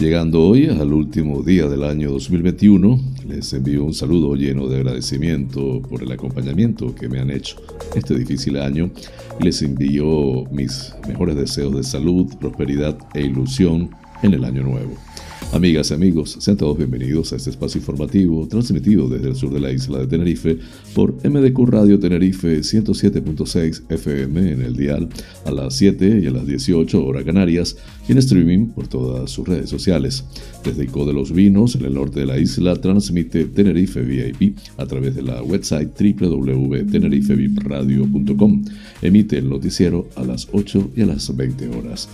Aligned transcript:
Llegando 0.00 0.42
hoy 0.42 0.66
al 0.66 0.92
último 0.92 1.42
día 1.42 1.68
del 1.68 1.84
año 1.84 2.10
2021, 2.10 3.00
les 3.28 3.52
envío 3.52 3.84
un 3.84 3.94
saludo 3.94 4.34
lleno 4.34 4.66
de 4.66 4.78
agradecimiento 4.78 5.80
por 5.82 6.02
el 6.02 6.10
acompañamiento 6.10 6.94
que 6.94 7.08
me 7.08 7.20
han 7.20 7.30
hecho 7.30 7.56
este 7.94 8.18
difícil 8.18 8.56
año 8.56 8.90
les 9.40 9.62
envío 9.62 10.44
mis 10.50 10.92
mejores 11.06 11.36
deseos 11.36 11.74
de 11.76 11.82
salud, 11.84 12.26
prosperidad 12.40 12.98
e 13.14 13.22
ilusión 13.22 13.90
en 14.22 14.34
el 14.34 14.44
año 14.44 14.62
nuevo. 14.62 14.96
Amigas 15.54 15.90
y 15.92 15.94
amigos, 15.94 16.36
sean 16.40 16.56
todos 16.56 16.76
bienvenidos 16.76 17.32
a 17.32 17.36
este 17.36 17.50
espacio 17.50 17.78
informativo 17.78 18.48
transmitido 18.48 19.08
desde 19.08 19.28
el 19.28 19.36
sur 19.36 19.52
de 19.52 19.60
la 19.60 19.70
isla 19.70 20.00
de 20.00 20.08
Tenerife 20.08 20.58
por 20.96 21.14
MDQ 21.24 21.68
Radio 21.68 21.96
Tenerife 21.96 22.58
107.6 22.58 23.82
FM 23.88 24.50
en 24.50 24.62
el 24.62 24.74
dial 24.74 25.08
a 25.44 25.52
las 25.52 25.76
7 25.76 26.22
y 26.24 26.26
a 26.26 26.32
las 26.32 26.44
18 26.44 27.06
horas 27.06 27.22
canarias 27.22 27.76
y 28.08 28.12
en 28.12 28.18
streaming 28.18 28.70
por 28.70 28.88
todas 28.88 29.30
sus 29.30 29.46
redes 29.46 29.70
sociales. 29.70 30.24
Desde 30.64 30.86
Ico 30.86 31.06
de 31.06 31.12
los 31.12 31.30
Vinos, 31.30 31.76
en 31.76 31.84
el 31.84 31.94
norte 31.94 32.18
de 32.18 32.26
la 32.26 32.36
isla, 32.36 32.74
transmite 32.74 33.44
Tenerife 33.44 34.02
VIP 34.02 34.58
a 34.76 34.86
través 34.86 35.14
de 35.14 35.22
la 35.22 35.40
website 35.40 35.90
www.tenerifevipradio.com. 36.18 38.64
Emite 39.02 39.38
el 39.38 39.48
noticiero 39.48 40.08
a 40.16 40.24
las 40.24 40.48
8 40.50 40.90
y 40.96 41.02
a 41.02 41.06
las 41.06 41.36
20 41.36 41.68
horas. 41.68 42.08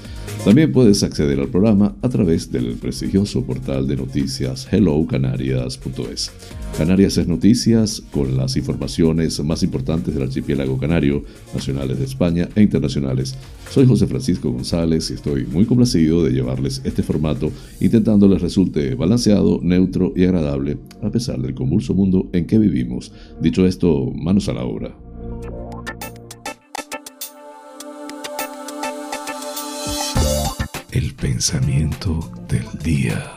También 0.45 0.73
puedes 0.73 1.03
acceder 1.03 1.41
al 1.41 1.49
programa 1.49 1.97
a 2.03 2.11
través 2.11 2.53
del 2.53 2.75
prestigioso 2.75 3.30
portal 3.39 3.87
de 3.87 3.97
noticias 3.97 4.67
hellocanarias.es. 4.73 6.33
Canarias 6.77 7.17
es 7.19 7.29
noticias 7.29 8.03
con 8.11 8.37
las 8.37 8.57
informaciones 8.57 9.43
más 9.45 9.63
importantes 9.63 10.15
del 10.15 10.25
archipiélago 10.25 10.79
canario, 10.79 11.23
nacionales 11.55 11.99
de 11.99 12.05
España 12.05 12.49
e 12.55 12.63
internacionales. 12.63 13.37
Soy 13.71 13.87
José 13.87 14.07
Francisco 14.07 14.51
González 14.51 15.11
y 15.11 15.15
estoy 15.15 15.47
muy 15.47 15.65
complacido 15.65 16.25
de 16.25 16.33
llevarles 16.33 16.81
este 16.85 17.03
formato 17.03 17.53
intentando 17.81 18.29
les 18.29 18.43
resulte 18.43 18.95
balanceado, 18.95 19.61
neutro 19.63 20.13
y 20.17 20.25
agradable 20.25 20.79
a 21.03 21.11
pesar 21.11 21.41
del 21.41 21.55
convulso 21.55 21.95
mundo 21.95 22.29
en 22.33 22.47
que 22.47 22.59
vivimos. 22.59 23.13
Dicho 23.41 23.67
esto, 23.67 24.13
manos 24.15 24.49
a 24.49 24.55
la 24.55 24.65
obra. 24.65 25.00
Pensamiento 31.21 32.19
del 32.49 32.67
día. 32.83 33.37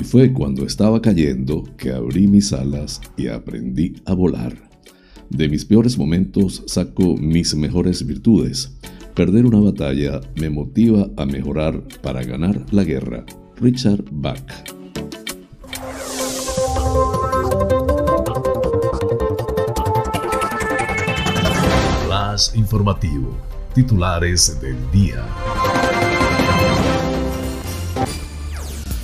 Y 0.00 0.04
fue 0.04 0.32
cuando 0.32 0.64
estaba 0.64 1.02
cayendo 1.02 1.64
que 1.76 1.92
abrí 1.92 2.26
mis 2.26 2.52
alas 2.54 3.02
y 3.18 3.28
aprendí 3.28 3.96
a 4.06 4.14
volar. 4.14 4.70
De 5.28 5.48
mis 5.48 5.66
peores 5.66 5.98
momentos 5.98 6.62
saco 6.66 7.16
mis 7.18 7.54
mejores 7.54 8.06
virtudes. 8.06 8.74
Perder 9.14 9.44
una 9.44 9.60
batalla 9.60 10.20
me 10.36 10.48
motiva 10.48 11.10
a 11.18 11.26
mejorar 11.26 11.82
para 12.02 12.22
ganar 12.22 12.64
la 12.72 12.84
guerra. 12.84 13.26
Richard 13.60 14.04
Bach. 14.10 14.40
Flash 22.06 22.56
informativo. 22.56 23.53
Titulares 23.74 24.60
del 24.60 24.76
día. 24.92 25.26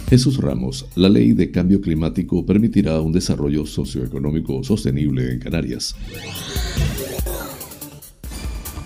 Jesús 0.09 0.39
Ramos, 0.39 0.87
la 0.95 1.09
ley 1.09 1.33
de 1.33 1.51
cambio 1.51 1.81
climático 1.81 2.47
permitirá 2.47 3.01
un 3.01 3.11
desarrollo 3.11 3.67
socioeconómico 3.67 4.63
sostenible 4.63 5.33
en 5.33 5.41
Canarias. 5.41 5.97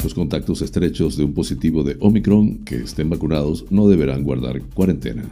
Los 0.02 0.14
contactos 0.14 0.62
estrechos 0.62 1.18
de 1.18 1.24
un 1.24 1.34
positivo 1.34 1.82
de 1.82 1.98
Omicron 2.00 2.64
que 2.64 2.76
estén 2.76 3.10
vacunados 3.10 3.66
no 3.70 3.86
deberán 3.86 4.22
guardar 4.22 4.62
cuarentena. 4.74 5.24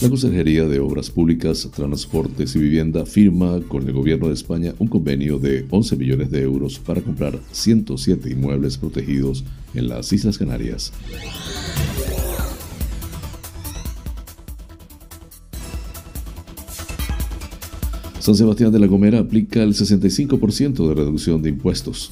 La 0.00 0.08
Consejería 0.08 0.64
de 0.64 0.80
Obras 0.80 1.10
Públicas, 1.10 1.68
Transportes 1.76 2.56
y 2.56 2.58
Vivienda 2.58 3.04
firma 3.04 3.60
con 3.68 3.86
el 3.86 3.92
Gobierno 3.92 4.28
de 4.28 4.34
España 4.34 4.72
un 4.78 4.88
convenio 4.88 5.38
de 5.38 5.66
11 5.68 5.96
millones 5.96 6.30
de 6.30 6.40
euros 6.40 6.78
para 6.78 7.02
comprar 7.02 7.38
107 7.52 8.30
inmuebles 8.30 8.78
protegidos 8.78 9.44
en 9.74 9.88
las 9.88 10.10
Islas 10.10 10.38
Canarias. 10.38 10.90
San 18.20 18.34
Sebastián 18.34 18.72
de 18.72 18.78
la 18.78 18.86
Gomera 18.86 19.18
aplica 19.18 19.62
el 19.62 19.74
65% 19.74 20.88
de 20.88 20.94
reducción 20.94 21.42
de 21.42 21.50
impuestos. 21.50 22.10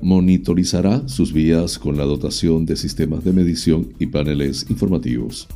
Monitorizará 0.00 1.08
sus 1.08 1.32
vías 1.32 1.78
con 1.78 1.96
la 1.96 2.04
dotación 2.04 2.66
de 2.66 2.76
sistemas 2.76 3.24
de 3.24 3.32
medición 3.32 3.88
y 3.98 4.06
paneles 4.06 4.66
informativos. 4.70 5.48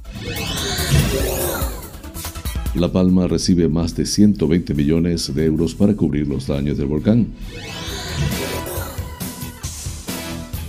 La 2.74 2.90
Palma 2.92 3.26
recibe 3.26 3.68
más 3.68 3.94
de 3.96 4.04
120 4.04 4.74
millones 4.74 5.34
de 5.34 5.44
euros 5.44 5.74
para 5.74 5.94
cubrir 5.94 6.26
los 6.26 6.46
daños 6.46 6.76
del 6.76 6.88
volcán. 6.88 7.28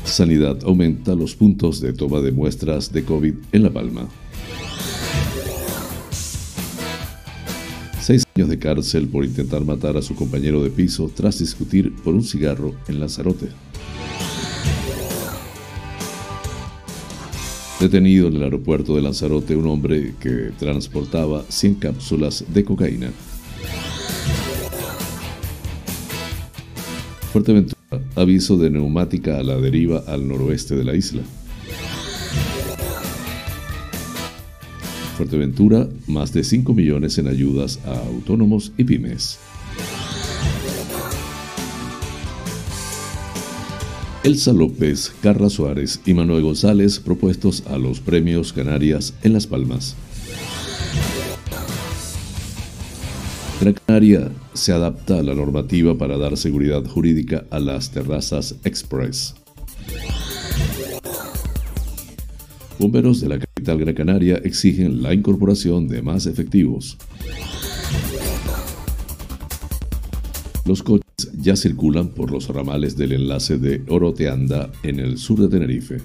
Sanidad 0.04 0.60
aumenta 0.64 1.16
los 1.16 1.36
puntos 1.36 1.82
de 1.82 1.94
toma 1.94 2.22
de 2.22 2.32
muestras 2.32 2.94
de 2.94 3.04
COVID 3.04 3.34
en 3.52 3.64
La 3.64 3.72
Palma. 3.72 4.08
Seis 8.08 8.24
años 8.38 8.48
de 8.48 8.58
cárcel 8.58 9.10
por 9.10 9.26
intentar 9.26 9.66
matar 9.66 9.98
a 9.98 10.02
su 10.02 10.16
compañero 10.16 10.64
de 10.64 10.70
piso 10.70 11.12
tras 11.14 11.40
discutir 11.40 11.94
por 12.06 12.14
un 12.16 12.24
cigarro 12.24 12.74
en 12.88 13.02
Lanzarote. 13.02 13.50
Detenido 17.82 18.30
en 18.30 18.38
el 18.38 18.44
aeropuerto 18.44 18.96
de 18.96 19.02
Lanzarote 19.02 19.58
un 19.58 19.68
hombre 19.68 20.16
que 20.22 20.54
transportaba 20.58 21.44
100 21.50 21.76
cápsulas 21.76 22.46
de 22.48 22.64
cocaína. 22.64 23.12
Fuerteventura, 27.34 27.78
aviso 28.16 28.56
de 28.56 28.70
neumática 28.70 29.38
a 29.38 29.44
la 29.44 29.58
deriva 29.58 30.06
al 30.08 30.26
noroeste 30.26 30.78
de 30.78 30.86
la 30.86 30.96
isla. 30.96 31.24
Fuerteventura, 35.18 35.90
más 36.06 36.32
de 36.32 36.44
5 36.44 36.76
millones 36.76 37.18
en 37.18 37.28
ayudas 37.28 37.80
a 37.86 37.98
autónomos 38.06 38.72
y 38.78 38.84
pymes. 38.84 39.40
Elsa 44.24 44.54
López, 44.54 45.12
Carla 45.24 45.50
Suárez 45.50 46.02
y 46.06 46.14
Manuel 46.14 46.44
González 46.44 47.00
propuestos 47.00 47.64
a 47.66 47.80
los 47.80 48.00
premios 48.00 48.54
Canarias 48.54 49.16
en 49.24 49.34
Las 49.34 49.48
Palmas. 49.48 49.96
Gran 53.60 53.74
Canaria 53.74 54.30
se 54.54 54.72
adapta 54.72 55.18
a 55.18 55.24
la 55.24 55.34
normativa 55.34 55.98
para 55.98 56.18
dar 56.18 56.38
seguridad 56.38 56.86
jurídica 56.86 57.46
a 57.50 57.60
las 57.60 57.90
terrazas 57.90 58.56
express. 58.64 59.34
Bomberos 62.80 63.22
de 63.22 63.30
la 63.30 63.40
capital 63.40 63.80
Gran 63.80 63.96
Canaria 63.96 64.36
exigen 64.44 65.02
la 65.02 65.14
incorporación 65.14 65.88
de 65.88 66.04
más 66.04 66.28
efectivos. 66.28 66.98
Los 70.66 70.84
coches 70.84 71.32
ya 71.40 71.56
circulan 71.56 72.10
por 72.10 72.32
los 72.32 72.50
ramales 72.50 72.96
del 72.96 73.14
enlace 73.14 73.58
de 73.58 73.82
Oroteanda 73.88 74.72
en 74.84 75.00
el 75.00 75.18
sur 75.18 75.40
de 75.40 75.48
Tenerife. 75.48 75.98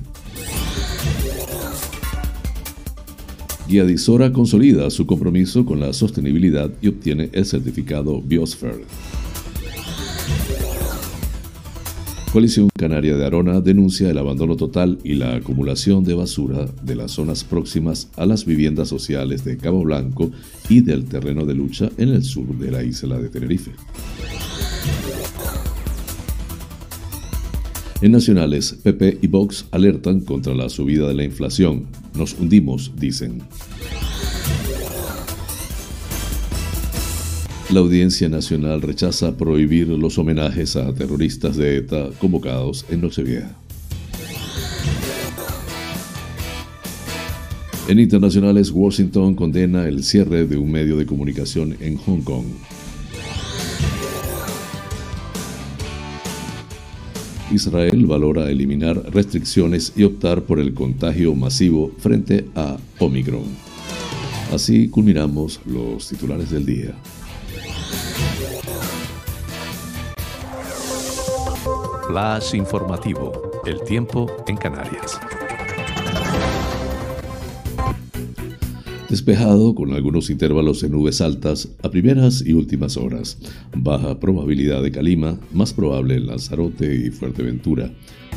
Guía 3.69 3.85
Disora 3.85 4.33
consolida 4.33 4.89
su 4.91 5.07
compromiso 5.07 5.67
con 5.67 5.79
la 5.79 5.93
sostenibilidad 5.93 6.71
y 6.81 6.89
obtiene 6.89 7.29
el 7.33 7.45
certificado 7.45 8.23
Biosphere. 8.23 8.85
Coalición 12.33 12.71
Canaria 12.75 13.15
de 13.19 13.27
Arona 13.27 13.61
denuncia 13.61 14.09
el 14.09 14.17
abandono 14.17 14.57
total 14.57 14.99
y 15.05 15.17
la 15.17 15.35
acumulación 15.35 16.03
de 16.03 16.15
basura 16.15 16.67
de 16.83 16.97
las 16.97 17.11
zonas 17.11 17.45
próximas 17.45 18.09
a 18.17 18.25
las 18.25 18.47
viviendas 18.47 18.89
sociales 18.89 19.45
de 19.45 19.59
Cabo 19.59 19.83
Blanco 19.83 20.31
y 20.71 20.81
del 20.81 21.05
terreno 21.05 21.45
de 21.45 21.53
lucha 21.53 21.91
en 21.99 22.09
el 22.09 22.25
sur 22.25 22.47
de 22.57 22.71
la 22.71 22.83
isla 22.83 23.19
de 23.19 23.29
Tenerife. 23.29 23.73
En 28.01 28.13
nacionales, 28.13 28.79
PP 28.83 29.19
y 29.21 29.27
Vox 29.27 29.67
alertan 29.71 30.21
contra 30.21 30.55
la 30.55 30.71
subida 30.71 31.07
de 31.09 31.15
la 31.15 31.25
inflación. 31.25 31.85
Nos 32.17 32.33
hundimos, 32.41 32.93
dicen. 32.97 33.43
La 37.73 37.81
Audiencia 37.81 38.29
Nacional 38.29 38.83
rechaza 38.83 39.35
prohibir 39.35 39.89
los 39.89 40.19
homenajes 40.19 40.77
a 40.77 40.93
terroristas 40.93 41.57
de 41.57 41.79
ETA 41.79 42.11
convocados 42.21 42.85
en 42.91 43.01
Nochevieja. 43.01 43.57
En 47.89 47.99
internacionales, 47.99 48.71
Washington 48.71 49.35
condena 49.35 49.89
el 49.89 50.05
cierre 50.05 50.47
de 50.47 50.59
un 50.59 50.71
medio 50.71 50.99
de 50.99 51.07
comunicación 51.07 51.75
en 51.81 51.97
Hong 51.97 52.21
Kong. 52.21 52.45
Israel 57.51 58.05
valora 58.05 58.51
eliminar 58.51 59.03
restricciones 59.15 59.95
y 59.97 60.05
optar 60.05 60.43
por 60.43 60.61
el 60.61 60.75
contagio 60.75 61.35
masivo 61.35 61.91
frente 61.97 62.45
a 62.55 62.77
Omicron. 62.99 63.45
Así 64.53 64.91
culminamos 64.91 65.59
los 65.65 66.07
titulares 66.07 66.51
del 66.51 66.67
día. 66.67 66.95
Flash 72.13 72.55
informativo. 72.55 73.33
El 73.65 73.81
tiempo 73.85 74.31
en 74.47 74.59
Canarias. 74.59 75.19
Despejado 79.09 79.75
con 79.75 79.95
algunos 79.95 80.29
intervalos 80.29 80.83
de 80.83 80.91
nubes 80.91 81.23
altas 81.23 81.71
a 81.83 81.89
primeras 81.91 82.45
y 82.45 82.53
últimas 82.53 82.99
horas. 82.99 83.39
Baja 83.75 84.21
probabilidad 84.21 84.83
de 84.83 84.93
calima, 84.93 85.39
más 85.55 85.73
probable 85.73 86.17
en 86.17 86.27
Lanzarote 86.27 86.95
y 86.95 87.09
Fuerteventura. 87.09 87.91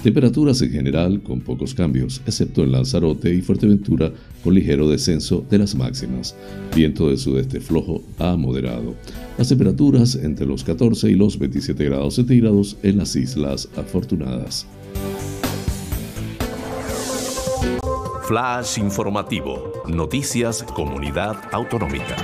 Temperaturas 0.04 0.62
en 0.62 0.72
general 0.72 1.22
con 1.22 1.42
pocos 1.42 1.74
cambios, 1.74 2.22
excepto 2.26 2.64
en 2.64 2.72
Lanzarote 2.72 3.36
y 3.36 3.42
Fuerteventura 3.42 4.10
con 4.42 4.56
ligero 4.56 4.88
descenso 4.88 5.44
de 5.50 5.58
las 5.58 5.76
máximas. 5.76 6.34
Viento 6.74 7.10
de 7.10 7.18
sudeste 7.18 7.60
flojo 7.60 8.04
a 8.20 8.38
moderado. 8.38 8.96
Las 9.38 9.50
temperaturas 9.50 10.16
entre 10.16 10.46
los 10.46 10.64
14 10.64 11.10
y 11.10 11.16
los 11.16 11.38
27 11.38 11.84
grados 11.84 12.16
centígrados 12.16 12.78
en 12.84 12.98
las 12.98 13.16
Islas 13.18 13.68
Afortunadas. 13.76 14.66
Flash 18.24 18.80
informativo. 18.80 19.74
Noticias 19.88 20.64
Comunidad 20.64 21.36
Autonómica. 21.52 22.16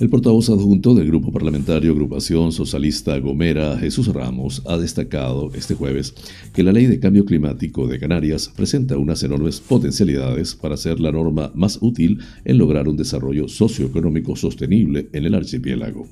El 0.00 0.08
portavoz 0.08 0.48
adjunto 0.48 0.94
del 0.94 1.08
Grupo 1.08 1.30
Parlamentario 1.30 1.92
Agrupación 1.92 2.52
Socialista 2.52 3.18
Gomera, 3.18 3.76
Jesús 3.76 4.08
Ramos, 4.08 4.62
ha 4.66 4.78
destacado 4.78 5.50
este 5.54 5.74
jueves 5.74 6.14
que 6.54 6.62
la 6.62 6.72
Ley 6.72 6.86
de 6.86 6.98
Cambio 6.98 7.26
Climático 7.26 7.86
de 7.86 7.98
Canarias 7.98 8.50
presenta 8.56 8.96
unas 8.96 9.22
enormes 9.24 9.60
potencialidades 9.60 10.54
para 10.54 10.78
ser 10.78 11.00
la 11.00 11.12
norma 11.12 11.52
más 11.54 11.76
útil 11.82 12.18
en 12.46 12.56
lograr 12.56 12.88
un 12.88 12.96
desarrollo 12.96 13.46
socioeconómico 13.46 14.36
sostenible 14.36 15.10
en 15.12 15.26
el 15.26 15.34
archipiélago. 15.34 16.08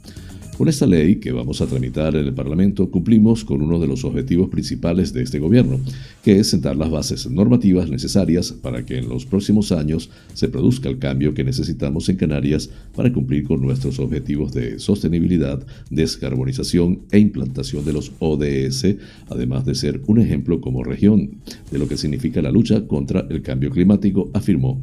Con 0.58 0.66
esta 0.68 0.88
ley 0.88 1.20
que 1.20 1.30
vamos 1.30 1.60
a 1.60 1.68
tramitar 1.68 2.16
en 2.16 2.26
el 2.26 2.34
Parlamento 2.34 2.90
cumplimos 2.90 3.44
con 3.44 3.62
uno 3.62 3.78
de 3.78 3.86
los 3.86 4.04
objetivos 4.04 4.48
principales 4.48 5.12
de 5.12 5.22
este 5.22 5.38
gobierno, 5.38 5.78
que 6.24 6.40
es 6.40 6.50
sentar 6.50 6.74
las 6.74 6.90
bases 6.90 7.30
normativas 7.30 7.88
necesarias 7.88 8.50
para 8.50 8.84
que 8.84 8.98
en 8.98 9.08
los 9.08 9.24
próximos 9.24 9.70
años 9.70 10.10
se 10.34 10.48
produzca 10.48 10.88
el 10.88 10.98
cambio 10.98 11.32
que 11.32 11.44
necesitamos 11.44 12.08
en 12.08 12.16
Canarias 12.16 12.70
para 12.96 13.12
cumplir 13.12 13.44
con 13.44 13.62
nuestros 13.62 14.00
objetivos 14.00 14.52
de 14.52 14.80
sostenibilidad, 14.80 15.64
descarbonización 15.90 17.02
e 17.12 17.20
implantación 17.20 17.84
de 17.84 17.92
los 17.92 18.10
ODS, 18.18 18.96
además 19.28 19.64
de 19.64 19.76
ser 19.76 20.02
un 20.08 20.18
ejemplo 20.18 20.60
como 20.60 20.82
región 20.82 21.38
de 21.70 21.78
lo 21.78 21.86
que 21.86 21.96
significa 21.96 22.42
la 22.42 22.50
lucha 22.50 22.84
contra 22.88 23.24
el 23.30 23.42
cambio 23.42 23.70
climático, 23.70 24.28
afirmó. 24.34 24.82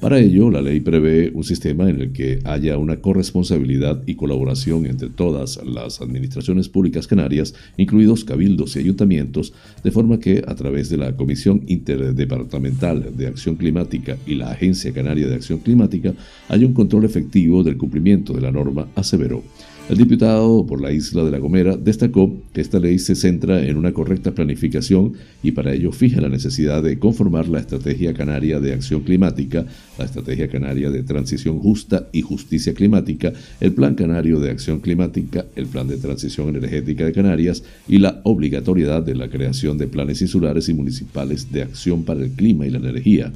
Para 0.00 0.18
ello, 0.18 0.50
la 0.50 0.60
ley 0.60 0.80
prevé 0.80 1.32
un 1.34 1.42
sistema 1.42 1.88
en 1.88 2.00
el 2.00 2.12
que 2.12 2.40
haya 2.44 2.76
una 2.76 3.00
corresponsabilidad 3.00 4.02
y 4.06 4.14
colaboración 4.14 4.84
entre 4.84 5.08
todas 5.08 5.58
las 5.64 6.02
administraciones 6.02 6.68
públicas 6.68 7.06
canarias, 7.06 7.54
incluidos 7.78 8.22
cabildos 8.22 8.76
y 8.76 8.80
ayuntamientos, 8.80 9.54
de 9.82 9.90
forma 9.90 10.20
que 10.20 10.44
a 10.46 10.54
través 10.54 10.90
de 10.90 10.98
la 10.98 11.16
Comisión 11.16 11.62
Interdepartamental 11.66 13.16
de 13.16 13.26
Acción 13.26 13.56
Climática 13.56 14.18
y 14.26 14.34
la 14.34 14.50
Agencia 14.50 14.92
Canaria 14.92 15.28
de 15.28 15.34
Acción 15.34 15.60
Climática 15.60 16.12
haya 16.50 16.66
un 16.66 16.74
control 16.74 17.06
efectivo 17.06 17.62
del 17.62 17.78
cumplimiento 17.78 18.34
de 18.34 18.42
la 18.42 18.52
norma, 18.52 18.88
aseveró. 18.96 19.42
El 19.88 19.98
diputado 19.98 20.66
por 20.66 20.80
la 20.80 20.90
isla 20.90 21.22
de 21.22 21.30
La 21.30 21.38
Gomera 21.38 21.76
destacó 21.76 22.42
que 22.52 22.60
esta 22.60 22.80
ley 22.80 22.98
se 22.98 23.14
centra 23.14 23.64
en 23.64 23.76
una 23.76 23.92
correcta 23.92 24.32
planificación 24.32 25.12
y 25.44 25.52
para 25.52 25.72
ello 25.72 25.92
fija 25.92 26.20
la 26.20 26.28
necesidad 26.28 26.82
de 26.82 26.98
conformar 26.98 27.46
la 27.46 27.60
Estrategia 27.60 28.12
Canaria 28.12 28.58
de 28.58 28.72
Acción 28.72 29.02
Climática, 29.02 29.64
la 29.96 30.06
Estrategia 30.06 30.48
Canaria 30.48 30.90
de 30.90 31.04
Transición 31.04 31.60
Justa 31.60 32.08
y 32.10 32.22
Justicia 32.22 32.74
Climática, 32.74 33.32
el 33.60 33.74
Plan 33.74 33.94
Canario 33.94 34.40
de 34.40 34.50
Acción 34.50 34.80
Climática, 34.80 35.46
el 35.54 35.66
Plan 35.66 35.86
de 35.86 35.98
Transición 35.98 36.48
Energética 36.48 37.04
de 37.04 37.12
Canarias 37.12 37.62
y 37.86 37.98
la 37.98 38.20
obligatoriedad 38.24 39.04
de 39.04 39.14
la 39.14 39.28
creación 39.28 39.78
de 39.78 39.86
planes 39.86 40.20
insulares 40.20 40.68
y 40.68 40.74
municipales 40.74 41.52
de 41.52 41.62
acción 41.62 42.02
para 42.02 42.24
el 42.24 42.32
clima 42.32 42.66
y 42.66 42.70
la 42.70 42.78
energía. 42.78 43.32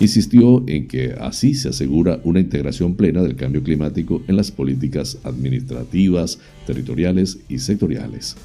Insistió 0.00 0.64
en 0.66 0.88
que 0.88 1.14
así 1.20 1.54
se 1.54 1.68
asegura 1.68 2.20
una 2.24 2.40
integración 2.40 2.94
plena 2.94 3.22
del 3.22 3.36
cambio 3.36 3.62
climático 3.62 4.22
en 4.26 4.36
las 4.36 4.50
políticas 4.50 5.18
administrativas, 5.24 6.40
territoriales 6.66 7.38
y 7.48 7.58
sectoriales. 7.58 8.36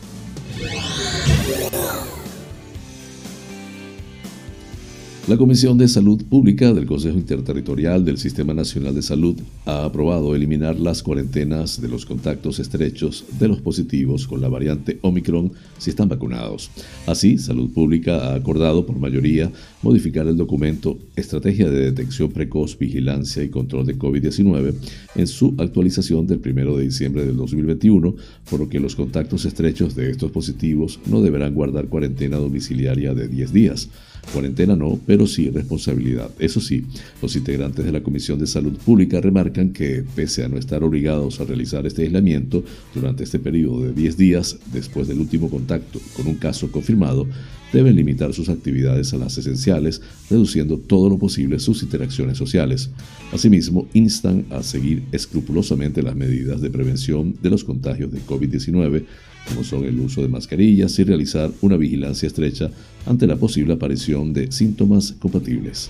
La 5.29 5.37
Comisión 5.37 5.77
de 5.77 5.87
Salud 5.87 6.23
Pública 6.25 6.73
del 6.73 6.87
Consejo 6.87 7.15
Interterritorial 7.15 8.03
del 8.03 8.17
Sistema 8.17 8.55
Nacional 8.55 8.95
de 8.95 9.03
Salud 9.03 9.35
ha 9.67 9.85
aprobado 9.85 10.33
eliminar 10.33 10.79
las 10.79 11.03
cuarentenas 11.03 11.79
de 11.79 11.87
los 11.87 12.07
contactos 12.07 12.57
estrechos 12.57 13.25
de 13.37 13.47
los 13.47 13.61
positivos 13.61 14.25
con 14.25 14.41
la 14.41 14.47
variante 14.47 14.97
Omicron 15.03 15.51
si 15.77 15.91
están 15.91 16.09
vacunados. 16.09 16.71
Así, 17.05 17.37
Salud 17.37 17.69
Pública 17.69 18.31
ha 18.31 18.33
acordado 18.33 18.87
por 18.87 18.97
mayoría 18.97 19.51
modificar 19.83 20.25
el 20.25 20.35
documento 20.35 20.97
Estrategia 21.15 21.69
de 21.69 21.91
Detección 21.91 22.31
Precoz, 22.31 22.75
Vigilancia 22.79 23.43
y 23.43 23.49
Control 23.49 23.85
de 23.85 23.99
COVID-19 23.99 24.73
en 25.13 25.27
su 25.27 25.53
actualización 25.59 26.25
del 26.25 26.41
1 26.43 26.75
de 26.75 26.83
diciembre 26.85 27.23
del 27.23 27.37
2021, 27.37 28.15
por 28.49 28.61
lo 28.61 28.67
que 28.67 28.79
los 28.79 28.95
contactos 28.95 29.45
estrechos 29.45 29.93
de 29.93 30.09
estos 30.09 30.31
positivos 30.31 30.99
no 31.05 31.21
deberán 31.21 31.53
guardar 31.53 31.85
cuarentena 31.85 32.37
domiciliaria 32.37 33.13
de 33.13 33.27
10 33.27 33.53
días. 33.53 33.89
Cuarentena 34.33 34.75
no, 34.75 34.99
pero 35.05 35.25
sí 35.25 35.49
responsabilidad. 35.49 36.29
Eso 36.39 36.61
sí, 36.61 36.85
los 37.21 37.35
integrantes 37.35 37.85
de 37.85 37.91
la 37.91 38.03
Comisión 38.03 38.39
de 38.39 38.47
Salud 38.47 38.73
Pública 38.77 39.19
remarcan 39.19 39.71
que, 39.71 40.03
pese 40.15 40.43
a 40.43 40.47
no 40.47 40.57
estar 40.57 40.83
obligados 40.83 41.39
a 41.39 41.45
realizar 41.45 41.85
este 41.87 42.03
aislamiento 42.03 42.63
durante 42.93 43.23
este 43.23 43.39
periodo 43.39 43.83
de 43.83 43.93
10 43.93 44.17
días 44.17 44.57
después 44.71 45.07
del 45.07 45.19
último 45.19 45.49
contacto 45.49 45.99
con 46.15 46.27
un 46.27 46.35
caso 46.35 46.71
confirmado, 46.71 47.27
deben 47.73 47.95
limitar 47.95 48.33
sus 48.33 48.49
actividades 48.49 49.13
a 49.13 49.17
las 49.17 49.37
esenciales, 49.37 50.01
reduciendo 50.29 50.77
todo 50.77 51.09
lo 51.09 51.17
posible 51.17 51.59
sus 51.59 51.83
interacciones 51.83 52.37
sociales. 52.37 52.89
Asimismo, 53.31 53.87
instan 53.93 54.45
a 54.49 54.63
seguir 54.63 55.03
escrupulosamente 55.11 56.01
las 56.01 56.15
medidas 56.15 56.61
de 56.61 56.69
prevención 56.69 57.35
de 57.41 57.49
los 57.49 57.63
contagios 57.63 58.11
de 58.11 58.21
COVID-19, 58.21 59.05
como 59.49 59.63
son 59.63 59.83
el 59.85 59.99
uso 59.99 60.21
de 60.21 60.27
mascarillas 60.27 60.97
y 60.99 61.03
realizar 61.03 61.51
una 61.61 61.75
vigilancia 61.75 62.27
estrecha 62.27 62.69
ante 63.05 63.27
la 63.27 63.35
posible 63.35 63.73
aparición 63.73 64.33
de 64.33 64.51
síntomas 64.51 65.13
compatibles. 65.13 65.89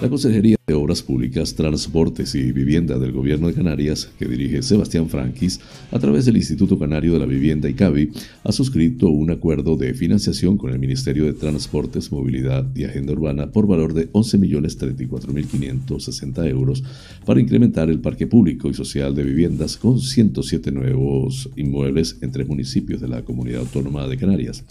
La 0.00 0.08
Consejería 0.08 0.57
de 0.68 0.74
Obras 0.74 1.02
Públicas, 1.02 1.54
Transportes 1.54 2.34
y 2.34 2.52
Vivienda 2.52 2.98
del 2.98 3.12
Gobierno 3.12 3.48
de 3.48 3.54
Canarias, 3.54 4.10
que 4.18 4.26
dirige 4.26 4.60
Sebastián 4.62 5.08
Franquis, 5.08 5.60
a 5.90 5.98
través 5.98 6.26
del 6.26 6.36
Instituto 6.36 6.78
Canario 6.78 7.14
de 7.14 7.20
la 7.20 7.24
Vivienda 7.24 7.70
ICABI, 7.70 8.10
ha 8.44 8.52
suscrito 8.52 9.08
un 9.08 9.30
acuerdo 9.30 9.76
de 9.76 9.94
financiación 9.94 10.58
con 10.58 10.70
el 10.70 10.78
Ministerio 10.78 11.24
de 11.24 11.32
Transportes, 11.32 12.12
Movilidad 12.12 12.66
y 12.74 12.84
Agenda 12.84 13.14
Urbana 13.14 13.50
por 13.50 13.66
valor 13.66 13.94
de 13.94 14.12
11.034.560 14.12 16.46
euros 16.50 16.84
para 17.24 17.40
incrementar 17.40 17.88
el 17.88 18.00
parque 18.00 18.26
público 18.26 18.68
y 18.68 18.74
social 18.74 19.14
de 19.14 19.22
viviendas 19.22 19.78
con 19.78 19.98
107 19.98 20.70
nuevos 20.70 21.48
inmuebles 21.56 22.18
en 22.20 22.30
tres 22.30 22.46
municipios 22.46 23.00
de 23.00 23.08
la 23.08 23.22
Comunidad 23.22 23.60
Autónoma 23.60 24.06
de 24.06 24.18
Canarias. 24.18 24.64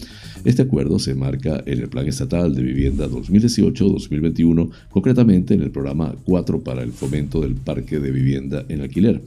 Este 0.46 0.62
acuerdo 0.62 1.00
se 1.00 1.16
marca 1.16 1.64
en 1.66 1.80
el 1.80 1.90
Plan 1.90 2.08
Estatal 2.08 2.54
de 2.54 2.62
Vivienda 2.62 3.10
2018-2021, 3.10 4.70
concretamente 4.92 5.56
en 5.56 5.64
el 5.64 5.72
programa 5.72 5.87
programa 5.88 6.16
4 6.26 6.64
para 6.64 6.84
el 6.84 6.92
fomento 6.92 7.40
del 7.40 7.56
parque 7.56 8.00
de 8.00 8.12
vivienda 8.12 8.66
en 8.68 8.82
alquiler. 8.82 9.22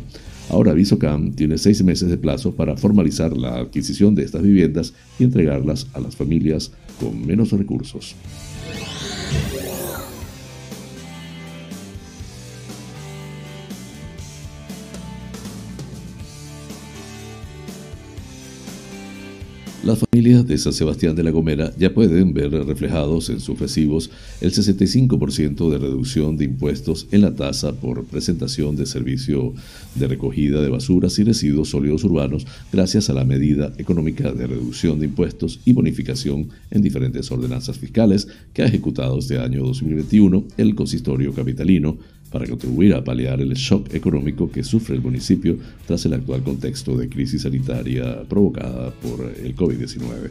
Ahora 0.50 0.72
Visocam 0.72 1.32
tiene 1.32 1.58
seis 1.58 1.82
meses 1.84 2.08
de 2.08 2.16
plazo 2.16 2.54
para 2.54 2.76
formalizar 2.76 3.36
la 3.36 3.56
adquisición 3.56 4.14
de 4.14 4.24
estas 4.24 4.42
viviendas 4.42 4.94
y 5.18 5.24
entregarlas 5.24 5.86
a 5.92 6.00
las 6.00 6.16
familias 6.16 6.72
con 6.98 7.26
menos 7.26 7.52
recursos. 7.52 8.14
Las 19.88 20.00
familias 20.00 20.46
de 20.46 20.58
San 20.58 20.74
Sebastián 20.74 21.16
de 21.16 21.22
la 21.22 21.30
Gomera 21.30 21.72
ya 21.78 21.94
pueden 21.94 22.34
ver 22.34 22.50
reflejados 22.50 23.30
en 23.30 23.40
sus 23.40 23.58
recibos 23.58 24.10
el 24.42 24.52
65% 24.52 25.70
de 25.70 25.78
reducción 25.78 26.36
de 26.36 26.44
impuestos 26.44 27.06
en 27.10 27.22
la 27.22 27.34
tasa 27.34 27.72
por 27.72 28.04
presentación 28.04 28.76
de 28.76 28.84
servicio 28.84 29.54
de 29.94 30.06
recogida 30.06 30.60
de 30.60 30.68
basuras 30.68 31.18
y 31.18 31.24
residuos 31.24 31.70
sólidos 31.70 32.04
urbanos 32.04 32.46
gracias 32.70 33.08
a 33.08 33.14
la 33.14 33.24
medida 33.24 33.72
económica 33.78 34.30
de 34.30 34.46
reducción 34.46 35.00
de 35.00 35.06
impuestos 35.06 35.60
y 35.64 35.72
bonificación 35.72 36.50
en 36.70 36.82
diferentes 36.82 37.32
ordenanzas 37.32 37.78
fiscales 37.78 38.28
que 38.52 38.60
ha 38.60 38.66
ejecutado 38.66 39.18
este 39.18 39.38
año 39.38 39.64
2021 39.64 40.44
el 40.58 40.74
consistorio 40.74 41.32
capitalino 41.32 41.96
para 42.30 42.46
contribuir 42.46 42.94
a 42.94 43.02
paliar 43.02 43.40
el 43.40 43.54
shock 43.54 43.94
económico 43.94 44.50
que 44.50 44.62
sufre 44.62 44.96
el 44.96 45.02
municipio 45.02 45.56
tras 45.86 46.04
el 46.06 46.14
actual 46.14 46.42
contexto 46.42 46.96
de 46.96 47.08
crisis 47.08 47.42
sanitaria 47.42 48.22
provocada 48.28 48.90
por 48.90 49.32
el 49.42 49.54
COVID-19. 49.56 50.30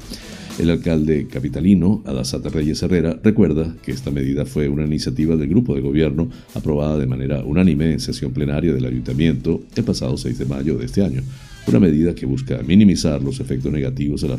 El 0.60 0.72
alcalde 0.72 1.27
capitalino, 1.27 2.01
Adasata 2.06 2.50
Reyes 2.50 2.82
Herrera, 2.82 3.20
recuerda 3.24 3.75
que 3.84 3.92
esta 3.92 4.10
medida 4.10 4.46
fue 4.46 4.68
una 4.70 4.86
iniciativa 4.86 5.36
del 5.36 5.50
grupo 5.50 5.75
de 5.75 5.82
gobierno 5.82 6.30
aprobada 6.56 6.98
de 6.98 7.06
manera 7.06 7.44
unánime 7.44 7.94
en 7.94 8.00
sesión 8.00 8.32
plenaria 8.34 8.74
del 8.74 8.86
ayuntamiento 8.86 9.62
el 9.75 9.84
pasado 9.84 10.18
6 10.18 10.38
de 10.38 10.46
mayo 10.46 10.77
de 10.77 10.86
este 10.86 11.04
año, 11.04 11.22
una 11.68 11.80
medida 11.80 12.16
que 12.16 12.25
busca 12.25 12.62
minimizar 12.63 13.22
los 13.22 13.39
efectos 13.39 13.72
negativos 13.72 14.22
de 14.22 14.30
la 14.30 14.36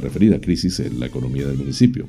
referida 0.00 0.40
crisis 0.40 0.80
en 0.80 0.98
la 0.98 1.06
economía 1.06 1.46
del 1.46 1.58
municipio. 1.58 2.06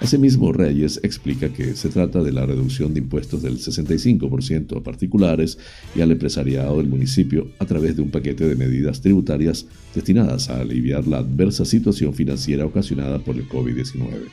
Asimismo, 0.00 0.52
Reyes 0.52 1.00
explica 1.02 1.48
que 1.48 1.74
se 1.74 1.88
trata 1.88 2.22
de 2.22 2.30
la 2.30 2.46
reducción 2.46 2.94
de 2.94 3.00
impuestos 3.00 3.42
del 3.42 3.58
65% 3.58 4.78
a 4.78 4.82
particulares 4.82 5.58
y 5.94 6.00
al 6.00 6.12
empresariado 6.12 6.76
del 6.76 6.86
municipio 6.86 7.48
a 7.58 7.66
través 7.66 7.96
de 7.96 8.02
un 8.02 8.10
paquete 8.10 8.46
de 8.46 8.54
medidas 8.54 9.00
tributarias 9.00 9.66
destinadas 9.94 10.50
a 10.50 10.60
aliviar 10.60 11.08
la 11.08 11.18
adversa 11.18 11.64
situación 11.64 12.14
financiera 12.14 12.64
ocasionada 12.64 13.18
por 13.18 13.36
el 13.36 13.48
COVID-19. 13.48 14.28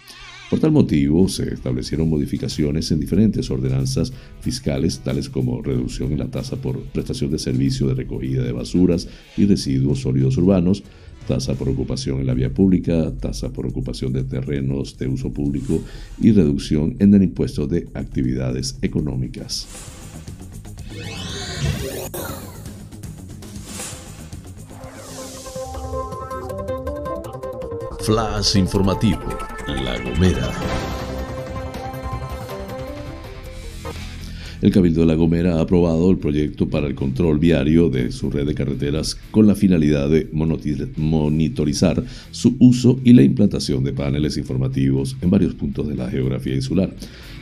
Por 0.49 0.59
tal 0.59 0.71
motivo, 0.71 1.27
se 1.27 1.51
establecieron 1.51 2.07
modificaciones 2.07 2.91
en 2.91 2.99
diferentes 2.99 3.49
ordenanzas 3.49 4.13
fiscales, 4.41 4.99
tales 4.99 5.27
como 5.27 5.63
reducción 5.63 6.11
en 6.11 6.19
la 6.19 6.27
tasa 6.27 6.57
por 6.57 6.79
prestación 6.83 7.31
de 7.31 7.39
servicio 7.39 7.87
de 7.87 7.95
recogida 7.95 8.43
de 8.43 8.51
basuras 8.51 9.07
y 9.35 9.47
residuos 9.47 10.01
sólidos 10.01 10.37
urbanos, 10.37 10.83
tasa 11.27 11.53
por 11.55 11.69
ocupación 11.69 12.19
en 12.19 12.27
la 12.27 12.33
vía 12.33 12.53
pública, 12.53 13.11
tasa 13.19 13.49
por 13.49 13.65
ocupación 13.65 14.13
de 14.13 14.23
terrenos 14.23 14.97
de 14.97 15.07
uso 15.07 15.31
público 15.31 15.81
y 16.19 16.31
reducción 16.31 16.95
en 16.99 17.13
el 17.13 17.23
impuesto 17.23 17.67
de 17.67 17.87
actividades 17.93 18.77
económicas. 18.81 19.67
Flash 28.01 28.55
informativo, 28.57 29.23
La 29.67 29.97
Gomera. 29.99 31.04
El 34.65 34.71
Cabildo 34.71 35.01
de 35.01 35.05
La 35.05 35.13
Gomera 35.13 35.57
ha 35.57 35.61
aprobado 35.61 36.09
el 36.09 36.17
proyecto 36.17 36.67
para 36.67 36.87
el 36.87 36.95
control 36.95 37.37
viario 37.37 37.87
de 37.91 38.11
su 38.11 38.31
red 38.31 38.47
de 38.47 38.55
carreteras 38.55 39.15
con 39.29 39.45
la 39.45 39.53
finalidad 39.53 40.09
de 40.09 40.27
monitorizar 40.33 42.03
su 42.31 42.55
uso 42.57 42.99
y 43.03 43.13
la 43.13 43.21
implantación 43.21 43.83
de 43.83 43.93
paneles 43.93 44.37
informativos 44.37 45.17
en 45.21 45.29
varios 45.29 45.53
puntos 45.53 45.87
de 45.87 45.93
la 45.93 46.09
geografía 46.09 46.55
insular. 46.55 46.91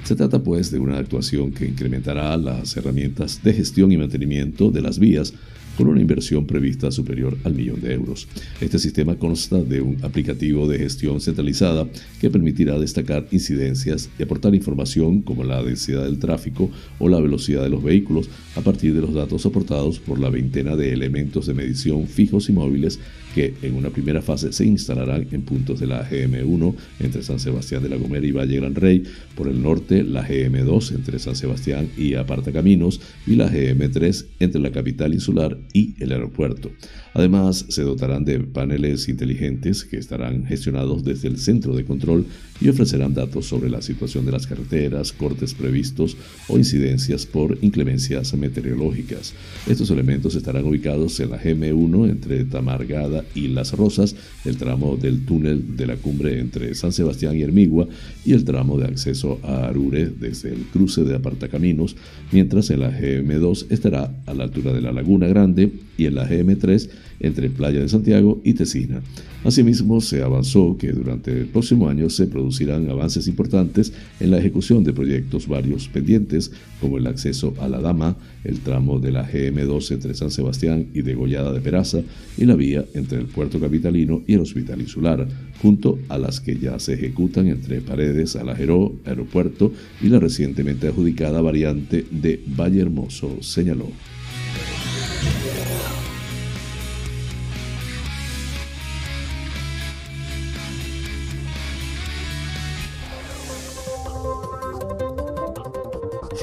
Se 0.03 0.17
trata 0.17 0.43
pues 0.43 0.69
de 0.69 0.79
una 0.79 0.97
actuación 0.97 1.53
que 1.53 1.65
incrementará 1.65 2.35
las 2.35 2.75
herramientas 2.75 3.41
de 3.41 3.53
gestión 3.53 3.93
y 3.93 3.97
mantenimiento 3.97 4.69
de 4.69 4.81
las 4.81 4.99
vías 4.99 5.33
con 5.77 5.87
una 5.87 6.01
inversión 6.01 6.45
prevista 6.45 6.91
superior 6.91 7.37
al 7.43 7.53
millón 7.53 7.81
de 7.81 7.93
euros. 7.93 8.27
Este 8.61 8.79
sistema 8.79 9.15
consta 9.15 9.61
de 9.61 9.81
un 9.81 9.97
aplicativo 10.03 10.67
de 10.67 10.79
gestión 10.79 11.21
centralizada 11.21 11.87
que 12.19 12.29
permitirá 12.29 12.77
destacar 12.77 13.27
incidencias 13.31 14.09
y 14.17 14.23
aportar 14.23 14.55
información 14.55 15.21
como 15.21 15.43
la 15.43 15.63
densidad 15.63 16.03
del 16.03 16.19
tráfico 16.19 16.69
o 16.99 17.09
la 17.09 17.19
velocidad 17.19 17.63
de 17.63 17.69
los 17.69 17.83
vehículos 17.83 18.29
a 18.55 18.61
partir 18.61 18.93
de 18.93 19.01
los 19.01 19.13
datos 19.13 19.45
aportados 19.45 19.99
por 19.99 20.19
la 20.19 20.29
veintena 20.29 20.75
de 20.75 20.93
elementos 20.93 21.47
de 21.47 21.53
medición 21.53 22.07
fijos 22.07 22.49
y 22.49 22.53
móviles 22.53 22.99
que 23.33 23.53
en 23.61 23.75
una 23.75 23.89
primera 23.89 24.21
fase 24.21 24.53
se 24.53 24.65
instalarán 24.65 25.27
en 25.31 25.41
puntos 25.41 25.79
de 25.79 25.87
la 25.87 26.07
GM1 26.07 26.75
entre 26.99 27.23
San 27.23 27.39
Sebastián 27.39 27.81
de 27.83 27.89
la 27.89 27.95
Gomera 27.95 28.25
y 28.25 28.31
Valle 28.31 28.57
Gran 28.57 28.75
Rey, 28.75 29.03
por 29.35 29.47
el 29.47 29.61
norte 29.61 30.03
la 30.03 30.27
GM2 30.27 30.95
entre 30.95 31.19
San 31.19 31.35
Sebastián 31.35 31.89
y 31.97 32.13
Apartacaminos 32.13 33.01
y 33.25 33.35
la 33.35 33.51
GM3 33.51 34.25
entre 34.39 34.61
la 34.61 34.71
capital 34.71 35.13
insular 35.13 35.57
y 35.71 35.95
el 36.03 36.11
aeropuerto. 36.11 36.71
Además, 37.13 37.65
se 37.69 37.83
dotarán 37.83 38.25
de 38.25 38.39
paneles 38.39 39.07
inteligentes 39.07 39.83
que 39.83 39.97
estarán 39.97 40.45
gestionados 40.45 41.03
desde 41.03 41.27
el 41.27 41.37
centro 41.37 41.75
de 41.75 41.85
control 41.85 42.25
y 42.59 42.69
ofrecerán 42.69 43.13
datos 43.13 43.45
sobre 43.45 43.69
la 43.69 43.81
situación 43.81 44.25
de 44.25 44.31
las 44.31 44.47
carreteras, 44.47 45.11
cortes 45.11 45.53
previstos 45.53 46.17
o 46.47 46.57
incidencias 46.57 47.25
por 47.25 47.57
inclemencias 47.61 48.33
meteorológicas. 48.33 49.33
Estos 49.67 49.89
elementos 49.91 50.35
estarán 50.35 50.65
ubicados 50.65 51.19
en 51.19 51.31
la 51.31 51.41
GM1 51.41 52.09
entre 52.09 52.45
Tamargada 52.45 53.23
y 53.35 53.49
Las 53.49 53.73
Rosas, 53.73 54.15
el 54.45 54.57
tramo 54.57 54.97
del 54.97 55.25
túnel 55.25 55.75
de 55.75 55.87
la 55.87 55.97
cumbre 55.97 56.39
entre 56.39 56.73
San 56.73 56.93
Sebastián 56.93 57.35
y 57.35 57.41
Hermigua 57.41 57.87
y 58.25 58.33
el 58.33 58.43
tramo 58.43 58.77
de 58.77 58.85
acceso 58.85 59.39
a 59.43 59.67
Arure 59.67 60.07
desde 60.07 60.53
el 60.53 60.63
cruce 60.71 61.03
de 61.03 61.15
Apartacaminos, 61.15 61.95
mientras 62.31 62.69
en 62.69 62.79
la 62.79 62.91
GM2 62.91 63.67
estará 63.69 64.11
a 64.25 64.33
la 64.33 64.45
altura 64.45 64.73
de 64.73 64.81
la 64.81 64.91
Laguna 64.91 65.27
Grande 65.27 65.71
y 65.97 66.05
en 66.05 66.15
la 66.15 66.29
GM3 66.29 66.89
entre 67.19 67.49
Playa 67.49 67.79
de 67.79 67.89
Santiago 67.89 68.41
y 68.43 68.53
Tesina. 68.53 69.01
Asimismo, 69.43 69.99
se 69.99 70.23
avanzó 70.23 70.77
que 70.77 70.93
durante 70.93 71.31
el 71.31 71.47
próximo 71.47 71.89
año 71.89 72.09
se 72.09 72.27
producirán 72.27 72.89
avances 72.89 73.27
importantes 73.27 73.91
en 74.21 74.31
la 74.31 74.37
ejecución 74.37 74.85
de 74.85 74.93
proyectos 74.93 75.47
varios 75.47 75.89
pendientes, 75.89 76.51
como 76.79 76.97
el 76.97 77.07
acceso 77.07 77.53
a 77.59 77.67
la 77.67 77.81
Dama, 77.81 78.15
el 78.45 78.59
tramo 78.59 78.99
de 78.99 79.11
la 79.11 79.29
GM2 79.29 79.91
entre 79.91 80.13
San 80.13 80.31
Sebastián 80.31 80.87
y 80.93 81.01
Degollada 81.01 81.51
de 81.51 81.59
Peraza 81.59 82.01
y 82.37 82.45
la 82.45 82.55
vía 82.55 82.85
entre 82.93 83.19
el 83.19 83.25
puerto 83.25 83.59
capitalino 83.59 84.21
y 84.27 84.35
el 84.35 84.41
hospital 84.41 84.79
insular, 84.79 85.27
junto 85.61 85.99
a 86.07 86.17
las 86.17 86.39
que 86.39 86.57
ya 86.57 86.79
se 86.79 86.93
ejecutan 86.93 87.47
entre 87.47 87.81
Paredes, 87.81 88.37
Alajeró, 88.37 88.93
Aeropuerto 89.05 89.73
y 90.01 90.07
la 90.07 90.19
recientemente 90.19 90.87
adjudicada 90.87 91.41
variante 91.41 92.05
de 92.09 92.41
Valle 92.47 92.81
Hermoso, 92.81 93.37
señaló. 93.41 93.87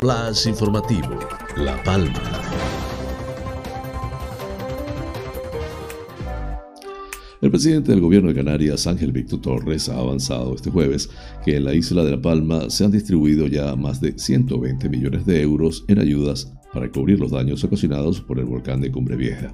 Flash 0.00 0.46
informativo, 0.46 1.18
La 1.58 1.76
Palma. 1.82 2.22
El 7.42 7.50
presidente 7.50 7.90
del 7.92 8.00
gobierno 8.00 8.30
de 8.30 8.34
Canarias, 8.34 8.86
Ángel 8.86 9.12
Víctor 9.12 9.42
Torres, 9.42 9.90
ha 9.90 9.98
avanzado 9.98 10.54
este 10.54 10.70
jueves 10.70 11.10
que 11.44 11.56
en 11.56 11.64
la 11.64 11.74
isla 11.74 12.02
de 12.02 12.12
La 12.12 12.22
Palma 12.22 12.70
se 12.70 12.86
han 12.86 12.92
distribuido 12.92 13.46
ya 13.46 13.76
más 13.76 14.00
de 14.00 14.18
120 14.18 14.88
millones 14.88 15.26
de 15.26 15.42
euros 15.42 15.84
en 15.86 15.98
ayudas 15.98 16.50
para 16.72 16.90
cubrir 16.90 17.20
los 17.20 17.32
daños 17.32 17.62
ocasionados 17.62 18.22
por 18.22 18.38
el 18.38 18.46
volcán 18.46 18.80
de 18.80 18.90
Cumbre 18.90 19.16
Vieja. 19.16 19.52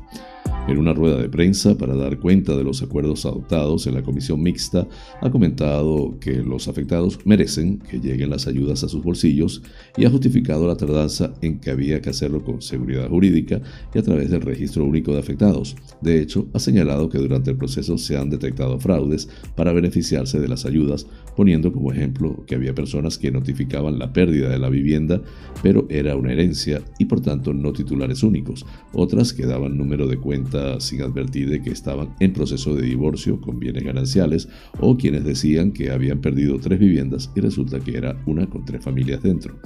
En 0.68 0.78
una 0.78 0.92
rueda 0.92 1.22
de 1.22 1.28
prensa 1.28 1.78
para 1.78 1.94
dar 1.94 2.18
cuenta 2.18 2.56
de 2.56 2.64
los 2.64 2.82
acuerdos 2.82 3.24
adoptados 3.24 3.86
en 3.86 3.94
la 3.94 4.02
comisión 4.02 4.42
mixta, 4.42 4.88
ha 5.20 5.30
comentado 5.30 6.18
que 6.18 6.42
los 6.42 6.66
afectados 6.66 7.20
merecen 7.24 7.78
que 7.78 8.00
lleguen 8.00 8.30
las 8.30 8.48
ayudas 8.48 8.82
a 8.82 8.88
sus 8.88 9.04
bolsillos 9.04 9.62
y 9.96 10.06
ha 10.06 10.10
justificado 10.10 10.66
la 10.66 10.76
tardanza 10.76 11.32
en 11.40 11.60
que 11.60 11.70
había 11.70 12.00
que 12.00 12.10
hacerlo 12.10 12.42
con 12.42 12.62
seguridad 12.62 13.08
jurídica 13.08 13.60
y 13.94 13.98
a 14.00 14.02
través 14.02 14.28
del 14.28 14.42
registro 14.42 14.84
único 14.84 15.12
de 15.12 15.20
afectados. 15.20 15.76
De 16.00 16.20
hecho, 16.20 16.48
ha 16.52 16.58
señalado 16.58 17.08
que 17.08 17.18
durante 17.18 17.52
el 17.52 17.56
proceso 17.56 17.96
se 17.96 18.16
han 18.16 18.28
detectado 18.28 18.80
fraudes 18.80 19.28
para 19.54 19.72
beneficiarse 19.72 20.40
de 20.40 20.48
las 20.48 20.64
ayudas, 20.64 21.06
poniendo 21.36 21.72
como 21.72 21.92
ejemplo 21.92 22.44
que 22.46 22.54
había 22.54 22.74
personas 22.74 23.18
que 23.18 23.30
notificaban 23.30 23.98
la 23.98 24.12
pérdida 24.12 24.48
de 24.48 24.58
la 24.58 24.70
vivienda, 24.70 25.20
pero 25.62 25.86
era 25.90 26.16
una 26.16 26.32
herencia 26.32 26.82
y 26.98 27.04
por 27.04 27.20
tanto 27.20 27.52
no 27.52 27.72
titulares 27.72 28.22
únicos, 28.22 28.64
otras 28.92 29.32
que 29.32 29.46
daban 29.46 29.76
número 29.76 30.06
de 30.06 30.16
cuenta 30.16 30.80
sin 30.80 31.02
advertir 31.02 31.50
de 31.50 31.60
que 31.60 31.70
estaban 31.70 32.14
en 32.20 32.32
proceso 32.32 32.74
de 32.74 32.82
divorcio 32.82 33.40
con 33.40 33.58
bienes 33.58 33.84
gananciales 33.84 34.48
o 34.80 34.96
quienes 34.96 35.24
decían 35.24 35.72
que 35.72 35.90
habían 35.90 36.20
perdido 36.20 36.58
tres 36.58 36.78
viviendas 36.78 37.30
y 37.36 37.40
resulta 37.40 37.80
que 37.80 37.96
era 37.96 38.20
una 38.26 38.48
con 38.48 38.64
tres 38.64 38.82
familias 38.82 39.22
dentro. 39.22 39.58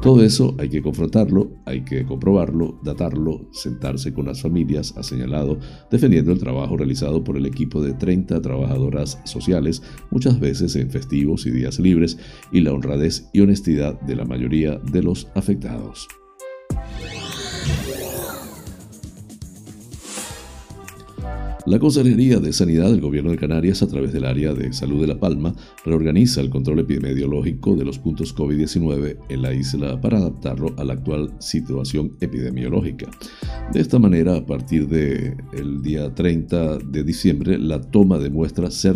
Todo 0.00 0.22
eso 0.22 0.54
hay 0.58 0.68
que 0.68 0.80
confrontarlo, 0.80 1.50
hay 1.66 1.82
que 1.82 2.04
comprobarlo, 2.04 2.78
datarlo, 2.82 3.48
sentarse 3.52 4.12
con 4.12 4.26
las 4.26 4.40
familias, 4.40 4.94
ha 4.96 5.02
señalado, 5.02 5.58
defendiendo 5.90 6.32
el 6.32 6.38
trabajo 6.38 6.76
realizado 6.76 7.22
por 7.22 7.36
el 7.36 7.46
equipo 7.46 7.82
de 7.82 7.92
30 7.92 8.40
trabajadoras 8.40 9.20
sociales, 9.24 9.82
muchas 10.10 10.38
veces 10.40 10.76
en 10.76 10.90
festivos 10.90 11.17
y 11.46 11.50
días 11.50 11.78
libres, 11.78 12.18
y 12.52 12.60
la 12.60 12.72
honradez 12.72 13.28
y 13.32 13.40
honestidad 13.40 14.00
de 14.00 14.16
la 14.16 14.24
mayoría 14.24 14.78
de 14.78 15.02
los 15.02 15.28
afectados. 15.34 16.08
La 21.68 21.78
Consejería 21.78 22.38
de 22.38 22.54
Sanidad 22.54 22.90
del 22.90 23.02
Gobierno 23.02 23.30
de 23.30 23.36
Canarias, 23.36 23.82
a 23.82 23.88
través 23.88 24.10
del 24.10 24.24
área 24.24 24.54
de 24.54 24.72
salud 24.72 25.02
de 25.02 25.06
La 25.06 25.20
Palma, 25.20 25.54
reorganiza 25.84 26.40
el 26.40 26.48
control 26.48 26.78
epidemiológico 26.78 27.76
de 27.76 27.84
los 27.84 27.98
puntos 27.98 28.34
COVID-19 28.34 29.18
en 29.28 29.42
la 29.42 29.52
isla 29.52 30.00
para 30.00 30.16
adaptarlo 30.16 30.74
a 30.78 30.84
la 30.84 30.94
actual 30.94 31.30
situación 31.40 32.16
epidemiológica. 32.22 33.10
De 33.70 33.80
esta 33.80 33.98
manera, 33.98 34.36
a 34.36 34.46
partir 34.46 34.88
del 34.88 35.82
día 35.82 36.14
30 36.14 36.78
de 36.78 37.04
diciembre, 37.04 37.58
la 37.58 37.82
toma 37.82 38.16
de 38.16 38.30
muestras 38.30 38.72
se, 38.72 38.90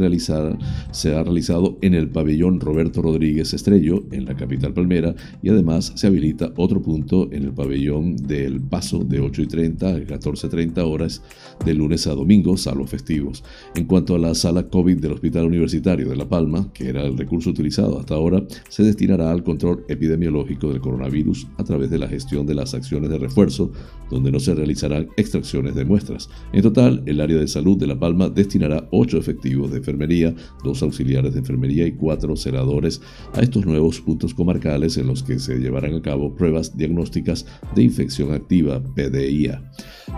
se 0.93 1.15
ha 1.15 1.23
realizado 1.23 1.77
en 1.83 1.93
el 1.93 2.09
pabellón 2.09 2.59
Roberto 2.59 3.03
Rodríguez 3.03 3.53
Estrello, 3.53 4.05
en 4.13 4.25
la 4.25 4.35
capital 4.35 4.73
palmera, 4.73 5.15
y 5.43 5.51
además 5.51 5.93
se 5.95 6.07
habilita 6.07 6.55
otro 6.57 6.81
punto 6.81 7.31
en 7.33 7.43
el 7.43 7.53
pabellón 7.53 8.17
del 8.17 8.63
Paso 8.63 9.05
de 9.05 9.21
8 9.21 9.43
y 9.43 9.47
30 9.47 9.89
a 9.89 9.99
14.30 9.99 10.79
horas 10.91 11.23
de 11.67 11.75
lunes 11.75 12.07
a 12.07 12.15
domingo 12.15 12.57
a 12.67 12.75
los 12.75 12.91
festivos. 12.91 13.43
En 13.75 13.87
cuanto 13.87 14.15
a 14.15 14.19
la 14.19 14.35
sala 14.35 14.69
COVID 14.69 14.99
del 14.99 15.13
Hospital 15.13 15.47
Universitario 15.47 16.09
de 16.09 16.17
La 16.17 16.29
Palma, 16.29 16.73
que 16.73 16.89
era 16.89 17.03
el 17.03 17.17
recurso 17.17 17.51
utilizado 17.51 17.99
hasta 17.99 18.15
ahora, 18.15 18.43
se 18.69 18.83
destinará 18.83 19.31
al 19.31 19.43
control 19.43 19.85
epidemiológico 19.89 20.71
del 20.71 20.81
coronavirus 20.81 21.47
a 21.59 21.65
través 21.65 21.91
de 21.91 21.99
la 21.99 22.09
gestión 22.09 22.47
de 22.47 22.55
las 22.55 22.75
acciones 22.75 23.11
de 23.11 23.19
refuerzo, 23.19 23.73
donde 24.11 24.31
no 24.31 24.41
se 24.41 24.55
realizarán 24.55 25.09
extracciones 25.17 25.75
de 25.75 25.85
muestras. 25.85 26.29
En 26.53 26.63
total, 26.63 27.03
el 27.07 27.21
área 27.21 27.39
de 27.39 27.49
salud 27.49 27.79
de 27.79 27.87
La 27.87 27.99
Palma 27.99 28.29
destinará 28.29 28.89
ocho 28.91 29.19
efectivos 29.19 29.71
de 29.71 29.79
enfermería, 29.79 30.35
dos 30.65 30.83
auxiliares 30.83 31.33
de 31.33 31.41
enfermería 31.41 31.87
y 31.87 31.93
cuatro 31.93 32.37
celadores 32.37 33.01
a 33.35 33.41
estos 33.41 33.67
nuevos 33.67 34.01
puntos 34.01 34.35
comarcales 34.35 34.97
en 34.97 35.07
los 35.07 35.23
que 35.23 35.39
se 35.39 35.59
llevarán 35.59 35.95
a 35.95 36.03
cabo 36.03 36.35
pruebas 36.35 36.77
diagnósticas 36.77 37.47
de 37.75 37.83
infección 37.83 38.33
activa, 38.33 38.83
PDIA. 38.95 39.71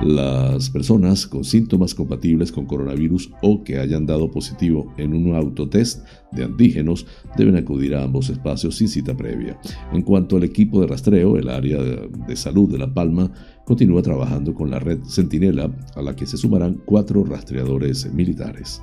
Las 0.03 0.71
personas 0.71 1.27
con 1.27 1.45
síntomas 1.45 1.95
compatibles 1.95 2.34
con 2.53 2.67
coronavirus 2.67 3.31
o 3.43 3.63
que 3.63 3.79
hayan 3.79 4.07
dado 4.07 4.31
positivo 4.31 4.93
en 4.97 5.15
un 5.15 5.35
autotest 5.35 6.07
de 6.33 6.45
antígenos 6.45 7.07
deben 7.37 7.57
acudir 7.57 7.95
a 7.95 8.03
ambos 8.03 8.29
espacios 8.29 8.77
sin 8.77 8.89
cita 8.89 9.17
previa. 9.17 9.59
En 9.93 10.03
cuanto 10.03 10.37
al 10.37 10.45
equipo 10.45 10.81
de 10.81 10.87
rastreo, 10.87 11.37
el 11.37 11.49
área 11.49 11.81
de 11.83 12.37
salud 12.37 12.71
de 12.71 12.79
La 12.79 12.93
Palma 12.93 13.31
continúa 13.65 14.03
trabajando 14.03 14.53
con 14.55 14.71
la 14.71 14.79
red 14.79 14.99
Centinela, 15.09 15.71
a 15.95 16.03
la 16.03 16.15
que 16.15 16.27
se 16.27 16.37
sumarán 16.37 16.81
cuatro 16.85 17.25
rastreadores 17.25 18.13
militares. 18.13 18.83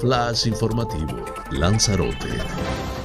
Flash 0.00 0.46
informativo, 0.46 1.24
Lanzarote. 1.52 2.95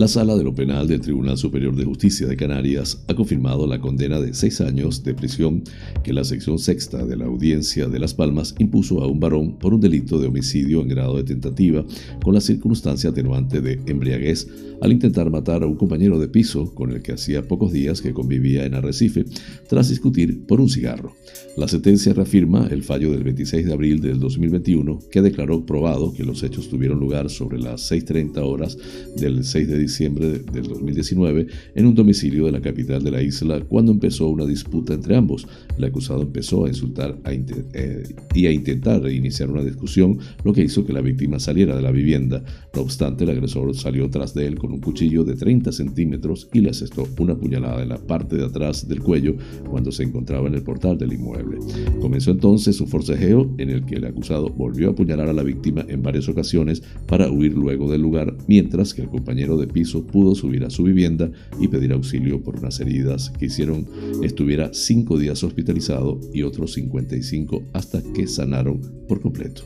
La 0.00 0.08
Sala 0.08 0.34
de 0.34 0.44
lo 0.44 0.54
Penal 0.54 0.88
del 0.88 1.02
Tribunal 1.02 1.36
Superior 1.36 1.76
de 1.76 1.84
Justicia 1.84 2.26
de 2.26 2.34
Canarias 2.34 3.04
ha 3.06 3.14
confirmado 3.14 3.66
la 3.66 3.82
condena 3.82 4.18
de 4.18 4.32
seis 4.32 4.62
años 4.62 5.04
de 5.04 5.12
prisión 5.12 5.62
que 6.02 6.14
la 6.14 6.24
sección 6.24 6.58
sexta 6.58 7.04
de 7.04 7.18
la 7.18 7.26
Audiencia 7.26 7.86
de 7.86 7.98
Las 7.98 8.14
Palmas 8.14 8.54
impuso 8.58 9.02
a 9.02 9.06
un 9.06 9.20
varón 9.20 9.58
por 9.58 9.74
un 9.74 9.80
delito 9.82 10.18
de 10.18 10.28
homicidio 10.28 10.80
en 10.80 10.88
grado 10.88 11.18
de 11.18 11.24
tentativa 11.24 11.84
con 12.24 12.32
la 12.32 12.40
circunstancia 12.40 13.10
atenuante 13.10 13.60
de 13.60 13.78
embriaguez 13.84 14.48
al 14.80 14.92
intentar 14.92 15.30
matar 15.30 15.62
a 15.62 15.66
un 15.66 15.76
compañero 15.76 16.18
de 16.18 16.28
piso 16.28 16.74
con 16.74 16.90
el 16.90 17.02
que 17.02 17.12
hacía 17.12 17.46
pocos 17.46 17.72
días 17.72 18.00
que 18.00 18.12
convivía 18.12 18.64
en 18.64 18.74
Arrecife 18.74 19.24
tras 19.68 19.88
discutir 19.88 20.46
por 20.46 20.60
un 20.60 20.68
cigarro. 20.68 21.14
La 21.56 21.68
sentencia 21.68 22.14
reafirma 22.14 22.68
el 22.70 22.82
fallo 22.82 23.10
del 23.10 23.24
26 23.24 23.66
de 23.66 23.72
abril 23.72 24.00
del 24.00 24.18
2021 24.20 25.00
que 25.10 25.20
declaró 25.22 25.66
probado 25.66 26.12
que 26.12 26.24
los 26.24 26.42
hechos 26.42 26.68
tuvieron 26.68 26.98
lugar 26.98 27.28
sobre 27.28 27.58
las 27.58 27.90
6.30 27.90 28.38
horas 28.38 28.78
del 29.16 29.44
6 29.44 29.68
de 29.68 29.78
diciembre 29.78 30.38
del 30.38 30.68
2019 30.68 31.46
en 31.74 31.86
un 31.86 31.94
domicilio 31.94 32.46
de 32.46 32.52
la 32.52 32.60
capital 32.60 33.02
de 33.02 33.10
la 33.10 33.22
isla 33.22 33.60
cuando 33.60 33.92
empezó 33.92 34.28
una 34.28 34.46
disputa 34.46 34.94
entre 34.94 35.16
ambos. 35.16 35.46
El 35.76 35.84
acusado 35.84 36.22
empezó 36.22 36.64
a 36.64 36.68
insultar 36.68 37.18
eh, 37.26 38.02
y 38.34 38.46
a 38.46 38.52
intentar 38.52 39.10
iniciar 39.10 39.50
una 39.50 39.64
discusión, 39.64 40.18
lo 40.44 40.52
que 40.52 40.62
hizo 40.62 40.84
que 40.84 40.92
la 40.92 41.00
víctima 41.00 41.38
saliera 41.38 41.76
de 41.76 41.82
la 41.82 41.90
vivienda. 41.90 42.42
No 42.74 42.82
obstante, 42.82 43.24
el 43.24 43.30
agresor 43.30 43.74
salió 43.76 44.08
tras 44.08 44.34
de 44.34 44.46
él 44.46 44.58
con 44.58 44.69
un 44.72 44.80
cuchillo 44.80 45.24
de 45.24 45.34
30 45.34 45.72
centímetros 45.72 46.48
y 46.52 46.60
le 46.60 46.70
asestó 46.70 47.06
una 47.18 47.34
puñalada 47.34 47.82
en 47.82 47.88
la 47.88 47.98
parte 47.98 48.36
de 48.36 48.44
atrás 48.44 48.86
del 48.88 49.00
cuello 49.00 49.34
cuando 49.68 49.90
se 49.92 50.04
encontraba 50.04 50.48
en 50.48 50.54
el 50.54 50.62
portal 50.62 50.98
del 50.98 51.12
inmueble. 51.12 51.58
Comenzó 52.00 52.30
entonces 52.30 52.80
un 52.80 52.88
forcejeo 52.88 53.50
en 53.58 53.70
el 53.70 53.84
que 53.84 53.96
el 53.96 54.04
acusado 54.04 54.50
volvió 54.50 54.88
a 54.88 54.92
apuñalar 54.92 55.28
a 55.28 55.32
la 55.32 55.42
víctima 55.42 55.84
en 55.88 56.02
varias 56.02 56.28
ocasiones 56.28 56.82
para 57.06 57.30
huir 57.30 57.54
luego 57.54 57.90
del 57.90 58.02
lugar, 58.02 58.36
mientras 58.46 58.94
que 58.94 59.02
el 59.02 59.08
compañero 59.08 59.56
de 59.56 59.66
pudo 60.12 60.34
subir 60.34 60.64
a 60.64 60.70
su 60.70 60.82
vivienda 60.84 61.30
y 61.58 61.68
pedir 61.68 61.92
auxilio 61.92 62.42
por 62.42 62.58
unas 62.58 62.80
heridas 62.80 63.30
que 63.30 63.46
hicieron 63.46 63.86
estuviera 64.22 64.70
cinco 64.72 65.18
días 65.18 65.42
hospitalizado 65.42 66.20
y 66.32 66.42
otros 66.42 66.74
55 66.74 67.62
hasta 67.72 68.02
que 68.14 68.26
sanaron 68.26 68.80
por 69.08 69.20
completo. 69.20 69.62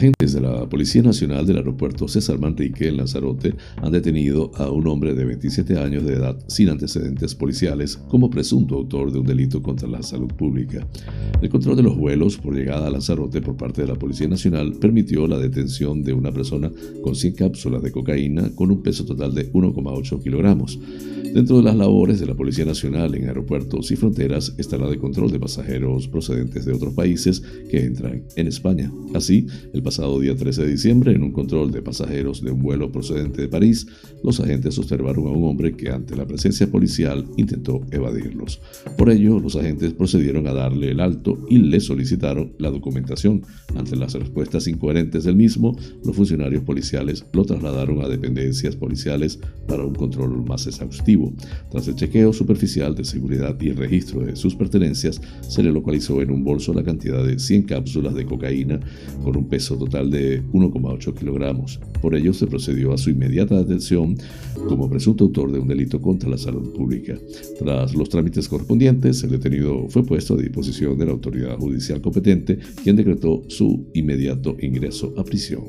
Agentes 0.00 0.32
de 0.32 0.40
la 0.40 0.66
Policía 0.66 1.02
Nacional 1.02 1.46
del 1.46 1.58
Aeropuerto 1.58 2.08
César 2.08 2.38
Manrique 2.38 2.88
en 2.88 2.96
Lanzarote 2.96 3.54
han 3.82 3.92
detenido 3.92 4.50
a 4.54 4.70
un 4.70 4.86
hombre 4.86 5.12
de 5.12 5.26
27 5.26 5.76
años 5.76 6.06
de 6.06 6.14
edad 6.14 6.38
sin 6.46 6.70
antecedentes 6.70 7.34
policiales 7.34 7.98
como 8.08 8.30
presunto 8.30 8.76
autor 8.76 9.12
de 9.12 9.18
un 9.18 9.26
delito 9.26 9.62
contra 9.62 9.86
la 9.86 10.02
salud 10.02 10.32
pública. 10.32 10.88
El 11.42 11.50
control 11.50 11.76
de 11.76 11.82
los 11.82 11.98
vuelos 11.98 12.38
por 12.38 12.54
llegada 12.54 12.86
a 12.86 12.90
Lanzarote 12.90 13.42
por 13.42 13.58
parte 13.58 13.82
de 13.82 13.88
la 13.88 13.94
Policía 13.94 14.26
Nacional 14.26 14.72
permitió 14.80 15.28
la 15.28 15.36
detención 15.36 16.02
de 16.02 16.14
una 16.14 16.32
persona 16.32 16.72
con 17.02 17.14
100 17.14 17.34
cápsulas 17.34 17.82
de 17.82 17.92
cocaína 17.92 18.54
con 18.54 18.70
un 18.70 18.82
peso 18.82 19.04
total 19.04 19.34
de 19.34 19.52
1,8 19.52 20.22
kilogramos. 20.22 20.78
Dentro 21.34 21.58
de 21.58 21.62
las 21.62 21.76
labores 21.76 22.18
de 22.18 22.26
la 22.26 22.34
Policía 22.34 22.64
Nacional 22.64 23.14
en 23.14 23.28
aeropuertos 23.28 23.92
y 23.92 23.96
fronteras 23.96 24.52
está 24.58 24.76
la 24.78 24.88
de 24.88 24.98
control 24.98 25.30
de 25.30 25.38
pasajeros 25.38 26.08
procedentes 26.08 26.64
de 26.64 26.72
otros 26.72 26.92
países 26.92 27.40
que 27.70 27.84
entran 27.84 28.24
en 28.34 28.48
España. 28.48 28.90
Así, 29.14 29.46
el 29.72 29.80
pasado 29.90 30.20
día 30.20 30.36
13 30.36 30.62
de 30.62 30.70
diciembre, 30.70 31.12
en 31.12 31.24
un 31.24 31.32
control 31.32 31.72
de 31.72 31.82
pasajeros 31.82 32.44
de 32.44 32.52
un 32.52 32.62
vuelo 32.62 32.92
procedente 32.92 33.42
de 33.42 33.48
París, 33.48 33.88
los 34.22 34.38
agentes 34.38 34.78
observaron 34.78 35.26
a 35.26 35.30
un 35.30 35.42
hombre 35.48 35.76
que 35.76 35.90
ante 35.90 36.14
la 36.14 36.28
presencia 36.28 36.70
policial 36.70 37.24
intentó 37.36 37.80
evadirlos. 37.90 38.60
Por 38.96 39.10
ello, 39.10 39.40
los 39.40 39.56
agentes 39.56 39.92
procedieron 39.92 40.46
a 40.46 40.52
darle 40.52 40.92
el 40.92 41.00
alto 41.00 41.44
y 41.48 41.58
le 41.58 41.80
solicitaron 41.80 42.52
la 42.58 42.70
documentación. 42.70 43.42
Ante 43.74 43.96
las 43.96 44.14
respuestas 44.14 44.68
incoherentes 44.68 45.24
del 45.24 45.34
mismo, 45.34 45.76
los 46.04 46.14
funcionarios 46.14 46.62
policiales 46.62 47.26
lo 47.32 47.44
trasladaron 47.44 48.00
a 48.00 48.08
dependencias 48.08 48.76
policiales 48.76 49.40
para 49.66 49.84
un 49.84 49.96
control 49.96 50.44
más 50.44 50.68
exhaustivo. 50.68 51.34
Tras 51.68 51.88
el 51.88 51.96
chequeo 51.96 52.32
superficial 52.32 52.94
de 52.94 53.02
seguridad 53.02 53.60
y 53.60 53.72
registro 53.72 54.20
de 54.20 54.36
sus 54.36 54.54
pertenencias, 54.54 55.20
se 55.48 55.64
le 55.64 55.72
localizó 55.72 56.22
en 56.22 56.30
un 56.30 56.44
bolso 56.44 56.72
la 56.72 56.84
cantidad 56.84 57.26
de 57.26 57.40
100 57.40 57.64
cápsulas 57.64 58.14
de 58.14 58.24
cocaína 58.24 58.78
con 59.24 59.36
un 59.36 59.48
peso 59.48 59.79
total 59.80 60.10
de 60.10 60.42
1,8 60.52 61.14
kilogramos. 61.14 61.80
Por 62.00 62.14
ello 62.14 62.32
se 62.32 62.46
procedió 62.46 62.92
a 62.92 62.98
su 62.98 63.10
inmediata 63.10 63.58
detención 63.58 64.16
como 64.68 64.88
presunto 64.88 65.24
autor 65.24 65.50
de 65.50 65.58
un 65.58 65.66
delito 65.66 66.00
contra 66.00 66.30
la 66.30 66.38
salud 66.38 66.72
pública. 66.72 67.18
Tras 67.58 67.94
los 67.94 68.08
trámites 68.08 68.48
correspondientes, 68.48 69.22
el 69.24 69.30
detenido 69.30 69.88
fue 69.88 70.04
puesto 70.04 70.34
a 70.34 70.36
disposición 70.36 70.96
de 70.96 71.06
la 71.06 71.12
autoridad 71.12 71.56
judicial 71.58 72.00
competente, 72.00 72.58
quien 72.82 72.96
decretó 72.96 73.42
su 73.48 73.86
inmediato 73.94 74.56
ingreso 74.60 75.12
a 75.16 75.24
prisión. 75.24 75.64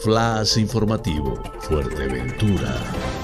Flash 0.00 0.58
informativo, 0.58 1.34
Fuerteventura. 1.60 3.17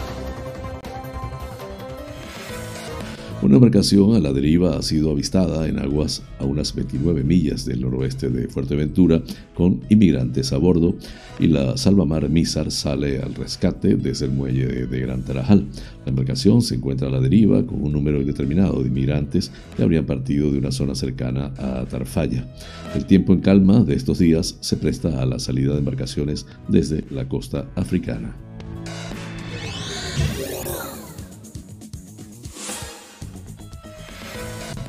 Una 3.44 3.56
embarcación 3.56 4.14
a 4.14 4.20
la 4.20 4.32
deriva 4.32 4.74
ha 4.74 4.80
sido 4.80 5.10
avistada 5.10 5.68
en 5.68 5.78
aguas 5.78 6.22
a 6.38 6.46
unas 6.46 6.74
29 6.74 7.24
millas 7.24 7.66
del 7.66 7.82
noroeste 7.82 8.30
de 8.30 8.48
Fuerteventura 8.48 9.22
con 9.54 9.82
inmigrantes 9.90 10.50
a 10.54 10.56
bordo 10.56 10.96
y 11.38 11.48
la 11.48 11.76
salvamar 11.76 12.30
Mizar 12.30 12.70
sale 12.70 13.18
al 13.18 13.34
rescate 13.34 13.96
desde 13.96 14.24
el 14.24 14.32
muelle 14.32 14.86
de, 14.86 14.98
Gran 14.98 15.24
Tarajal. 15.24 15.66
La 16.06 16.10
embarcación 16.10 16.62
se 16.62 16.76
encuentra 16.76 17.08
a 17.08 17.10
la 17.10 17.20
deriva 17.20 17.66
con 17.66 17.82
un 17.82 17.92
número 17.92 18.18
indeterminado 18.18 18.82
de 18.82 18.88
inmigrantes 18.88 19.52
que 19.76 19.82
habrían 19.82 20.06
partido 20.06 20.50
de 20.50 20.56
una 20.56 20.72
zona 20.72 20.94
cercana 20.94 21.52
a 21.58 21.84
Tarfaya. 21.84 22.48
El 22.94 23.04
tiempo 23.04 23.34
en 23.34 23.40
calma 23.40 23.84
de 23.84 23.94
estos 23.94 24.20
días 24.20 24.56
se 24.60 24.78
presta 24.78 25.20
a 25.20 25.26
la 25.26 25.38
salida 25.38 25.74
de 25.74 25.80
embarcaciones 25.80 26.46
desde 26.68 27.04
la 27.10 27.28
costa 27.28 27.70
africana. 27.76 28.34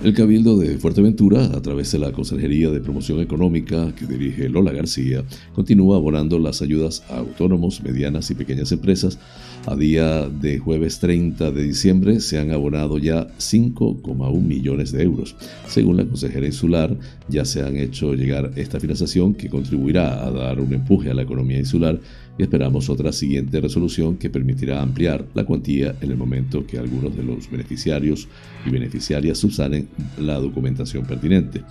El 0.06 0.13
Cabildo 0.13 0.56
de 0.56 0.78
Fuerteventura, 0.78 1.46
a 1.46 1.62
través 1.63 1.91
de 1.91 1.98
la 1.98 2.12
Consejería 2.12 2.70
de 2.70 2.80
Promoción 2.80 3.22
Económica 3.22 3.91
que 3.96 4.06
dirige 4.06 4.50
Lola 4.50 4.72
García, 4.72 5.24
continúa 5.56 5.98
abonando 5.98 6.38
las 6.38 6.62
ayudas 6.62 7.02
a 7.10 7.18
autónomos, 7.18 7.82
medianas 7.82 8.30
y 8.30 8.36
pequeñas 8.36 8.72
empresas. 8.72 9.18
A 9.67 9.75
día 9.75 10.30
de 10.30 10.60
jueves 10.60 10.99
30 10.99 11.51
de 11.51 11.63
diciembre 11.63 12.19
se 12.19 12.38
han 12.38 12.51
abonado 12.51 12.99
ya 12.99 13.28
5,1 13.39 14.39
millones 14.39 14.91
de 14.91 15.01
euros. 15.01 15.36
Según 15.67 15.97
la 15.97 16.06
consejera 16.06 16.45
insular, 16.45 16.95
ya 17.30 17.45
se 17.45 17.63
han 17.63 17.75
hecho 17.75 18.13
llegar 18.13 18.51
esta 18.58 18.80
financiación 18.80 19.34
que 19.34 19.49
contribuirá 19.49 20.23
a 20.23 20.30
dar 20.30 20.60
un 20.60 20.71
empuje 20.71 21.10
a 21.10 21.15
la 21.15 21.23
economía 21.23 21.58
insular 21.58 21.99
y 22.38 22.43
esperamos 22.43 22.89
otra 22.89 23.12
siguiente 23.12 23.60
resolución 23.62 24.17
que 24.17 24.30
permitirá 24.30 24.82
ampliar 24.82 25.25
la 25.34 25.45
cuantía 25.45 25.95
en 26.01 26.12
el 26.12 26.17
momento 26.17 26.67
que 26.67 26.78
algunos 26.78 27.15
de 27.15 27.23
los 27.23 27.49
beneficiarios 27.49 28.28
y 28.65 28.69
beneficiarias 28.69 29.38
subsanen 29.38 29.88
la 30.19 30.36
documentación 30.36 31.06
pertinente. 31.06 31.63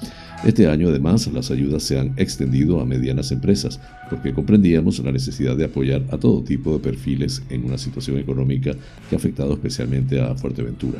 Este 0.45 0.67
año 0.67 0.89
además 0.89 1.27
las 1.33 1.51
ayudas 1.51 1.83
se 1.83 1.99
han 1.99 2.15
extendido 2.17 2.81
a 2.81 2.87
medianas 2.87 3.31
empresas 3.31 3.81
porque 4.11 4.33
comprendíamos 4.33 4.99
la 5.01 5.13
necesidad 5.13 5.57
de 5.57 5.65
apoyar 5.65 6.03
a 6.11 6.19
todo 6.19 6.43
tipo 6.43 6.73
de 6.73 6.81
perfiles 6.81 7.43
en 7.51 7.65
una 7.65 7.79
situación 7.85 8.19
económica 8.19 8.73
que 9.09 9.15
ha 9.15 9.19
afectado 9.19 9.53
especialmente 9.55 10.21
a 10.21 10.35
Fuerteventura. 10.35 10.99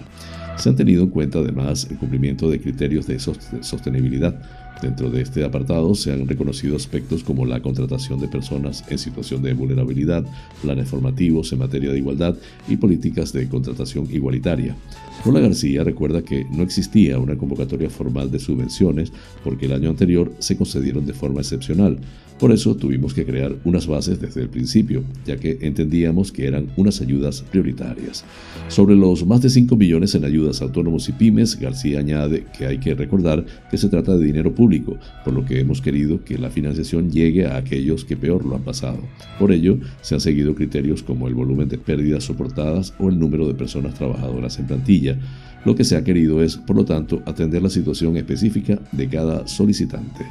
Se 0.57 0.69
han 0.69 0.77
tenido 0.77 1.03
en 1.03 1.11
cuenta 1.11 1.39
además 1.41 1.89
el 1.91 1.99
cumplimiento 1.99 2.49
de 2.49 2.61
criterios 2.61 3.07
de 3.07 3.19
sostenibilidad 3.19 4.41
Dentro 4.85 5.09
de 5.09 5.23
este 5.23 5.43
apartado 5.45 5.95
se 5.95 6.13
han 6.13 6.29
reconocido 6.29 6.77
aspectos 6.77 7.25
como 7.25 7.47
la 7.47 7.63
contratación 7.63 8.21
de 8.21 8.29
personas 8.29 8.85
en 8.91 8.99
situación 8.99 9.41
de 9.41 9.55
vulnerabilidad, 9.55 10.27
planes 10.61 10.91
formativos 10.91 11.51
en 11.55 11.61
materia 11.61 11.91
de 11.91 11.97
igualdad 11.97 12.37
y 12.69 12.77
políticas 12.77 13.33
de 13.33 13.49
contratación 13.49 14.07
igualitaria. 14.13 14.77
Lola 15.25 15.41
García 15.41 15.85
recuerda 15.85 16.21
que 16.21 16.45
no 16.51 16.63
existía 16.63 17.19
una 17.19 17.39
convocatoria 17.39 17.89
formal 17.89 18.31
de 18.31 18.39
subvenciones 18.39 19.11
porque 19.43 19.65
el 19.65 19.73
año 19.73 19.89
anterior 19.89 20.31
se 20.39 20.59
concedieron 20.59 21.07
de 21.07 21.15
forma 21.15 21.41
excepcional, 21.41 21.99
por 22.39 22.51
eso 22.51 22.75
tuvimos 22.75 23.15
que 23.15 23.25
crear 23.25 23.55
unas 23.65 23.87
bases 23.87 24.21
desde 24.21 24.43
el 24.43 24.49
principio, 24.49 25.05
ya 25.25 25.37
que 25.37 25.59
entendíamos 25.61 26.33
que 26.33 26.47
eran 26.47 26.69
unas 26.77 27.01
ayudas 27.01 27.43
prioritarias. 27.43 28.25
Sobre 28.69 28.97
los 28.97 29.25
más 29.25 29.41
de 29.41 29.51
5 29.51 29.77
millones 29.77 30.15
en 30.17 30.25
ayudas 30.25 30.61
a 30.61 30.65
autónomos 30.65 31.09
y 31.09 31.13
pymes, 31.13 31.59
García 31.59 32.01
añade 32.01 32.45
que 32.57 32.67
hay 32.67 32.79
que 32.79 32.95
recordar 32.95 33.47
que 33.71 33.79
se 33.79 33.89
trata 33.89 34.17
de 34.17 34.25
dinero 34.25 34.53
público, 34.53 34.74
por 34.81 35.35
lo 35.35 35.45
que 35.45 35.61
hemos 35.61 35.81
querido 35.81 36.25
que 36.25 36.39
la 36.39 36.51
financiación 36.51 37.11
llegue 37.11 37.47
a 37.47 37.57
aquellos 37.57 38.05
que 38.05 38.17
peor 38.17 38.45
lo 38.45 38.57
han 38.57 38.63
pasado. 38.63 38.99
Por 39.39 39.53
ello, 39.53 39.79
se 40.01 40.15
han 40.15 40.21
seguido 40.21 40.55
criterios 40.55 41.03
como 41.03 41.29
el 41.29 41.35
volumen 41.35 41.69
de 41.69 41.79
pérdidas 41.79 42.25
soportadas 42.25 42.95
o 42.99 43.09
el 43.09 43.19
número 43.19 43.47
de 43.47 43.55
personas 43.55 43.95
trabajadoras 43.95 44.59
en 44.59 44.67
plantilla. 44.67 45.19
Lo 45.65 45.75
que 45.75 45.85
se 45.85 45.97
ha 45.97 46.05
querido 46.05 46.43
es, 46.43 46.57
por 46.57 46.77
lo 46.77 46.85
tanto, 46.85 47.23
atender 47.27 47.63
la 47.63 47.71
situación 47.71 48.17
específica 48.17 48.79
de 48.93 49.09
cada 49.09 49.47
solicitante. 49.47 50.27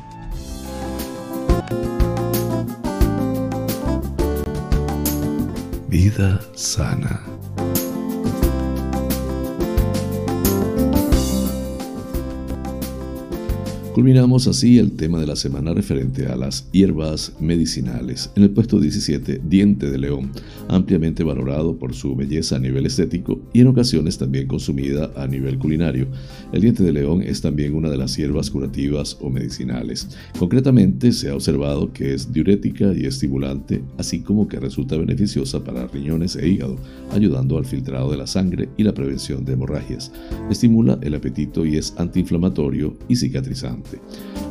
Vida 5.89 6.39
sana. 6.55 7.32
Culminamos 13.93 14.47
así 14.47 14.79
el 14.79 14.93
tema 14.93 15.19
de 15.19 15.27
la 15.27 15.35
semana 15.35 15.71
referente 15.71 16.25
a 16.25 16.35
las 16.35 16.67
hierbas 16.71 17.35
medicinales. 17.39 18.31
En 18.35 18.41
el 18.41 18.49
puesto 18.49 18.79
17, 18.79 19.41
diente 19.47 19.91
de 19.91 19.99
león, 19.99 20.31
ampliamente 20.67 21.23
valorado 21.23 21.77
por 21.77 21.93
su 21.93 22.15
belleza 22.15 22.55
a 22.55 22.59
nivel 22.59 22.87
estético 22.87 23.39
y 23.53 23.61
en 23.61 23.67
ocasiones 23.67 24.17
también 24.17 24.47
consumida 24.47 25.11
a 25.15 25.27
nivel 25.27 25.59
culinario. 25.59 26.07
El 26.51 26.61
diente 26.61 26.81
de 26.81 26.91
león 26.91 27.21
es 27.21 27.41
también 27.41 27.75
una 27.75 27.91
de 27.91 27.97
las 27.97 28.17
hierbas 28.17 28.49
curativas 28.49 29.15
o 29.21 29.29
medicinales. 29.29 30.07
Concretamente, 30.39 31.11
se 31.11 31.29
ha 31.29 31.35
observado 31.35 31.93
que 31.93 32.15
es 32.15 32.33
diurética 32.33 32.91
y 32.97 33.05
estimulante, 33.05 33.83
así 33.99 34.21
como 34.21 34.47
que 34.47 34.59
resulta 34.59 34.97
beneficiosa 34.97 35.63
para 35.63 35.85
riñones 35.85 36.35
e 36.35 36.47
hígado, 36.47 36.77
ayudando 37.11 37.59
al 37.59 37.65
filtrado 37.65 38.09
de 38.09 38.17
la 38.17 38.25
sangre 38.25 38.69
y 38.75 38.81
la 38.81 38.95
prevención 38.95 39.45
de 39.45 39.53
hemorragias. 39.53 40.11
Estimula 40.49 40.97
el 41.03 41.13
apetito 41.13 41.63
y 41.63 41.77
es 41.77 41.93
antiinflamatorio 41.99 42.97
y 43.07 43.17
cicatrizante. 43.17 43.82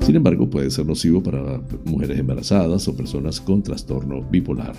Sin 0.01 0.16
embargo, 0.16 0.49
puede 0.49 0.71
ser 0.71 0.87
nocivo 0.87 1.23
para 1.23 1.61
mujeres 1.85 2.18
embarazadas 2.18 2.87
o 2.88 2.97
personas 2.97 3.40
con 3.40 3.62
trastorno 3.62 4.23
bipolar. 4.23 4.75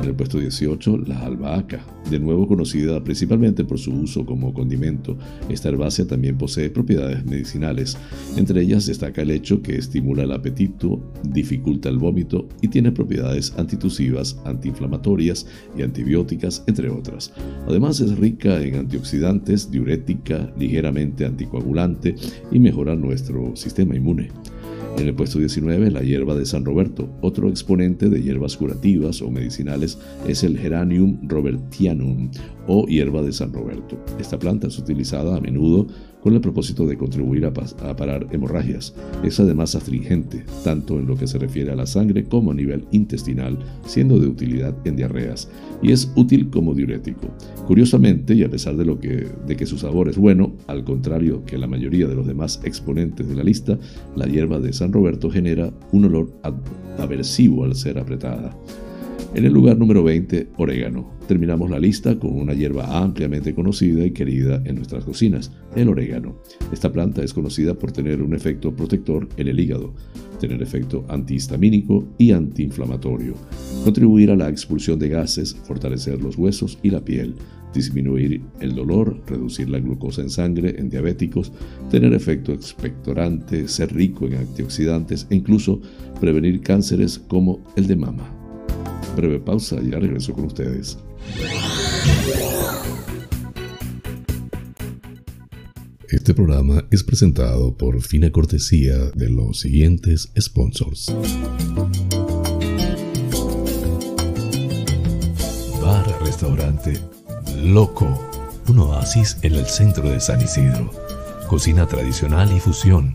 En 0.00 0.08
el 0.08 0.14
puesto 0.14 0.38
18, 0.38 0.98
la 1.06 1.20
albahaca, 1.20 1.84
de 2.10 2.18
nuevo 2.18 2.46
conocida 2.46 3.02
principalmente 3.02 3.64
por 3.64 3.78
su 3.78 3.92
uso 3.92 4.26
como 4.26 4.52
condimento. 4.52 5.16
Esta 5.48 5.68
herbácea 5.68 6.06
también 6.06 6.36
posee 6.36 6.68
propiedades 6.70 7.24
medicinales. 7.24 7.96
Entre 8.36 8.60
ellas 8.60 8.86
destaca 8.86 9.22
el 9.22 9.30
hecho 9.30 9.62
que 9.62 9.76
estimula 9.76 10.24
el 10.24 10.32
apetito, 10.32 11.00
dificulta 11.22 11.88
el 11.88 11.98
vómito 11.98 12.48
y 12.60 12.68
tiene 12.68 12.92
propiedades 12.92 13.54
antitusivas, 13.56 14.38
antiinflamatorias 14.44 15.46
y 15.76 15.82
antibióticas, 15.82 16.64
entre 16.66 16.90
otras. 16.90 17.32
Además 17.66 18.00
es 18.00 18.18
rica 18.18 18.60
en 18.62 18.76
antioxidantes, 18.76 19.70
diurética, 19.70 20.52
ligeramente 20.58 21.24
anticoagulante 21.24 22.14
y 22.50 22.58
mejora 22.58 22.94
nuestro 22.94 23.56
sistema 23.56 23.96
inmune. 23.96 24.30
En 24.96 25.08
el 25.08 25.14
puesto 25.14 25.40
19, 25.40 25.90
la 25.90 26.02
hierba 26.02 26.36
de 26.36 26.46
San 26.46 26.64
Roberto. 26.64 27.08
Otro 27.20 27.48
exponente 27.48 28.08
de 28.08 28.22
hierbas 28.22 28.56
curativas 28.56 29.20
o 29.22 29.30
medicinales 29.30 29.98
es 30.28 30.44
el 30.44 30.56
Geranium 30.56 31.28
robertianum 31.28 32.30
o 32.68 32.86
hierba 32.86 33.20
de 33.22 33.32
San 33.32 33.52
Roberto. 33.52 33.98
Esta 34.20 34.38
planta 34.38 34.68
es 34.68 34.78
utilizada 34.78 35.36
a 35.36 35.40
menudo 35.40 35.88
con 36.24 36.32
el 36.32 36.40
propósito 36.40 36.86
de 36.86 36.96
contribuir 36.96 37.44
a, 37.44 37.52
parar 37.52 38.26
hemorragias. 38.30 38.94
Es 39.22 39.38
además 39.40 39.74
astringente, 39.74 40.42
tanto 40.64 40.98
en 40.98 41.06
lo 41.06 41.18
que 41.18 41.26
se 41.26 41.38
refiere 41.38 41.70
a 41.70 41.76
la 41.76 41.84
sangre 41.84 42.24
como 42.24 42.50
a 42.50 42.54
nivel 42.54 42.86
intestinal, 42.92 43.58
siendo 43.84 44.18
de 44.18 44.26
utilidad 44.26 44.74
en 44.86 44.96
diarreas, 44.96 45.50
y 45.82 45.92
es 45.92 46.10
útil 46.16 46.48
como 46.48 46.72
diurético. 46.74 47.28
Curiosamente, 47.66 48.32
y 48.32 48.42
a 48.42 48.48
pesar 48.48 48.74
de, 48.78 48.86
lo 48.86 48.98
que, 48.98 49.28
de 49.46 49.54
que 49.54 49.66
su 49.66 49.76
sabor 49.76 50.08
es 50.08 50.16
bueno, 50.16 50.54
al 50.66 50.82
contrario 50.82 51.44
que 51.44 51.58
la 51.58 51.66
mayoría 51.66 52.06
de 52.06 52.14
los 52.14 52.26
demás 52.26 52.58
exponentes 52.64 53.28
de 53.28 53.34
la 53.34 53.44
lista, 53.44 53.78
la 54.16 54.24
hierba 54.24 54.60
de 54.60 54.72
San 54.72 54.94
Roberto 54.94 55.30
genera 55.30 55.74
un 55.92 56.06
olor 56.06 56.32
aversivo 56.96 57.64
al 57.64 57.74
ser 57.74 57.98
apretada. 57.98 58.56
En 59.34 59.44
el 59.44 59.52
lugar 59.52 59.76
número 59.76 60.04
20, 60.04 60.50
orégano. 60.58 61.10
Terminamos 61.26 61.68
la 61.68 61.80
lista 61.80 62.16
con 62.20 62.38
una 62.38 62.54
hierba 62.54 63.02
ampliamente 63.02 63.52
conocida 63.52 64.06
y 64.06 64.12
querida 64.12 64.62
en 64.64 64.76
nuestras 64.76 65.04
cocinas, 65.04 65.50
el 65.74 65.88
orégano. 65.88 66.36
Esta 66.72 66.92
planta 66.92 67.20
es 67.24 67.34
conocida 67.34 67.74
por 67.74 67.90
tener 67.90 68.22
un 68.22 68.32
efecto 68.32 68.76
protector 68.76 69.28
en 69.36 69.48
el 69.48 69.58
hígado, 69.58 69.92
tener 70.38 70.62
efecto 70.62 71.04
antihistamínico 71.08 72.06
y 72.16 72.30
antiinflamatorio, 72.30 73.34
contribuir 73.82 74.30
a 74.30 74.36
la 74.36 74.48
expulsión 74.48 75.00
de 75.00 75.08
gases, 75.08 75.52
fortalecer 75.64 76.22
los 76.22 76.38
huesos 76.38 76.78
y 76.84 76.90
la 76.90 77.04
piel, 77.04 77.34
disminuir 77.74 78.40
el 78.60 78.76
dolor, 78.76 79.20
reducir 79.26 79.68
la 79.68 79.80
glucosa 79.80 80.22
en 80.22 80.30
sangre 80.30 80.76
en 80.78 80.90
diabéticos, 80.90 81.50
tener 81.90 82.14
efecto 82.14 82.52
expectorante, 82.52 83.66
ser 83.66 83.92
rico 83.92 84.28
en 84.28 84.34
antioxidantes 84.34 85.26
e 85.28 85.34
incluso 85.34 85.80
prevenir 86.20 86.60
cánceres 86.60 87.18
como 87.18 87.64
el 87.74 87.88
de 87.88 87.96
mama 87.96 88.43
breve 89.14 89.38
pausa 89.38 89.76
y 89.82 89.90
ya 89.90 89.98
regreso 89.98 90.32
con 90.32 90.46
ustedes. 90.46 90.98
Este 96.08 96.32
programa 96.32 96.86
es 96.90 97.02
presentado 97.02 97.76
por 97.76 98.00
fina 98.00 98.30
cortesía 98.30 98.96
de 99.14 99.30
los 99.30 99.60
siguientes 99.60 100.30
sponsors. 100.38 101.12
Bar 105.82 106.06
Restaurante 106.24 107.00
Loco, 107.62 108.06
un 108.68 108.78
oasis 108.78 109.38
en 109.42 109.54
el 109.54 109.66
centro 109.66 110.08
de 110.08 110.20
San 110.20 110.40
Isidro. 110.40 110.90
Cocina 111.48 111.86
tradicional 111.86 112.54
y 112.56 112.60
fusión, 112.60 113.14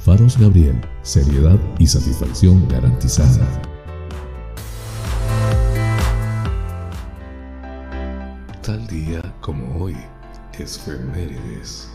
Faros 0.03 0.35
Gabriel, 0.39 0.81
seriedad 1.03 1.59
y 1.77 1.85
satisfacción 1.85 2.67
garantizada. 2.67 3.47
Tal 8.63 8.87
día 8.87 9.21
como 9.41 9.77
hoy, 9.77 9.93
Esfemérides. 10.57 11.87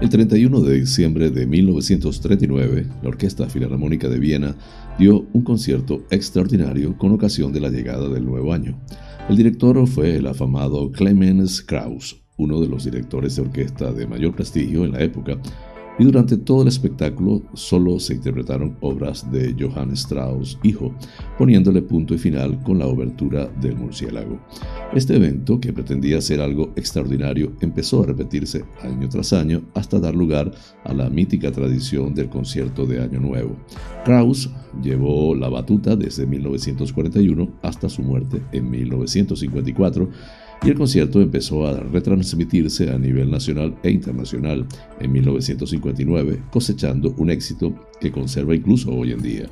El 0.00 0.08
31 0.10 0.60
de 0.60 0.80
diciembre 0.80 1.30
de 1.30 1.44
1939, 1.44 2.86
la 3.02 3.08
Orquesta 3.08 3.48
Filarmónica 3.48 4.08
de 4.08 4.20
Viena 4.20 4.54
dio 4.96 5.26
un 5.32 5.42
concierto 5.42 6.04
extraordinario 6.10 6.96
con 6.96 7.10
ocasión 7.10 7.52
de 7.52 7.60
la 7.60 7.70
llegada 7.70 8.08
del 8.08 8.24
nuevo 8.24 8.52
año. 8.52 8.78
El 9.28 9.36
director 9.36 9.84
fue 9.88 10.18
el 10.18 10.28
afamado 10.28 10.92
Clemens 10.92 11.62
Krauss, 11.62 12.25
uno 12.36 12.60
de 12.60 12.68
los 12.68 12.84
directores 12.84 13.36
de 13.36 13.42
orquesta 13.42 13.92
de 13.92 14.06
mayor 14.06 14.34
prestigio 14.34 14.84
en 14.84 14.92
la 14.92 15.02
época, 15.02 15.38
y 15.98 16.04
durante 16.04 16.36
todo 16.36 16.62
el 16.62 16.68
espectáculo 16.68 17.42
solo 17.54 17.98
se 17.98 18.14
interpretaron 18.14 18.76
obras 18.80 19.30
de 19.30 19.54
Johann 19.58 19.92
Strauss, 19.92 20.58
hijo, 20.62 20.94
poniéndole 21.38 21.80
punto 21.82 22.14
y 22.14 22.18
final 22.18 22.62
con 22.62 22.78
la 22.78 22.86
obertura 22.86 23.46
del 23.60 23.76
murciélago. 23.76 24.38
Este 24.94 25.16
evento, 25.16 25.58
que 25.58 25.72
pretendía 25.72 26.20
ser 26.20 26.40
algo 26.40 26.72
extraordinario, 26.76 27.52
empezó 27.60 28.02
a 28.02 28.06
repetirse 28.06 28.64
año 28.82 29.08
tras 29.08 29.32
año 29.32 29.62
hasta 29.74 29.98
dar 29.98 30.14
lugar 30.14 30.52
a 30.84 30.92
la 30.92 31.08
mítica 31.08 31.50
tradición 31.50 32.14
del 32.14 32.28
concierto 32.28 32.86
de 32.86 33.00
Año 33.00 33.20
Nuevo. 33.20 33.56
Strauss 34.00 34.50
llevó 34.82 35.34
la 35.34 35.48
batuta 35.48 35.96
desde 35.96 36.26
1941 36.26 37.48
hasta 37.62 37.88
su 37.88 38.02
muerte 38.02 38.42
en 38.52 38.70
1954 38.70 40.10
y 40.62 40.70
el 40.70 40.74
concierto 40.76 41.20
empezó 41.20 41.66
a 41.66 41.78
retransmitirse 41.78 42.90
a 42.90 42.98
nivel 42.98 43.30
nacional 43.30 43.74
e 43.82 43.90
internacional 43.90 44.66
en 45.00 45.12
1959, 45.12 46.42
cosechando 46.50 47.14
un 47.18 47.30
éxito 47.30 47.74
que 48.00 48.10
conserva 48.10 48.54
incluso 48.54 48.92
hoy 48.92 49.12
en 49.12 49.22
día. 49.22 49.46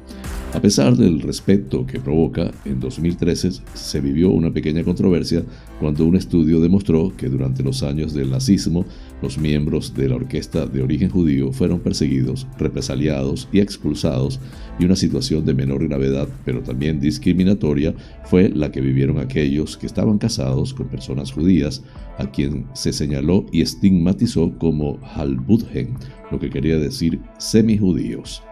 A 0.54 0.60
pesar 0.60 0.96
del 0.96 1.20
respeto 1.20 1.84
que 1.86 2.00
provoca, 2.00 2.50
en 2.64 2.78
2013 2.78 3.50
se 3.74 4.00
vivió 4.00 4.30
una 4.30 4.52
pequeña 4.52 4.84
controversia 4.84 5.44
cuando 5.80 6.04
un 6.06 6.16
estudio 6.16 6.60
demostró 6.60 7.12
que 7.16 7.28
durante 7.28 7.62
los 7.62 7.82
años 7.82 8.14
del 8.14 8.30
nazismo 8.30 8.84
los 9.22 9.38
miembros 9.38 9.94
de 9.94 10.08
la 10.08 10.16
orquesta 10.16 10.66
de 10.66 10.82
origen 10.82 11.08
judío 11.08 11.52
fueron 11.52 11.80
perseguidos, 11.80 12.46
represaliados 12.58 13.48
y 13.52 13.60
expulsados 13.60 14.40
y 14.78 14.84
una 14.84 14.96
situación 14.96 15.44
de 15.44 15.54
menor 15.54 15.86
gravedad 15.86 16.28
pero 16.44 16.60
también 16.62 17.00
discriminatoria 17.00 17.94
fue 18.24 18.48
la 18.48 18.70
que 18.70 18.80
vivieron 18.80 19.18
aquellos 19.18 19.76
que 19.76 19.86
estaban 19.86 20.18
casados 20.18 20.74
con 20.74 20.88
personas 20.88 21.32
judías 21.32 21.82
a 22.18 22.30
quien 22.30 22.66
se 22.74 22.92
señaló 22.92 23.46
y 23.52 23.62
estigmatizó 23.62 24.52
como 24.58 24.98
Halbudgen, 25.14 25.94
lo 26.30 26.38
que 26.38 26.50
quería 26.50 26.78
decir 26.78 27.20
semijudíos. 27.38 28.42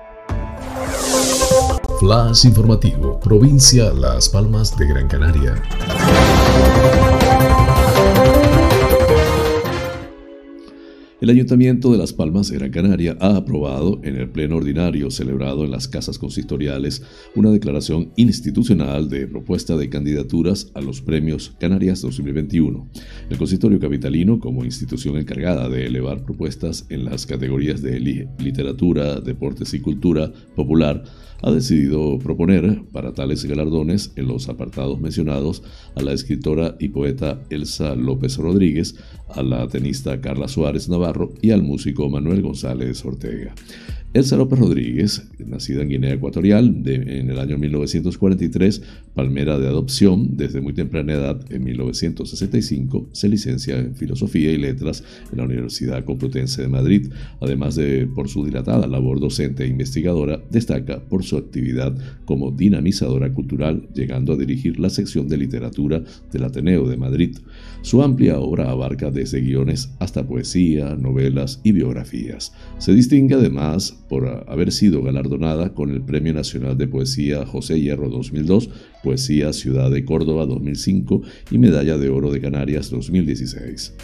Flash 2.01 2.47
informativo, 2.47 3.21
provincia 3.21 3.93
Las 3.93 4.29
Palmas 4.29 4.77
de 4.77 4.87
Gran 4.89 5.07
Canaria. 5.07 5.63
El 11.23 11.31
Ayuntamiento 11.31 11.93
de 11.93 11.99
Las 11.99 12.13
Palmas 12.13 12.51
Gran 12.51 12.73
Canaria 12.73 13.17
ha 13.21 13.37
aprobado 13.37 14.01
en 14.03 14.17
el 14.17 14.29
pleno 14.29 14.57
ordinario 14.57 15.09
celebrado 15.09 15.65
en 15.65 15.71
las 15.71 15.87
casas 15.87 16.19
consistoriales 16.19 17.05
una 17.37 17.53
declaración 17.53 18.11
institucional 18.17 19.09
de 19.09 19.29
propuesta 19.29 19.77
de 19.77 19.89
candidaturas 19.89 20.73
a 20.75 20.81
los 20.81 21.01
premios 21.01 21.55
Canarias 21.61 22.01
2021. 22.01 22.91
El 23.31 23.39
consistorio 23.39 23.79
capitalino, 23.79 24.41
como 24.41 24.65
institución 24.65 25.17
encargada 25.17 25.69
de 25.69 25.87
elevar 25.87 26.25
propuestas 26.25 26.87
en 26.89 27.05
las 27.05 27.25
categorías 27.25 27.83
de 27.83 28.01
literatura, 28.01 29.21
deportes 29.21 29.75
y 29.75 29.79
cultura 29.79 30.33
popular, 30.57 31.05
ha 31.43 31.51
decidido 31.51 32.19
proponer 32.19 32.83
para 32.93 33.13
tales 33.13 33.45
galardones 33.45 34.13
en 34.17 34.29
los 34.29 34.49
apartados 34.49 35.01
mencionados 35.01 35.63
a 35.97 36.03
la 36.03 36.13
escritora 36.13 36.77
y 36.79 36.89
poeta 36.89 37.43
Elsa 37.51 37.95
López 37.95 38.37
Rodríguez, 38.37 38.95
a 39.29 39.43
la 39.43 39.67
tenista 39.69 40.21
Carla 40.21 40.49
Suárez 40.49 40.89
Navarro 40.89 41.33
y 41.43 41.51
al 41.51 41.63
músico 41.63 42.09
Manuel 42.09 42.43
González 42.43 43.05
Ortega. 43.05 43.55
Elsa 44.15 44.37
López 44.37 44.59
Rodríguez, 44.59 45.27
nacida 45.39 45.81
en 45.81 45.89
Guinea 45.89 46.13
Ecuatorial 46.13 46.83
en 46.85 47.31
el 47.31 47.39
año 47.39 47.57
1943, 47.57 48.83
palmera 49.15 49.59
de 49.59 49.67
adopción, 49.67 50.37
desde 50.37 50.61
muy 50.61 50.75
temprana 50.75 51.15
edad, 51.15 51.41
en 51.51 51.65
1965, 51.65 53.09
se 53.13 53.29
licencia 53.31 53.79
en 53.79 53.95
Filosofía 53.97 54.53
y 54.53 54.59
Letras 54.59 55.03
en 55.33 55.39
la 55.39 55.45
Universidad 55.45 56.05
Complutense 56.05 56.61
de 56.61 56.69
Madrid. 56.69 57.11
Además 57.41 57.75
de 57.75 58.07
por 58.07 58.29
su 58.29 58.45
dilatada 58.45 58.87
labor 58.87 59.19
docente 59.19 59.65
e 59.65 59.69
investigadora, 59.69 60.43
destaca 60.51 61.03
por 61.03 61.25
su 61.25 61.39
actividad 61.39 61.97
como 62.27 62.51
dinamizadora 62.51 63.33
cultural, 63.33 63.89
llegando 63.95 64.35
a 64.35 64.37
dirigir 64.37 64.79
la 64.79 64.91
sección 64.91 65.27
de 65.27 65.39
literatura 65.39 66.05
del 66.31 66.45
Ateneo 66.45 66.87
de 66.87 66.99
Madrid. 66.99 67.39
Su 67.81 68.03
amplia 68.03 68.39
obra 68.39 68.71
abarca 68.71 69.11
desde 69.11 69.41
guiones 69.41 69.91
hasta 70.01 70.27
poesía, 70.27 70.97
novelas 70.97 71.63
y 71.65 71.73
biografías. 71.73 72.53
Se 72.77 72.93
distingue 72.93 73.37
además 73.37 74.02
por 74.13 74.45
haber 74.47 74.73
sido 74.73 75.03
galardonada 75.03 75.73
con 75.73 75.89
el 75.89 76.03
Premio 76.03 76.35
Nacional 76.35 76.77
de 76.77 76.87
Poesía 76.87 77.47
José 77.47 77.81
Hierro 77.81 78.11
2002, 78.11 78.69
Poesía 79.03 79.55
Ciudad 79.55 79.91
de 79.91 80.05
Córdoba 80.05 80.45
2005 80.45 81.23
y 81.51 81.57
Medalla 81.57 81.97
de 81.97 82.11
Oro 82.11 82.31
de 82.31 82.39
Canarias 82.39 82.91
2016. 82.91 83.95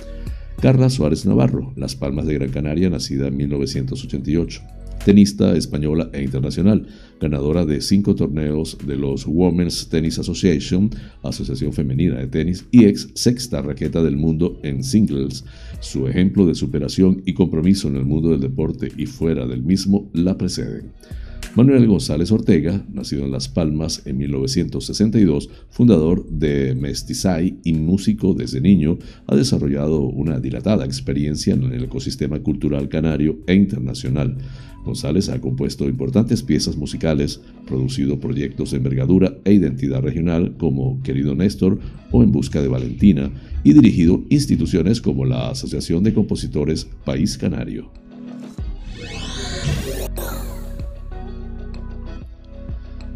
Carla 0.62 0.88
Suárez 0.88 1.26
Navarro, 1.26 1.74
Las 1.76 1.94
Palmas 1.94 2.24
de 2.24 2.32
Gran 2.32 2.48
Canaria, 2.48 2.88
nacida 2.88 3.26
en 3.26 3.36
1988 3.36 4.77
tenista 5.08 5.56
española 5.56 6.10
e 6.12 6.22
internacional, 6.22 6.86
ganadora 7.18 7.64
de 7.64 7.80
cinco 7.80 8.14
torneos 8.14 8.76
de 8.86 8.94
los 8.94 9.24
Women's 9.26 9.88
Tennis 9.88 10.18
Association, 10.18 10.90
Asociación 11.22 11.72
Femenina 11.72 12.18
de 12.18 12.26
Tenis, 12.26 12.66
y 12.70 12.84
ex 12.84 13.08
sexta 13.14 13.62
raqueta 13.62 14.02
del 14.02 14.18
mundo 14.18 14.60
en 14.62 14.84
singles. 14.84 15.46
Su 15.80 16.08
ejemplo 16.08 16.44
de 16.44 16.54
superación 16.54 17.22
y 17.24 17.32
compromiso 17.32 17.88
en 17.88 17.96
el 17.96 18.04
mundo 18.04 18.28
del 18.28 18.40
deporte 18.40 18.92
y 18.98 19.06
fuera 19.06 19.46
del 19.46 19.62
mismo 19.62 20.10
la 20.12 20.36
preceden. 20.36 20.92
Manuel 21.54 21.86
González 21.86 22.30
Ortega, 22.30 22.84
nacido 22.92 23.24
en 23.24 23.32
Las 23.32 23.48
Palmas 23.48 24.02
en 24.04 24.18
1962, 24.18 25.50
fundador 25.70 26.28
de 26.28 26.74
Mestizay 26.74 27.58
y 27.64 27.72
músico 27.72 28.34
desde 28.34 28.60
niño, 28.60 28.98
ha 29.26 29.34
desarrollado 29.34 30.02
una 30.02 30.38
dilatada 30.38 30.84
experiencia 30.84 31.54
en 31.54 31.64
el 31.64 31.84
ecosistema 31.84 32.38
cultural 32.40 32.88
canario 32.88 33.40
e 33.46 33.54
internacional. 33.54 34.36
González 34.84 35.28
ha 35.30 35.40
compuesto 35.40 35.88
importantes 35.88 36.42
piezas 36.42 36.76
musicales, 36.76 37.40
producido 37.66 38.20
proyectos 38.20 38.70
de 38.70 38.76
envergadura 38.76 39.38
e 39.44 39.52
identidad 39.52 40.00
regional 40.00 40.56
como 40.56 41.02
Querido 41.02 41.34
Néstor 41.34 41.78
o 42.12 42.22
En 42.22 42.30
Busca 42.30 42.62
de 42.62 42.68
Valentina 42.68 43.32
y 43.64 43.72
dirigido 43.72 44.22
instituciones 44.28 45.00
como 45.00 45.24
la 45.24 45.50
Asociación 45.50 46.04
de 46.04 46.14
Compositores 46.14 46.86
País 47.04 47.36
Canario. 47.36 47.90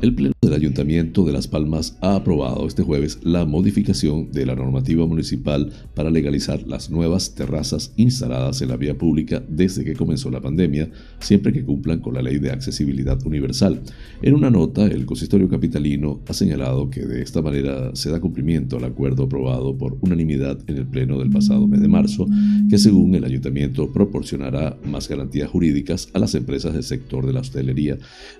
El 0.03 0.17
Pleno 0.17 0.33
del 0.43 0.55
Ayuntamiento 0.55 1.25
de 1.25 1.33
Las 1.33 1.47
Palmas 1.47 1.97
ha 2.01 2.17
aprobado 2.17 2.67
este 2.67 2.83
jueves 2.83 3.21
la 3.23 3.45
modificación 3.45 4.33
de 4.33 4.45
la 4.45 4.57
normativa 4.57 5.07
municipal 5.07 5.71
para 5.95 6.11
legalizar 6.11 6.67
las 6.67 6.91
nuevas 6.91 7.37
terrazas 7.37 7.93
instaladas 7.97 8.61
en 8.63 8.71
la 8.71 8.77
vía 8.77 8.99
pública 8.99 9.41
desde 9.49 9.85
que 9.85 9.95
comenzó 9.95 10.29
la 10.29 10.41
pandemia, 10.41 10.91
siempre 11.21 11.53
que 11.53 11.65
cumplan 11.65 12.01
con 12.01 12.15
la 12.15 12.23
ley 12.23 12.41
de 12.41 12.51
accesibilidad 12.51 13.25
universal. 13.25 13.81
En 14.23 14.35
una 14.35 14.51
nota, 14.51 14.87
el 14.87 15.07
consistorio 15.07 15.49
capitalino 15.49 16.21
ha 16.27 16.33
señalado 16.33 16.91
que 16.91 17.07
de 17.07 17.23
esta 17.23 17.41
manera 17.41 17.95
se 17.95 18.11
da 18.11 18.21
cumplimiento 18.21 18.79
al 18.79 18.85
acuerdo 18.85 19.23
aprobado 19.23 19.79
por 19.79 19.99
unanimidad 20.01 20.59
en 20.67 20.79
el 20.79 20.87
Pleno 20.89 21.21
del 21.21 21.31
pasado 21.31 21.69
mes 21.69 21.81
de 21.81 21.87
marzo, 21.87 22.27
que 22.69 22.79
según 22.79 23.15
el 23.15 23.25
ayuntamiento 23.25 23.93
proporcionará 23.93 24.77
más 24.85 25.09
garantías 25.09 25.49
jurídicas 25.49 26.09
a 26.13 26.19
las 26.19 26.35
empresas 26.35 26.73
del 26.73 26.83
sector 26.83 27.25
de 27.25 27.35
la 27.35 27.41
hostelería, 27.41 27.99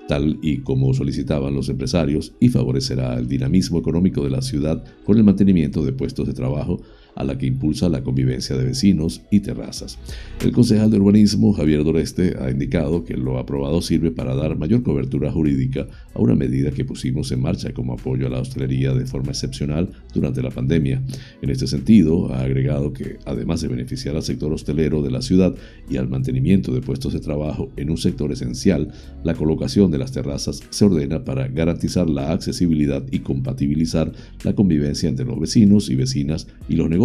tal 0.09 0.41
y 0.43 0.59
como 0.59 0.93
solicitaban 0.93 1.52
los 1.55 1.69
empresarios 1.69 2.35
y 2.41 2.49
favorecerá 2.49 3.15
el 3.15 3.29
dinamismo 3.29 3.79
económico 3.79 4.25
de 4.25 4.31
la 4.31 4.43
ciudad 4.43 4.85
con 5.05 5.17
el 5.17 5.25
mantenimiento 5.25 5.85
de 5.85 5.93
puestos 5.93 6.27
de 6.27 6.35
trabajo 6.35 6.81
a 7.15 7.25
la 7.25 7.37
que 7.37 7.47
impulsa 7.47 7.89
la 7.89 8.03
convivencia 8.03 8.57
de 8.57 8.65
vecinos 8.65 9.23
y 9.31 9.41
terrazas. 9.41 9.99
El 10.43 10.53
concejal 10.53 10.91
de 10.91 10.99
urbanismo 10.99 11.53
Javier 11.53 11.85
Doreste 11.85 12.37
ha 12.41 12.51
indicado 12.51 13.05
que 13.05 13.17
lo 13.17 13.39
aprobado 13.39 13.81
sirve 13.83 14.11
para 14.11 14.35
dar 14.35 14.57
mayor 14.57 14.83
cobertura 14.83 15.31
jurídica 15.31 15.87
a 16.15 16.21
una 16.21 16.35
medida 16.35 16.71
que 16.71 16.85
pusimos 16.85 17.31
en 17.33 17.43
marcha 17.43 17.73
como 17.73 17.95
apoyo 17.95 18.27
a 18.27 18.31
la 18.31 18.41
hostelería 18.41 18.95
de 18.95 19.07
forma 19.07 19.31
excepcional 19.31 19.91
durante 20.15 20.43
la 20.43 20.51
pandemia. 20.51 21.03
En 21.43 21.51
este 21.51 21.67
sentido, 21.67 22.33
ha 22.33 22.41
agregado 22.41 22.93
que, 22.93 23.19
además 23.27 23.61
de 23.61 23.69
beneficiar 23.69 24.17
al 24.17 24.23
sector 24.23 24.53
hostelero 24.53 25.03
de 25.03 25.11
la 25.11 25.23
ciudad 25.23 25.55
y 25.89 25.97
al 25.97 26.09
mantenimiento 26.09 26.73
de 26.73 26.81
puestos 26.81 27.13
de 27.13 27.21
trabajo 27.21 27.71
en 27.77 27.91
un 27.91 27.99
sector 27.99 28.33
esencial, 28.33 28.93
la 29.23 29.35
colocación 29.35 29.91
de 29.91 29.99
las 29.99 30.13
terrazas 30.13 30.63
se 30.71 30.85
ordena 30.85 31.25
para 31.25 31.49
garantizar 31.49 32.09
la 32.09 32.33
accesibilidad 32.33 33.05
y 33.11 33.21
compatibilizar 33.21 34.13
la 34.45 34.55
convivencia 34.55 35.09
entre 35.09 35.27
los 35.27 35.39
vecinos 35.39 35.91
y 35.91 35.95
vecinas 35.95 36.47
y 36.69 36.77
los 36.77 36.89
negocios 36.89 37.02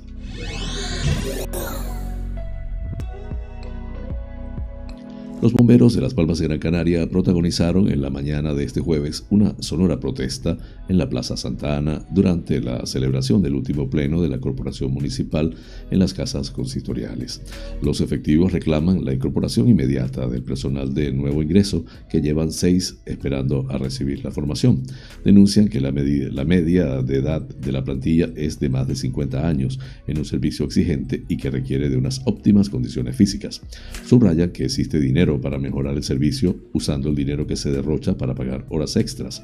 Los 5.43 5.55
bomberos 5.55 5.93
de 5.93 6.01
Las 6.01 6.15
Palmas 6.15 6.39
de 6.39 6.47
Gran 6.47 6.61
Canaria 6.61 7.05
protagonizaron 7.09 7.91
en 7.91 8.01
la 8.01 8.11
mañana 8.11 8.55
de 8.55 8.63
este 8.63 8.81
jueves 8.81 9.27
una 9.29 9.57
sonora 9.61 9.99
protesta 9.99 10.57
en 10.89 10.99
la 10.99 11.09
Plaza 11.09 11.37
Santa 11.37 11.77
Ana 11.77 12.07
durante 12.13 12.61
la 12.61 12.87
celebración 12.87 13.43
del 13.43 13.57
último 13.57 13.91
pleno 13.91 14.23
de 14.23 14.29
la 14.29 14.39
Corporación 14.39 14.93
Municipal 14.93 15.57
en 15.91 15.99
las 15.99 16.15
casas 16.15 16.53
consistoriales. 16.53 17.43
Los 17.83 18.01
efectivos 18.01 18.53
reclaman 18.53 19.05
la 19.05 19.15
incorporación 19.15 19.69
inmediata 19.69 20.29
del 20.29 20.45
personal 20.45 20.95
de 20.95 21.13
nuevo 21.13 21.43
ingreso 21.43 21.85
que 22.09 22.21
llevan 22.21 22.53
seis 22.53 23.01
esperando 23.05 23.67
a 23.69 23.79
recibir 23.79 24.25
la 24.25 24.31
formación. 24.31 24.85
Denuncian 25.25 25.67
que 25.67 25.81
la, 25.81 25.91
la 25.91 26.45
media 26.45 27.03
de 27.03 27.17
edad 27.17 27.43
de 27.43 27.73
la 27.73 27.83
plantilla 27.83 28.31
es 28.37 28.61
de 28.61 28.69
más 28.69 28.87
de 28.87 28.95
50 28.95 29.49
años 29.49 29.81
en 30.07 30.19
un 30.19 30.25
servicio 30.25 30.65
exigente 30.67 31.25
y 31.27 31.37
que 31.37 31.51
requiere 31.51 31.91
de 31.91 31.97
unas 31.97 32.23
óptimas 32.27 32.71
condiciones 32.71 33.17
físicas. 33.17 33.61
Subrayan 34.07 34.53
que 34.53 34.67
existe 34.67 35.01
dinero 35.01 35.32
para 35.41 35.59
mejorar 35.59 35.97
el 35.97 36.03
servicio 36.03 36.57
usando 36.73 37.09
el 37.09 37.15
dinero 37.15 37.47
que 37.47 37.57
se 37.57 37.71
derrocha 37.71 38.17
para 38.17 38.35
pagar 38.35 38.67
horas 38.69 38.97
extras, 38.97 39.43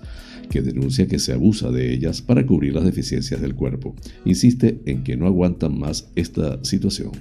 que 0.50 0.62
denuncia 0.62 1.06
que 1.06 1.18
se 1.18 1.32
abusa 1.32 1.70
de 1.70 1.92
ellas 1.92 2.22
para 2.22 2.46
cubrir 2.46 2.74
las 2.74 2.84
deficiencias 2.84 3.40
del 3.40 3.54
cuerpo. 3.54 3.94
Insiste 4.24 4.80
en 4.86 5.04
que 5.04 5.16
no 5.16 5.26
aguantan 5.26 5.78
más 5.78 6.10
esta 6.14 6.62
situación. 6.64 7.12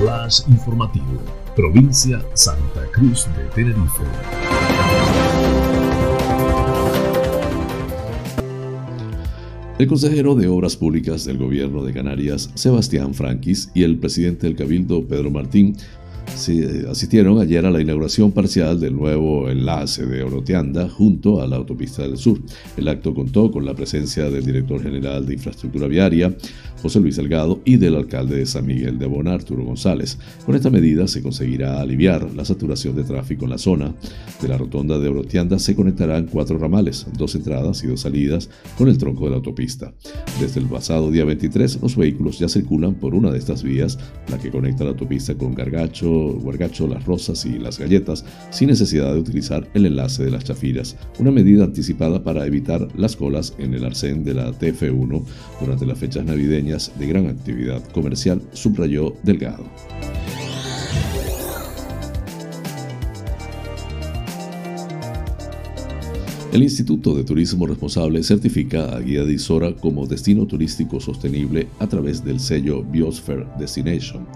Flash 0.00 0.40
informativo, 0.48 1.22
provincia 1.54 2.24
Santa 2.34 2.86
Cruz 2.92 3.26
de 3.36 3.44
Tenerife. 3.54 4.02
El 9.82 9.88
consejero 9.88 10.36
de 10.36 10.46
Obras 10.46 10.76
Públicas 10.76 11.24
del 11.24 11.38
Gobierno 11.38 11.82
de 11.82 11.92
Canarias, 11.92 12.50
Sebastián 12.54 13.14
Franquis, 13.14 13.68
y 13.74 13.82
el 13.82 13.98
presidente 13.98 14.46
del 14.46 14.54
Cabildo, 14.54 15.04
Pedro 15.08 15.32
Martín, 15.32 15.76
asistieron 16.90 17.40
ayer 17.40 17.64
a 17.64 17.70
la 17.70 17.80
inauguración 17.80 18.32
parcial 18.32 18.80
del 18.80 18.96
nuevo 18.96 19.48
enlace 19.48 20.06
de 20.06 20.22
Orotianda 20.22 20.88
junto 20.88 21.40
a 21.40 21.46
la 21.46 21.56
autopista 21.56 22.02
del 22.02 22.16
sur. 22.16 22.40
El 22.76 22.88
acto 22.88 23.14
contó 23.14 23.50
con 23.50 23.64
la 23.64 23.74
presencia 23.74 24.30
del 24.30 24.44
director 24.44 24.82
general 24.82 25.26
de 25.26 25.34
infraestructura 25.34 25.86
viaria, 25.86 26.34
José 26.82 27.00
Luis 27.00 27.16
Salgado, 27.16 27.60
y 27.64 27.76
del 27.76 27.94
alcalde 27.94 28.36
de 28.36 28.46
San 28.46 28.66
Miguel 28.66 28.98
de 28.98 29.06
Bona, 29.06 29.34
Arturo 29.34 29.64
González. 29.64 30.18
Con 30.44 30.56
esta 30.56 30.70
medida 30.70 31.06
se 31.06 31.22
conseguirá 31.22 31.80
aliviar 31.80 32.34
la 32.34 32.44
saturación 32.44 32.96
de 32.96 33.04
tráfico 33.04 33.44
en 33.44 33.50
la 33.50 33.58
zona. 33.58 33.94
De 34.40 34.48
la 34.48 34.58
rotonda 34.58 34.98
de 34.98 35.08
Orotianda 35.08 35.58
se 35.58 35.76
conectarán 35.76 36.26
cuatro 36.26 36.58
ramales, 36.58 37.06
dos 37.16 37.34
entradas 37.34 37.84
y 37.84 37.86
dos 37.86 38.00
salidas 38.00 38.50
con 38.76 38.88
el 38.88 38.98
tronco 38.98 39.24
de 39.24 39.30
la 39.30 39.36
autopista. 39.36 39.94
Desde 40.40 40.60
el 40.60 40.66
pasado 40.66 41.10
día 41.10 41.24
23, 41.24 41.80
los 41.80 41.96
vehículos 41.96 42.38
ya 42.38 42.48
circulan 42.48 42.94
por 42.94 43.14
una 43.14 43.30
de 43.30 43.38
estas 43.38 43.62
vías, 43.62 43.98
la 44.28 44.38
que 44.38 44.50
conecta 44.50 44.84
la 44.84 44.90
autopista 44.90 45.34
con 45.34 45.54
Gargacho, 45.54 46.31
Huergacho, 46.36 46.86
Las 46.86 47.04
Rosas 47.04 47.44
y 47.44 47.58
Las 47.58 47.78
Galletas, 47.78 48.24
sin 48.50 48.68
necesidad 48.68 49.12
de 49.12 49.20
utilizar 49.20 49.68
el 49.74 49.86
enlace 49.86 50.24
de 50.24 50.30
las 50.30 50.44
Chafiras, 50.44 50.96
una 51.18 51.30
medida 51.30 51.64
anticipada 51.64 52.22
para 52.22 52.46
evitar 52.46 52.88
las 52.96 53.16
colas 53.16 53.54
en 53.58 53.74
el 53.74 53.84
arcén 53.84 54.24
de 54.24 54.34
la 54.34 54.50
TF1 54.52 55.24
durante 55.60 55.86
las 55.86 55.98
fechas 55.98 56.24
navideñas 56.24 56.92
de 56.98 57.06
gran 57.06 57.26
actividad 57.26 57.82
comercial, 57.92 58.42
subrayó 58.52 59.14
Delgado. 59.22 59.64
El 66.52 66.62
Instituto 66.62 67.14
de 67.14 67.24
Turismo 67.24 67.66
Responsable 67.66 68.22
certifica 68.22 68.94
a 68.94 69.00
Guía 69.00 69.24
de 69.24 69.32
Isora 69.32 69.74
como 69.74 70.06
destino 70.06 70.46
turístico 70.46 71.00
sostenible 71.00 71.68
a 71.78 71.86
través 71.86 72.22
del 72.22 72.40
sello 72.40 72.82
Biosphere 72.82 73.46
Destination, 73.58 74.26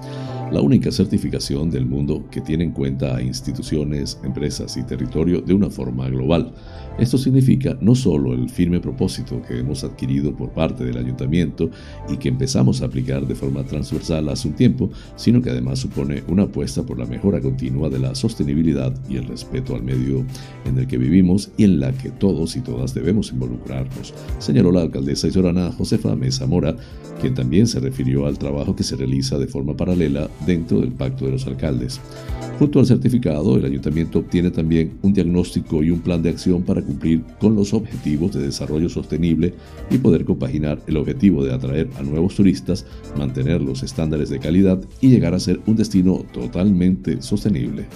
la 0.51 0.61
única 0.61 0.93
certificación 0.93 1.71
del 1.71 1.87
mundo 1.87 2.25
que 2.31 2.41
tiene 2.41 2.65
en 2.65 2.73
cuenta 2.73 3.17
a 3.17 3.23
instituciones, 3.23 4.19
empresas 4.23 4.77
y 4.77 4.85
territorio 4.85 5.41
de 5.41 5.55
una 5.55 5.71
forma 5.71 6.09
global. 6.09 6.53
Esto 6.99 7.19
significa 7.19 7.77
no 7.81 7.95
solo 7.95 8.33
el 8.33 8.49
firme 8.49 8.81
propósito 8.81 9.43
que 9.43 9.59
hemos 9.59 9.85
adquirido 9.85 10.35
por 10.35 10.51
parte 10.51 10.85
del 10.85 10.97
ayuntamiento 10.97 11.71
y 12.09 12.17
que 12.17 12.29
empezamos 12.29 12.81
a 12.81 12.87
aplicar 12.87 13.27
de 13.27 13.35
forma 13.35 13.65
transversal 13.65 14.29
hace 14.31 14.49
un 14.49 14.55
tiempo, 14.55 14.91
sino 15.17 15.43
que 15.43 15.51
además 15.51 15.81
supone 15.81 16.23
una 16.29 16.45
apuesta 16.45 16.85
por 16.85 16.99
la 16.99 17.05
mejora 17.05 17.41
continua 17.41 17.91
de 17.91 17.99
la 17.99 18.15
sostenibilidad 18.15 18.95
y 19.11 19.17
el 19.17 19.27
respeto 19.27 19.75
al 19.75 19.83
medio 19.83 20.25
en 20.65 20.79
el 20.79 20.87
que 20.87 20.97
vivimos 20.97 21.51
y 21.59 21.65
en 21.65 21.81
la 21.81 21.93
que 21.93 22.11
todos 22.11 22.57
y 22.57 22.61
todas 22.61 22.95
debemos 22.95 23.31
involucrarnos, 23.31 24.15
señaló 24.39 24.73
la 24.73 24.83
alcaldesa 24.83 25.29
isorana 25.29 25.73
Josefa 25.73 26.17
Mesa 26.17 26.47
Mora, 26.47 26.77
quien 27.21 27.35
también 27.35 27.67
se 27.67 27.81
refirió 27.81 28.27
al 28.27 28.39
trabajo 28.39 28.75
que 28.75 28.85
se 28.85 28.97
realiza 28.97 29.39
de 29.39 29.47
forma 29.47 29.77
paralela 29.77 30.29
dentro 30.45 30.81
del 30.81 30.93
Pacto 30.93 31.27
de 31.27 31.33
los 31.33 31.47
Alcaldes. 31.47 32.01
Junto 32.59 32.81
al 32.81 32.87
certificado, 32.87 33.57
el 33.57 33.67
ayuntamiento 33.67 34.21
obtiene 34.21 34.51
también 34.51 34.99
un 35.03 35.13
diagnóstico 35.13 35.83
y 35.83 35.91
un 35.91 36.01
plan 36.01 36.23
de 36.23 36.31
acción 36.31 36.63
para 36.63 36.81
cumplir 36.81 37.23
con 37.39 37.55
los 37.55 37.75
objetivos 37.75 38.33
de 38.33 38.43
desarrollo 38.43 38.89
sostenible 38.89 39.53
y 39.91 39.99
poder 39.99 40.25
compaginar 40.25 40.81
el 40.87 40.97
objetivo 40.97 41.45
de 41.45 41.53
atraer 41.53 41.91
a 41.99 42.03
nuevos 42.03 42.35
turistas, 42.35 42.87
mantener 43.17 43.61
los 43.61 43.83
estándares 43.83 44.31
de 44.31 44.39
calidad 44.39 44.81
y 45.03 45.11
llegar 45.11 45.35
a 45.35 45.41
ser 45.41 45.61
un 45.67 45.77
destino 45.77 46.25
totalmente 46.33 47.21
sostenible. 47.21 47.87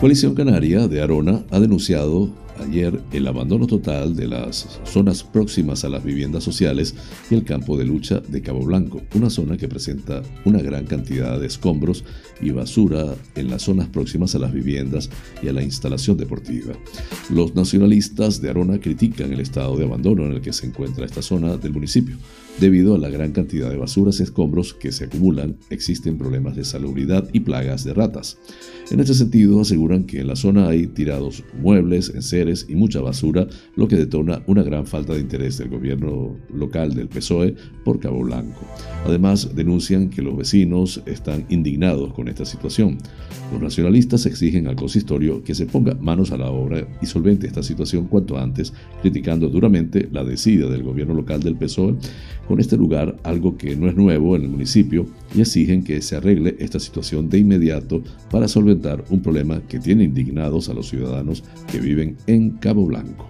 Coalición 0.00 0.34
Canaria 0.34 0.88
de 0.88 1.00
Arona 1.00 1.42
ha 1.50 1.58
denunciado 1.58 2.30
ayer 2.66 3.00
el 3.12 3.26
abandono 3.26 3.66
total 3.66 4.14
de 4.14 4.26
las 4.26 4.80
zonas 4.84 5.22
próximas 5.22 5.84
a 5.84 5.88
las 5.88 6.04
viviendas 6.04 6.44
sociales 6.44 6.94
y 7.30 7.34
el 7.34 7.44
campo 7.44 7.76
de 7.76 7.84
lucha 7.84 8.20
de 8.20 8.42
Cabo 8.42 8.64
Blanco, 8.64 9.02
una 9.14 9.30
zona 9.30 9.56
que 9.56 9.68
presenta 9.68 10.22
una 10.44 10.60
gran 10.60 10.86
cantidad 10.86 11.40
de 11.40 11.46
escombros 11.46 12.04
y 12.40 12.50
basura 12.50 13.14
en 13.34 13.50
las 13.50 13.62
zonas 13.62 13.88
próximas 13.88 14.34
a 14.34 14.38
las 14.38 14.52
viviendas 14.52 15.10
y 15.42 15.48
a 15.48 15.52
la 15.52 15.62
instalación 15.62 16.16
deportiva. 16.16 16.74
Los 17.30 17.54
nacionalistas 17.54 18.40
de 18.40 18.50
Arona 18.50 18.78
critican 18.78 19.32
el 19.32 19.40
estado 19.40 19.76
de 19.76 19.84
abandono 19.84 20.26
en 20.26 20.32
el 20.32 20.40
que 20.40 20.52
se 20.52 20.66
encuentra 20.66 21.06
esta 21.06 21.22
zona 21.22 21.56
del 21.56 21.72
municipio. 21.72 22.16
Debido 22.60 22.94
a 22.94 22.98
la 22.98 23.10
gran 23.10 23.32
cantidad 23.32 23.70
de 23.70 23.76
basuras 23.76 24.18
y 24.18 24.22
escombros 24.22 24.72
que 24.72 24.90
se 24.90 25.04
acumulan, 25.04 25.56
existen 25.68 26.16
problemas 26.16 26.56
de 26.56 26.64
salubridad 26.64 27.28
y 27.32 27.40
plagas 27.40 27.84
de 27.84 27.92
ratas. 27.92 28.38
En 28.88 29.00
este 29.00 29.14
sentido, 29.14 29.60
aseguran 29.60 30.04
que 30.04 30.20
en 30.20 30.28
la 30.28 30.36
zona 30.36 30.68
hay 30.68 30.86
tirados 30.86 31.42
muebles, 31.60 32.12
enseres 32.14 32.66
y 32.68 32.76
mucha 32.76 33.00
basura, 33.00 33.48
lo 33.74 33.88
que 33.88 33.96
detona 33.96 34.44
una 34.46 34.62
gran 34.62 34.86
falta 34.86 35.12
de 35.12 35.20
interés 35.20 35.58
del 35.58 35.70
gobierno 35.70 36.36
local 36.54 36.94
del 36.94 37.08
PSOE 37.08 37.56
por 37.84 37.98
Cabo 37.98 38.22
Blanco. 38.22 38.60
Además, 39.04 39.56
denuncian 39.56 40.08
que 40.08 40.22
los 40.22 40.36
vecinos 40.36 41.02
están 41.04 41.46
indignados 41.48 42.12
con 42.12 42.28
esta 42.28 42.44
situación. 42.44 42.98
Los 43.52 43.60
nacionalistas 43.60 44.24
exigen 44.24 44.68
al 44.68 44.76
consistorio 44.76 45.42
que 45.42 45.56
se 45.56 45.66
ponga 45.66 45.94
manos 45.94 46.30
a 46.30 46.36
la 46.36 46.50
obra 46.50 46.86
y 47.02 47.06
solvente 47.06 47.48
esta 47.48 47.64
situación 47.64 48.06
cuanto 48.06 48.38
antes, 48.38 48.72
criticando 49.02 49.48
duramente 49.48 50.08
la 50.12 50.22
decida 50.22 50.68
del 50.68 50.84
gobierno 50.84 51.14
local 51.14 51.42
del 51.42 51.56
PSOE 51.56 51.96
con 52.46 52.60
este 52.60 52.76
lugar, 52.76 53.16
algo 53.24 53.56
que 53.56 53.74
no 53.74 53.88
es 53.88 53.96
nuevo 53.96 54.36
en 54.36 54.42
el 54.42 54.48
municipio, 54.48 55.06
y 55.34 55.40
exigen 55.40 55.82
que 55.82 56.00
se 56.00 56.14
arregle 56.14 56.54
esta 56.60 56.78
situación 56.78 57.28
de 57.28 57.38
inmediato 57.38 58.02
para 58.30 58.46
solventar 58.46 58.75
un 59.10 59.20
problema 59.22 59.60
que 59.68 59.78
tiene 59.78 60.04
indignados 60.04 60.68
a 60.68 60.74
los 60.74 60.88
ciudadanos 60.88 61.42
que 61.70 61.78
viven 61.78 62.16
en 62.26 62.50
Cabo 62.50 62.86
Blanco. 62.86 63.28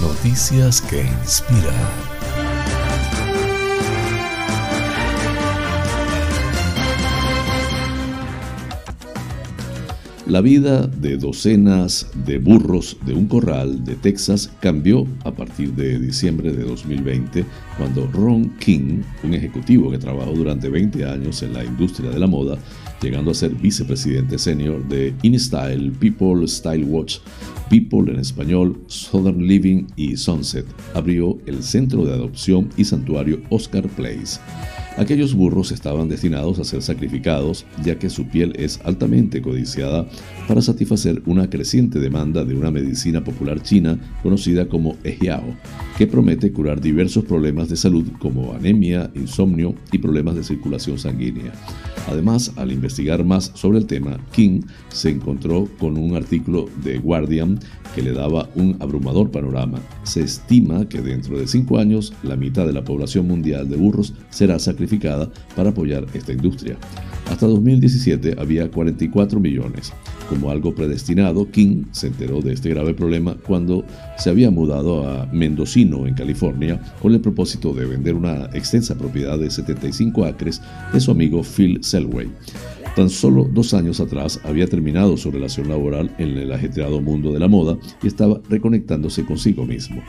Noticias 0.00 0.80
que 0.80 1.02
inspiran. 1.22 2.15
La 10.26 10.40
vida 10.40 10.88
de 10.88 11.16
docenas 11.18 12.08
de 12.26 12.38
burros 12.38 12.96
de 13.06 13.14
un 13.14 13.28
corral 13.28 13.84
de 13.84 13.94
Texas 13.94 14.50
cambió 14.58 15.06
a 15.22 15.30
partir 15.30 15.72
de 15.74 16.00
diciembre 16.00 16.52
de 16.52 16.64
2020, 16.64 17.44
cuando 17.78 18.08
Ron 18.08 18.50
King, 18.58 19.02
un 19.22 19.34
ejecutivo 19.34 19.88
que 19.88 19.98
trabajó 19.98 20.32
durante 20.32 20.68
20 20.68 21.04
años 21.04 21.44
en 21.44 21.52
la 21.52 21.64
industria 21.64 22.10
de 22.10 22.18
la 22.18 22.26
moda, 22.26 22.58
llegando 23.00 23.30
a 23.30 23.34
ser 23.34 23.54
vicepresidente 23.54 24.36
senior 24.36 24.84
de 24.88 25.14
InStyle, 25.22 25.92
People 25.92 26.48
Style 26.48 26.84
Watch, 26.86 27.18
People 27.70 28.12
en 28.12 28.18
español, 28.18 28.80
Southern 28.88 29.46
Living 29.46 29.84
y 29.94 30.16
Sunset, 30.16 30.66
abrió 30.94 31.38
el 31.46 31.62
centro 31.62 32.04
de 32.04 32.14
adopción 32.14 32.68
y 32.76 32.84
santuario 32.84 33.40
Oscar 33.50 33.86
Place. 33.90 34.40
Aquellos 34.96 35.34
burros 35.34 35.72
estaban 35.72 36.08
destinados 36.08 36.58
a 36.58 36.64
ser 36.64 36.80
sacrificados, 36.80 37.66
ya 37.84 37.98
que 37.98 38.08
su 38.08 38.28
piel 38.28 38.54
es 38.56 38.80
altamente 38.82 39.42
codiciada 39.42 40.06
para 40.48 40.62
satisfacer 40.62 41.22
una 41.26 41.50
creciente 41.50 41.98
demanda 41.98 42.44
de 42.44 42.54
una 42.54 42.70
medicina 42.70 43.22
popular 43.22 43.62
china 43.62 43.98
conocida 44.22 44.68
como 44.68 44.96
Ejiao, 45.04 45.54
que 45.98 46.06
promete 46.06 46.50
curar 46.50 46.80
diversos 46.80 47.24
problemas 47.24 47.68
de 47.68 47.76
salud 47.76 48.06
como 48.18 48.54
anemia, 48.54 49.10
insomnio 49.14 49.74
y 49.92 49.98
problemas 49.98 50.34
de 50.34 50.44
circulación 50.44 50.98
sanguínea. 50.98 51.52
Además, 52.08 52.52
al 52.56 52.72
investigar 52.72 53.22
más 53.22 53.50
sobre 53.54 53.78
el 53.78 53.86
tema, 53.86 54.18
King 54.32 54.62
se 54.88 55.10
encontró 55.10 55.68
con 55.78 55.98
un 55.98 56.16
artículo 56.16 56.70
de 56.82 56.98
Guardian 56.98 57.58
que 57.94 58.02
le 58.02 58.12
daba 58.12 58.48
un 58.54 58.76
abrumador 58.80 59.30
panorama. 59.30 59.78
Se 60.02 60.22
estima 60.22 60.88
que 60.88 61.00
dentro 61.00 61.38
de 61.38 61.46
cinco 61.46 61.78
años 61.78 62.12
la 62.22 62.36
mitad 62.36 62.66
de 62.66 62.72
la 62.72 62.84
población 62.84 63.26
mundial 63.26 63.68
de 63.68 63.76
burros 63.76 64.14
será 64.30 64.58
sacrificada 64.58 65.30
para 65.54 65.70
apoyar 65.70 66.06
esta 66.14 66.32
industria. 66.32 66.76
Hasta 67.30 67.46
2017 67.46 68.36
había 68.38 68.70
44 68.70 69.40
millones. 69.40 69.92
Como 70.28 70.50
algo 70.50 70.74
predestinado, 70.74 71.50
King 71.50 71.84
se 71.92 72.08
enteró 72.08 72.40
de 72.40 72.52
este 72.52 72.70
grave 72.70 72.94
problema 72.94 73.36
cuando 73.46 73.84
se 74.18 74.30
había 74.30 74.50
mudado 74.50 75.08
a 75.08 75.26
Mendocino, 75.26 76.06
en 76.06 76.14
California, 76.14 76.80
con 77.00 77.14
el 77.14 77.20
propósito 77.20 77.72
de 77.72 77.86
vender 77.86 78.14
una 78.14 78.46
extensa 78.52 78.96
propiedad 78.96 79.38
de 79.38 79.50
75 79.50 80.24
acres 80.24 80.60
de 80.92 81.00
su 81.00 81.10
amigo 81.12 81.42
Phil 81.42 81.78
Selway. 81.82 82.28
Tan 82.96 83.10
solo 83.10 83.46
dos 83.52 83.74
años 83.74 84.00
atrás 84.00 84.40
había 84.42 84.66
terminado 84.66 85.18
su 85.18 85.30
relación 85.30 85.68
laboral 85.68 86.14
en 86.16 86.30
el 86.38 86.50
ajetreado 86.50 87.02
mundo 87.02 87.30
de 87.30 87.38
la 87.38 87.46
moda 87.46 87.76
y 88.02 88.06
estaba 88.06 88.40
reconectándose 88.48 89.26
consigo 89.26 89.66
mismo. 89.66 90.02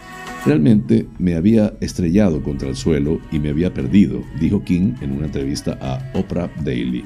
Realmente 0.46 1.06
me 1.20 1.36
había 1.36 1.74
estrellado 1.82 2.42
contra 2.42 2.70
el 2.70 2.78
suelo 2.78 3.20
y 3.30 3.40
me 3.40 3.50
había 3.50 3.74
perdido, 3.74 4.22
dijo 4.40 4.64
King 4.64 4.94
en 5.02 5.12
una 5.12 5.26
entrevista 5.26 5.78
a 5.82 6.18
Oprah 6.18 6.50
Daily. 6.64 7.04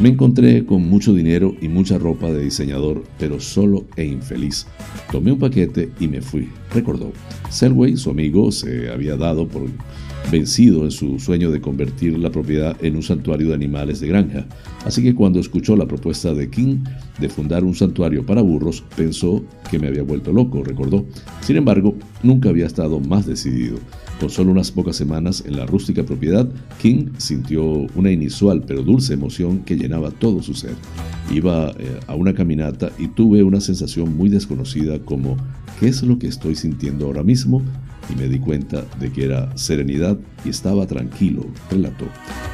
Me 0.00 0.08
encontré 0.08 0.64
con 0.64 0.88
mucho 0.88 1.12
dinero 1.12 1.54
y 1.60 1.68
mucha 1.68 1.98
ropa 1.98 2.30
de 2.30 2.39
diseñador, 2.40 3.04
pero 3.18 3.40
solo 3.40 3.84
e 3.96 4.04
infeliz. 4.04 4.66
Tomé 5.10 5.32
un 5.32 5.38
paquete 5.38 5.90
y 6.00 6.08
me 6.08 6.20
fui, 6.20 6.48
recordó. 6.72 7.12
Selway, 7.50 7.96
su 7.96 8.10
amigo, 8.10 8.50
se 8.52 8.90
había 8.90 9.16
dado 9.16 9.46
por 9.46 9.68
vencido 10.30 10.84
en 10.84 10.90
su 10.90 11.18
sueño 11.18 11.50
de 11.50 11.60
convertir 11.60 12.16
la 12.18 12.30
propiedad 12.30 12.76
en 12.84 12.96
un 12.96 13.02
santuario 13.02 13.48
de 13.48 13.54
animales 13.54 14.00
de 14.00 14.08
granja. 14.08 14.46
Así 14.84 15.02
que 15.02 15.14
cuando 15.14 15.40
escuchó 15.40 15.76
la 15.76 15.86
propuesta 15.86 16.34
de 16.34 16.48
King 16.48 16.84
de 17.18 17.28
fundar 17.28 17.64
un 17.64 17.74
santuario 17.74 18.24
para 18.24 18.42
burros, 18.42 18.84
pensó 18.96 19.42
que 19.70 19.78
me 19.78 19.88
había 19.88 20.02
vuelto 20.02 20.32
loco, 20.32 20.62
recordó. 20.62 21.04
Sin 21.40 21.56
embargo, 21.56 21.96
nunca 22.22 22.48
había 22.48 22.66
estado 22.66 23.00
más 23.00 23.26
decidido. 23.26 23.78
Con 24.20 24.28
solo 24.28 24.52
unas 24.52 24.70
pocas 24.70 24.96
semanas 24.96 25.42
en 25.46 25.56
la 25.56 25.64
rústica 25.64 26.02
propiedad, 26.02 26.46
King 26.78 27.06
sintió 27.16 27.64
una 27.94 28.10
inusual 28.10 28.62
pero 28.66 28.82
dulce 28.82 29.14
emoción 29.14 29.60
que 29.60 29.76
llenaba 29.76 30.10
todo 30.10 30.42
su 30.42 30.52
ser. 30.52 30.74
Iba 31.32 31.70
eh, 31.70 31.98
a 32.06 32.14
una 32.16 32.34
caminata 32.34 32.90
y 32.98 33.08
tuve 33.08 33.42
una 33.42 33.62
sensación 33.62 34.14
muy 34.14 34.28
desconocida 34.28 34.98
como 34.98 35.38
¿qué 35.80 35.88
es 35.88 36.02
lo 36.02 36.18
que 36.18 36.26
estoy 36.26 36.54
sintiendo 36.54 37.06
ahora 37.06 37.22
mismo? 37.22 37.62
Y 38.12 38.20
me 38.20 38.28
di 38.28 38.38
cuenta 38.38 38.84
de 38.98 39.10
que 39.10 39.24
era 39.24 39.56
serenidad 39.56 40.18
y 40.44 40.50
estaba 40.50 40.86
tranquilo, 40.86 41.46
relató. 41.70 42.04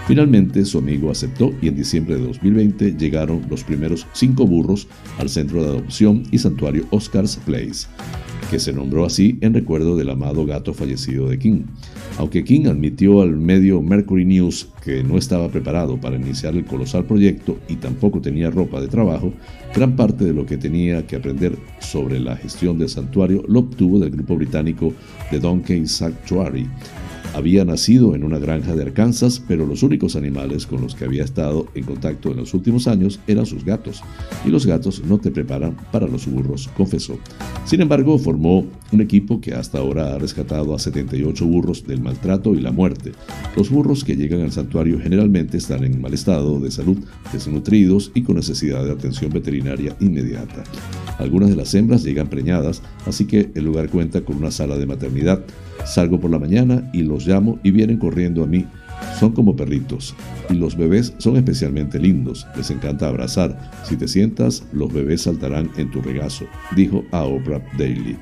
Finalmente 0.07 0.65
su 0.65 0.79
amigo 0.79 1.11
aceptó 1.11 1.51
y 1.61 1.67
en 1.67 1.75
diciembre 1.75 2.15
de 2.15 2.27
2020 2.27 2.93
llegaron 2.93 3.43
los 3.51 3.65
primeros 3.65 4.07
cinco 4.13 4.47
burros 4.47 4.87
al 5.19 5.29
centro 5.29 5.65
de 5.65 5.71
adopción 5.71 6.23
y 6.31 6.39
santuario 6.39 6.87
Oscars 6.91 7.41
Place 7.45 7.89
que 8.51 8.59
se 8.59 8.73
nombró 8.73 9.05
así 9.05 9.39
en 9.41 9.55
recuerdo 9.55 9.97
del 9.97 10.11
amado 10.11 10.47
gato 10.47 10.73
fallecido 10.73 11.29
de 11.29 11.39
King. 11.39 11.63
Aunque 12.19 12.45
King 12.45 12.67
admitió 12.67 13.21
al 13.23 13.37
medio 13.37 13.83
Mercury 13.83 14.25
News 14.25 14.69
que 14.83 15.03
no 15.03 15.19
estaba 15.19 15.49
preparado 15.49 16.01
para 16.01 16.17
iniciar 16.17 16.55
el 16.55 16.65
colosal 16.65 17.05
proyecto 17.05 17.59
y 17.69 17.77
tampoco 17.77 18.21
tenía 18.21 18.51
ropa 18.51 18.81
de 18.81 18.89
trabajo, 18.89 19.33
gran 19.75 19.97
parte 19.97 20.25
de 20.25 20.33
lo 20.33 20.47
que 20.47 20.57
tenía 20.57 21.07
que 21.07 21.17
aprender 21.17 21.57
sobre 21.81 22.21
la 22.21 22.37
gestión 22.37 22.79
del 22.79 22.89
santuario 22.89 23.43
lo 23.49 23.61
obtuvo 23.61 23.99
del 23.99 24.11
grupo 24.11 24.37
británico 24.37 24.95
The 25.31 25.41
Donkey 25.41 25.87
Sanctuary, 25.87 26.69
había 27.37 27.67
nacido 27.67 28.15
en 28.15 28.25
una 28.25 28.39
granja 28.39 28.75
de 28.75 28.83
Arkansas, 28.83 29.43
pero 29.47 29.67
los 29.67 29.83
únicos 29.83 30.17
animales 30.17 30.67
con 30.67 30.81
los 30.81 30.95
que 30.95 31.05
había 31.05 31.23
estado 31.23 31.67
en 31.75 31.85
contacto 31.85 32.31
en 32.31 32.39
los 32.39 32.55
últimos 32.55 32.89
años 32.89 33.21
eran 33.27 33.45
sus 33.45 33.63
gatos, 33.63 34.03
y 34.47 34.49
los 34.49 34.65
gatos 34.65 35.03
no 35.05 35.19
te 35.19 35.31
preparan 35.31 35.77
para 35.93 36.07
los 36.07 36.27
burros, 36.27 36.71
confesó. 36.75 37.19
Sin 37.67 37.83
embargo, 37.83 38.19
formó 38.19 38.65
un 38.91 39.01
equipo 39.03 39.39
que 39.39 39.53
hasta 39.53 39.79
ahora 39.79 40.15
ha 40.15 40.19
rescatado 40.19 40.75
a 40.75 40.79
78 40.79 41.45
burros 41.45 41.87
del 41.87 42.01
maltrato 42.01 42.55
y 42.55 42.61
la 42.61 42.73
muerte. 42.73 43.13
Los 43.55 43.69
burros 43.69 44.03
que 44.03 44.17
llegan 44.17 44.41
al 44.41 44.53
santuario 44.53 44.99
generalmente 44.99 45.59
están 45.59 45.85
en 45.85 46.01
mal 46.01 46.15
estado 46.15 46.59
de 46.59 46.71
salud, 46.71 46.97
desnutridos 47.35 48.13
y 48.15 48.23
con 48.23 48.37
necesidad 48.37 48.83
de 48.83 48.93
atención 48.93 49.31
veterinaria 49.31 49.95
inmediata. 50.01 50.65
Algunas 51.19 51.51
de 51.51 51.57
las 51.57 51.75
hembras 51.75 52.03
llegan 52.03 52.29
preñadas, 52.29 52.81
así 53.05 53.27
que 53.27 53.51
el 53.55 53.65
lugar 53.65 53.91
cuenta 53.91 54.23
con 54.23 54.37
una 54.37 54.51
sala 54.51 54.79
de 54.79 54.87
maternidad, 54.87 55.45
Salgo 55.87 56.21
por 56.21 56.31
la 56.31 56.39
mañana 56.39 56.89
y 56.93 57.03
los 57.03 57.27
llamo 57.27 57.59
y 57.63 57.71
vienen 57.71 57.99
corriendo 57.99 58.43
a 58.43 58.47
mí. 58.47 58.67
Son 59.19 59.33
como 59.33 59.57
perritos. 59.57 60.15
Y 60.51 60.55
los 60.55 60.77
bebés 60.77 61.15
son 61.19 61.37
especialmente 61.37 61.99
lindos. 61.99 62.47
Les 62.57 62.71
encanta 62.71 63.09
abrazar. 63.09 63.59
Si 63.85 63.97
te 63.97 64.09
sientas, 64.09 64.65
los 64.73 64.93
bebés 64.93 65.23
saltarán 65.23 65.71
en 65.77 65.91
tu 65.91 66.03
regazo, 66.03 66.47
dijo 66.75 67.05
a 67.13 67.23
Oprah 67.23 67.63
Daily. 67.79 68.17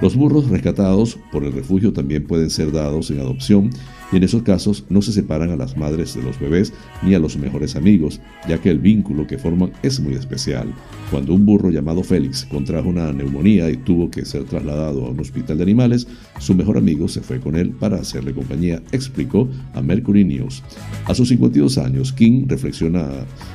Los 0.00 0.16
burros 0.16 0.48
rescatados 0.48 1.18
por 1.30 1.44
el 1.44 1.52
refugio 1.52 1.92
también 1.92 2.26
pueden 2.26 2.50
ser 2.50 2.72
dados 2.72 3.10
en 3.10 3.20
adopción 3.20 3.70
y 4.12 4.16
en 4.16 4.24
esos 4.24 4.42
casos 4.42 4.84
no 4.90 5.00
se 5.00 5.12
separan 5.12 5.50
a 5.50 5.56
las 5.56 5.76
madres 5.76 6.14
de 6.14 6.22
los 6.22 6.38
bebés 6.38 6.72
ni 7.02 7.14
a 7.14 7.18
los 7.18 7.36
mejores 7.36 7.76
amigos, 7.76 8.20
ya 8.48 8.58
que 8.58 8.70
el 8.70 8.78
vínculo 8.78 9.26
que 9.26 9.38
forman 9.38 9.72
es 9.82 10.00
muy 10.00 10.14
especial. 10.14 10.72
Cuando 11.10 11.34
un 11.34 11.46
burro 11.46 11.70
llamado 11.70 12.02
Félix 12.02 12.44
contrajo 12.44 12.90
una 12.90 13.12
neumonía 13.12 13.70
y 13.70 13.76
tuvo 13.76 14.10
que 14.10 14.24
ser 14.24 14.44
trasladado 14.44 15.06
a 15.06 15.10
un 15.10 15.20
hospital 15.20 15.56
de 15.56 15.62
animales, 15.64 16.06
su 16.38 16.54
mejor 16.54 16.76
amigo 16.76 17.08
se 17.08 17.22
fue 17.22 17.40
con 17.40 17.56
él 17.56 17.70
para 17.70 17.96
hacerle 17.96 18.34
compañía, 18.34 18.82
explicó 18.92 19.48
a 19.72 19.80
Mercury 19.80 20.24
News. 20.24 20.62
A 21.06 21.14
sus 21.14 21.28
52 21.28 21.78
años, 21.78 22.12
King 22.12 22.44
reflexiona 22.48 23.08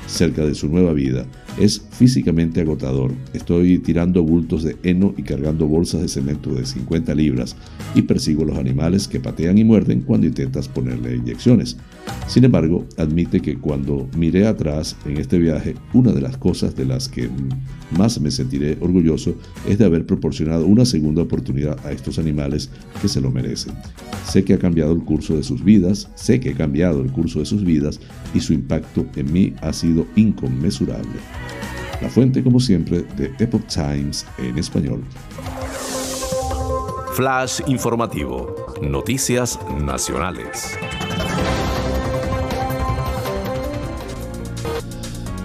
cerca 0.08 0.46
de 0.46 0.56
su 0.56 0.68
nueva 0.70 0.94
vida. 0.94 1.26
Es 1.58 1.82
físicamente 1.90 2.62
agotador. 2.62 3.12
Estoy 3.34 3.80
tirando 3.80 4.22
bultos 4.22 4.64
de 4.64 4.78
heno 4.84 5.16
y 5.18 5.24
cargando 5.24 5.68
bolsas 5.68 6.02
de 6.02 6.08
cemento 6.08 6.54
de 6.54 6.66
50 6.66 7.16
libras 7.16 7.56
y 7.96 8.04
persigo 8.04 8.46
los 8.46 8.58
animales 8.58 9.08
que 9.08 9.20
patean 9.20 9.58
y 9.58 9.64
muerden 9.64 10.02
cuando 10.02 10.28
intentas 10.28 10.68
ponerle 10.68 11.16
inyecciones. 11.16 11.78
Sin 12.28 12.44
embargo, 12.44 12.86
admite 12.98 13.40
que 13.40 13.58
cuando 13.58 14.08
miré 14.16 14.46
atrás 14.46 14.96
en 15.06 15.18
este 15.18 15.40
viaje, 15.40 15.76
una 15.94 16.12
de 16.12 16.22
las 16.22 16.38
cosas 16.38 16.76
de 16.76 16.86
las 16.86 17.08
que 17.08 17.30
más 17.98 18.20
me 18.22 18.32
sentiré 18.32 18.78
orgulloso 18.80 19.36
es 19.68 19.78
de 19.78 19.86
haber 19.86 20.06
proporcionado 20.06 20.66
una 20.66 20.86
segunda 20.86 21.24
oportunidad 21.24 21.84
a 21.86 21.92
estos 21.92 22.20
animales 22.20 22.70
que 23.02 23.08
se 23.08 23.22
lo 23.22 23.32
merecen. 23.32 23.74
Sé 24.26 24.44
que 24.44 24.54
ha 24.54 24.60
cambiado 24.60 24.92
el 24.92 25.00
curso 25.00 25.38
de 25.38 25.44
sus 25.44 25.64
vidas, 25.64 26.10
sé 26.16 26.40
que 26.40 26.50
he 26.50 26.54
cambiado 26.54 27.02
el 27.02 27.12
curso 27.12 27.40
de 27.40 27.46
sus 27.46 27.64
vidas 27.64 28.00
y 28.34 28.42
su 28.42 28.54
impacto 28.54 29.06
en 29.16 29.32
mí 29.32 29.54
ha 29.62 29.72
sido 29.72 30.06
inconmensurable. 30.16 31.18
La 32.02 32.10
fuente, 32.10 32.44
como 32.44 32.60
siempre, 32.60 33.04
de 33.16 33.34
Epoch 33.40 33.66
Times 33.68 34.26
en 34.38 34.58
español. 34.58 35.04
Flash 37.14 37.62
informativo. 37.68 38.56
Noticias 38.82 39.60
nacionales. 39.80 40.78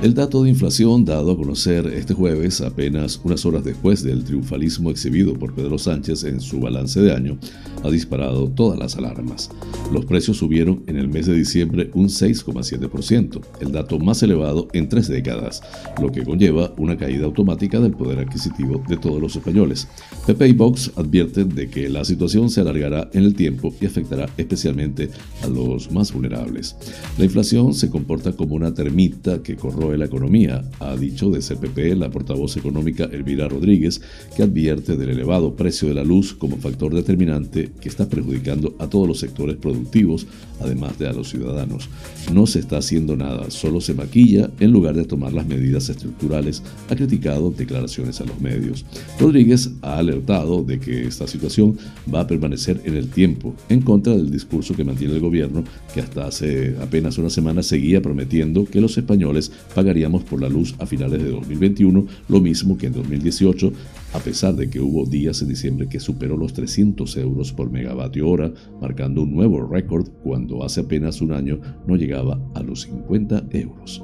El 0.03 0.15
dato 0.15 0.43
de 0.43 0.51
inflación 0.51 1.05
dado 1.05 1.31
a 1.31 1.37
conocer 1.37 1.87
este 1.87 2.13
jueves, 2.13 2.61
apenas 2.61 3.21
unas 3.23 3.47
horas 3.47 3.63
después 3.63 4.03
del 4.03 4.25
triunfalismo 4.25 4.91
exhibido 4.91 5.35
por 5.35 5.55
Pedro 5.55 5.79
Sánchez 5.79 6.25
en 6.25 6.41
su 6.41 6.59
balance 6.59 7.01
de 7.01 7.13
año, 7.13 7.39
ha 7.85 7.89
disparado 7.89 8.49
todas 8.49 8.77
las 8.81 8.97
alarmas. 8.97 9.49
Los 9.93 10.05
precios 10.05 10.39
subieron 10.39 10.83
en 10.89 10.97
el 10.97 11.07
mes 11.07 11.27
de 11.27 11.35
diciembre 11.37 11.89
un 11.95 12.09
6,7%, 12.09 13.41
el 13.61 13.71
dato 13.71 14.01
más 14.01 14.21
elevado 14.25 14.67
en 14.73 14.89
tres 14.89 15.07
décadas, 15.07 15.63
lo 16.01 16.11
que 16.11 16.25
conlleva 16.25 16.75
una 16.79 16.99
caída 16.99 17.27
automática 17.27 17.79
del 17.79 17.93
poder 17.93 18.19
adquisitivo 18.19 18.83
de 18.89 18.97
todos 18.97 19.21
los 19.21 19.37
españoles. 19.37 19.87
Pepe 20.27 20.49
y 20.49 20.53
Vox 20.53 20.91
advierten 20.97 21.51
de 21.51 21.71
que 21.71 21.89
la 21.89 22.05
situación 22.05 22.51
se 22.51 22.61
alargará 22.61 23.09
en 23.13 23.23
el 23.23 23.35
tiempo 23.35 23.73
y 23.81 23.87
afectará 23.87 24.29
especialmente 24.37 25.11
a 25.45 25.47
los 25.47 25.93
más 25.93 26.13
vulnerables. 26.13 26.75
La 27.19 27.25
inflación 27.25 27.73
se 27.73 27.89
comporta 27.89 28.33
como 28.33 28.57
una 28.57 28.75
termita 28.75 29.41
que 29.45 29.55
corroe 29.55 29.92
la 29.99 30.07
economía, 30.07 30.63
ha 30.81 30.97
dicho 30.97 31.31
de 31.31 31.41
CPP 31.41 31.97
la 31.97 32.11
portavoz 32.11 32.57
económica 32.57 33.05
Elvira 33.05 33.49
Rodríguez, 33.49 34.01
que 34.37 34.43
advierte 34.43 34.97
del 34.97 35.11
elevado 35.11 35.55
precio 35.55 35.89
de 35.89 35.95
la 35.95 36.05
luz 36.05 36.35
como 36.35 36.57
factor 36.57 36.95
determinante 36.95 37.71
que 37.81 37.89
está 37.89 38.09
perjudicando 38.09 38.75
a 38.79 38.89
todos 38.89 39.09
los 39.09 39.19
sectores 39.19 39.57
productivos, 39.57 40.27
además 40.61 40.99
de 40.99 41.09
a 41.09 41.13
los 41.13 41.31
ciudadanos. 41.31 41.89
No 42.33 42.47
se 42.47 42.61
está 42.61 42.79
haciendo 42.79 43.17
nada, 43.17 43.51
solo 43.51 43.81
se 43.81 43.95
maquilla 43.95 44.51
en 44.61 44.71
lugar 44.71 44.95
de 44.95 45.05
tomar 45.05 45.33
las 45.33 45.47
medidas 45.47 45.89
estructurales, 45.89 46.63
ha 46.89 46.97
criticado 46.97 47.51
declaraciones 47.51 48.21
a 48.21 48.25
los 48.25 48.41
medios. 48.41 48.85
Rodríguez 49.19 49.71
ha 49.83 49.99
alertado 49.99 50.63
de 50.63 50.79
que 50.79 51.07
esta 51.07 51.27
situación 51.27 51.79
va 52.13 52.21
a 52.21 52.27
permanecer 52.27 52.81
en 52.85 52.97
el 52.97 53.09
tiempo, 53.09 53.55
en 53.69 53.81
contra 53.81 54.15
del 54.15 54.31
discurso 54.31 54.75
que 54.75 54.85
mantiene 54.85 55.15
el 55.15 55.21
gobierno, 55.21 55.65
que 55.95 56.01
hasta 56.01 56.27
hace 56.27 56.77
apenas 56.81 57.19
una 57.19 57.31
semana 57.31 57.63
seguía 57.63 58.01
prometiendo 58.01 58.65
que 58.65 58.81
los 58.81 58.97
españoles 58.97 59.53
pagaríamos 59.83 60.23
por 60.23 60.41
la 60.41 60.49
luz 60.49 60.77
a 60.79 60.87
finales 60.87 61.21
de 61.21 61.31
2021 61.31 62.07
lo 62.29 62.41
mismo 62.41 62.79
que 62.79 62.87
en 62.87 62.93
2018, 62.93 63.73
a 64.13 64.21
pesar 64.21 64.55
de 64.55 64.71
que 64.71 64.79
hubo 64.79 65.05
días 65.07 65.43
en 65.43 65.49
diciembre 65.49 65.89
que 65.89 65.99
superó 65.99 66.37
los 66.37 66.53
300 66.53 67.17
euros 67.17 67.53
por 67.53 67.69
megavatio 67.69 68.29
hora, 68.29 68.53
marcando 68.81 69.23
un 69.23 69.35
nuevo 69.35 69.67
récord 69.67 70.09
cuando 70.23 70.63
hace 70.63 70.83
apenas 70.83 71.21
un 71.21 71.33
año 71.33 71.61
no 71.85 71.97
llegaba 71.97 72.39
a 72.55 72.63
los 72.63 72.83
50 72.83 73.47
euros. 73.51 74.01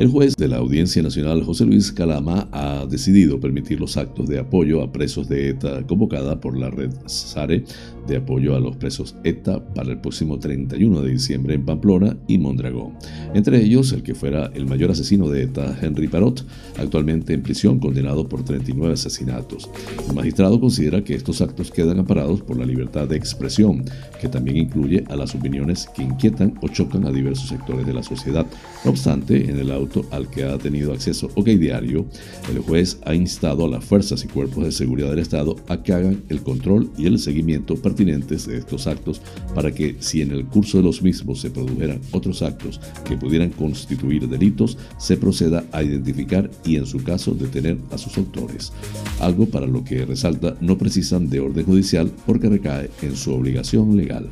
El 0.00 0.08
juez 0.08 0.34
de 0.34 0.48
la 0.48 0.56
Audiencia 0.56 1.02
Nacional, 1.02 1.42
José 1.42 1.66
Luis 1.66 1.92
Calama, 1.92 2.48
ha 2.52 2.86
decidido 2.86 3.38
permitir 3.38 3.78
los 3.78 3.98
actos 3.98 4.28
de 4.30 4.38
apoyo 4.38 4.80
a 4.80 4.90
presos 4.90 5.28
de 5.28 5.50
ETA 5.50 5.86
convocada 5.86 6.40
por 6.40 6.56
la 6.56 6.70
red 6.70 6.90
SARE 7.04 7.64
de 8.06 8.16
apoyo 8.16 8.54
a 8.54 8.60
los 8.60 8.76
presos 8.76 9.14
ETA 9.24 9.64
para 9.74 9.90
el 9.90 10.00
próximo 10.00 10.38
31 10.38 11.02
de 11.02 11.10
diciembre 11.10 11.54
en 11.54 11.64
Pamplona 11.64 12.16
y 12.26 12.38
Mondragón. 12.38 12.94
Entre 13.34 13.62
ellos, 13.62 13.92
el 13.92 14.02
que 14.02 14.14
fuera 14.14 14.50
el 14.54 14.66
mayor 14.66 14.90
asesino 14.90 15.28
de 15.28 15.44
ETA, 15.44 15.76
Henry 15.80 16.08
Parot, 16.08 16.44
actualmente 16.78 17.34
en 17.34 17.42
prisión 17.42 17.78
condenado 17.78 18.28
por 18.28 18.44
39 18.44 18.94
asesinatos. 18.94 19.70
El 20.08 20.14
magistrado 20.14 20.60
considera 20.60 21.02
que 21.02 21.14
estos 21.14 21.40
actos 21.40 21.70
quedan 21.70 21.98
amparados 21.98 22.42
por 22.42 22.56
la 22.56 22.66
libertad 22.66 23.08
de 23.08 23.16
expresión, 23.16 23.84
que 24.20 24.28
también 24.28 24.56
incluye 24.56 25.04
a 25.08 25.16
las 25.16 25.34
opiniones 25.34 25.88
que 25.94 26.02
inquietan 26.02 26.54
o 26.62 26.68
chocan 26.68 27.06
a 27.06 27.12
diversos 27.12 27.48
sectores 27.48 27.86
de 27.86 27.94
la 27.94 28.02
sociedad. 28.02 28.46
No 28.84 28.90
obstante, 28.90 29.50
en 29.50 29.58
el 29.58 29.70
auto 29.70 30.04
al 30.10 30.28
que 30.28 30.44
ha 30.44 30.58
tenido 30.58 30.92
acceso 30.92 31.30
OK 31.34 31.46
Diario, 31.46 32.06
el 32.50 32.60
juez 32.60 32.98
ha 33.04 33.14
instado 33.14 33.64
a 33.64 33.68
las 33.68 33.84
fuerzas 33.84 34.24
y 34.24 34.28
cuerpos 34.28 34.64
de 34.64 34.72
seguridad 34.72 35.10
del 35.10 35.18
Estado 35.18 35.56
a 35.68 35.82
que 35.82 35.92
hagan 35.92 36.22
el 36.28 36.42
control 36.42 36.90
y 36.96 37.06
el 37.06 37.18
seguimiento 37.18 37.76
pertinentes 37.90 38.46
de 38.46 38.58
estos 38.58 38.86
actos 38.86 39.20
para 39.54 39.72
que 39.72 39.96
si 39.98 40.22
en 40.22 40.30
el 40.30 40.46
curso 40.46 40.78
de 40.78 40.84
los 40.84 41.02
mismos 41.02 41.40
se 41.40 41.50
produjeran 41.50 42.00
otros 42.12 42.42
actos 42.42 42.80
que 43.04 43.16
pudieran 43.16 43.50
constituir 43.50 44.28
delitos, 44.28 44.78
se 44.98 45.16
proceda 45.16 45.64
a 45.72 45.82
identificar 45.82 46.50
y 46.64 46.76
en 46.76 46.86
su 46.86 47.02
caso 47.02 47.34
detener 47.34 47.78
a 47.90 47.98
sus 47.98 48.16
autores. 48.16 48.72
Algo 49.20 49.46
para 49.46 49.66
lo 49.66 49.82
que 49.82 50.04
resalta 50.04 50.56
no 50.60 50.78
precisan 50.78 51.28
de 51.28 51.40
orden 51.40 51.66
judicial 51.66 52.10
porque 52.26 52.48
recae 52.48 52.90
en 53.02 53.16
su 53.16 53.32
obligación 53.32 53.96
legal. 53.96 54.30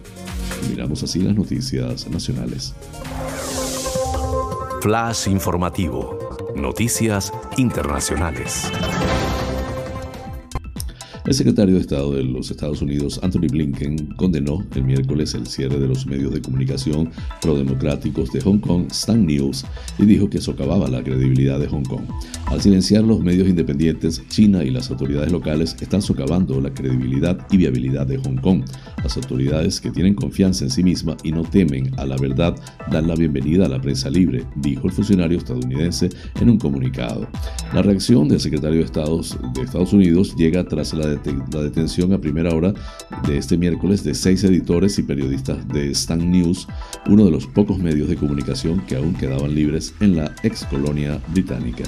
Miramos 0.71 1.03
así 1.03 1.21
las 1.21 1.35
noticias 1.35 2.09
nacionales. 2.09 2.75
Flash 4.81 5.29
informativo. 5.29 6.19
Noticias 6.55 7.33
internacionales. 7.57 8.71
El 11.29 11.35
secretario 11.35 11.75
de 11.75 11.83
Estado 11.83 12.15
de 12.15 12.25
los 12.25 12.51
Estados 12.51 12.81
Unidos, 12.81 13.21
Anthony 13.23 13.49
Blinken, 13.51 14.15
condenó 14.17 14.65
el 14.75 14.83
miércoles 14.83 15.35
el 15.35 15.47
cierre 15.47 15.79
de 15.79 15.87
los 15.87 16.07
medios 16.07 16.33
de 16.33 16.41
comunicación 16.41 17.11
prodemocráticos 17.43 18.33
de 18.33 18.41
Hong 18.41 18.61
Kong, 18.61 18.87
Stan 18.91 19.27
News, 19.27 19.67
y 19.99 20.07
dijo 20.07 20.31
que 20.31 20.41
socavaba 20.41 20.89
la 20.89 21.05
credibilidad 21.05 21.61
de 21.61 21.67
Hong 21.67 21.83
Kong. 21.83 22.05
Al 22.47 22.63
silenciar 22.63 23.05
los 23.05 23.21
medios 23.21 23.47
independientes, 23.47 24.27
China 24.31 24.65
y 24.65 24.71
las 24.71 24.91
autoridades 24.91 25.31
locales 25.31 25.77
están 25.79 26.01
socavando 26.01 26.63
la 26.63 26.73
credibilidad 26.73 27.39
y 27.51 27.59
viabilidad 27.59 28.07
de 28.07 28.17
Hong 28.17 28.39
Kong. 28.41 28.65
Las 29.03 29.19
autoridades 29.19 29.83
que 29.83 29.91
tienen 29.91 30.15
confianza 30.15 30.65
en 30.65 30.71
sí 30.71 30.83
mismas 30.83 31.19
y 31.25 31.33
no 31.33 31.43
temen 31.43 31.93
a 31.99 32.07
la 32.07 32.17
verdad 32.17 32.57
dan 32.91 33.07
la 33.07 33.15
bienvenida 33.15 33.67
a 33.67 33.69
la 33.69 33.83
prensa 33.83 34.09
libre, 34.09 34.47
dijo 34.57 34.87
el 34.87 34.95
funcionario 34.95 35.37
estadounidense 35.37 36.09
en 36.41 36.49
un 36.49 36.59
comunicado. 36.59 37.29
La 37.75 37.83
reacción 37.83 38.29
del 38.29 38.41
secretario 38.41 38.79
de 38.79 38.87
Estado 38.87 39.21
de 39.53 39.61
Estados 39.61 39.93
Unidos 39.93 40.35
llega 40.35 40.65
tras 40.65 40.95
la 40.95 41.18
la 41.53 41.63
detención 41.63 42.13
a 42.13 42.19
primera 42.19 42.55
hora 42.55 42.73
de 43.27 43.39
este 43.39 43.57
miércoles 43.57 44.05
de 44.05 44.15
seis 44.15 44.45
editores 44.45 44.99
y 44.99 45.03
periodistas 45.03 45.67
de 45.69 45.91
Stan 45.91 46.31
News, 46.31 46.67
uno 47.09 47.25
de 47.25 47.31
los 47.31 47.47
pocos 47.47 47.79
medios 47.79 48.09
de 48.09 48.17
comunicación 48.17 48.81
que 48.87 48.97
aún 48.97 49.15
quedaban 49.15 49.55
libres 49.55 49.95
en 50.01 50.17
la 50.17 50.35
ex 50.43 50.65
colonia 50.65 51.21
británica. 51.29 51.85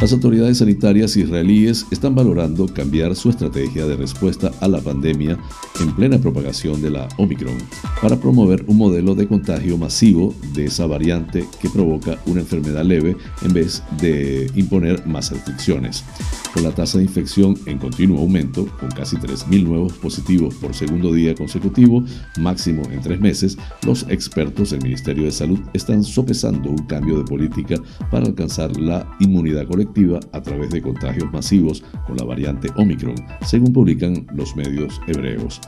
Las 0.00 0.12
autoridades 0.12 0.58
sanitarias 0.58 1.16
israelíes 1.16 1.86
están 1.90 2.14
valorando 2.14 2.66
cambiar 2.66 3.14
su 3.14 3.30
estrategia 3.30 3.86
de 3.86 3.96
respuesta 3.96 4.50
a 4.60 4.68
la 4.68 4.80
pandemia 4.80 5.38
en 5.80 5.94
plena 5.94 6.18
propagación 6.18 6.82
de 6.82 6.90
la 6.90 7.08
Omicron 7.16 7.56
para 8.02 8.16
promover 8.16 8.64
un 8.66 8.76
modelo 8.76 9.14
de 9.14 9.28
contagio 9.28 9.78
masivo 9.78 10.34
de 10.52 10.66
esa 10.66 10.86
variante 10.86 11.46
que 11.60 11.70
provoca 11.70 12.18
una 12.26 12.40
enfermedad 12.40 12.84
leve 12.84 13.16
en 13.42 13.52
vez 13.54 13.82
de 14.00 14.50
imponer 14.56 15.06
más 15.06 15.30
restricciones. 15.30 16.04
Con 16.52 16.64
la 16.64 16.72
tasa 16.72 16.98
de 16.98 17.04
infección 17.04 17.56
en 17.66 17.78
continuo 17.78 18.18
aumento, 18.20 18.66
con 18.78 18.90
casi 18.90 19.16
3.000 19.16 19.64
nuevos 19.64 19.92
positivos 19.94 20.54
por 20.56 20.74
segundo 20.74 21.12
día 21.12 21.34
consecutivo, 21.34 22.04
máximo 22.38 22.82
en 22.90 23.00
tres 23.00 23.20
meses, 23.20 23.56
los 23.84 24.04
expertos 24.08 24.70
del 24.70 24.82
Ministerio 24.82 25.24
de 25.24 25.32
Salud 25.32 25.58
están 25.72 26.04
sopesando 26.04 26.70
un 26.70 26.86
cambio 26.86 27.18
de 27.18 27.24
política 27.24 27.76
para 28.10 28.26
alcanzar 28.26 28.76
la 28.76 29.08
inmunidad 29.18 29.66
colectiva 29.66 29.83
a 30.32 30.42
través 30.42 30.70
de 30.70 30.82
contagios 30.82 31.32
masivos 31.32 31.82
con 32.06 32.16
la 32.16 32.24
variante 32.24 32.68
Omicron, 32.76 33.14
según 33.46 33.72
publican 33.72 34.26
los 34.34 34.54
medios 34.56 35.00
hebreos. 35.06 35.60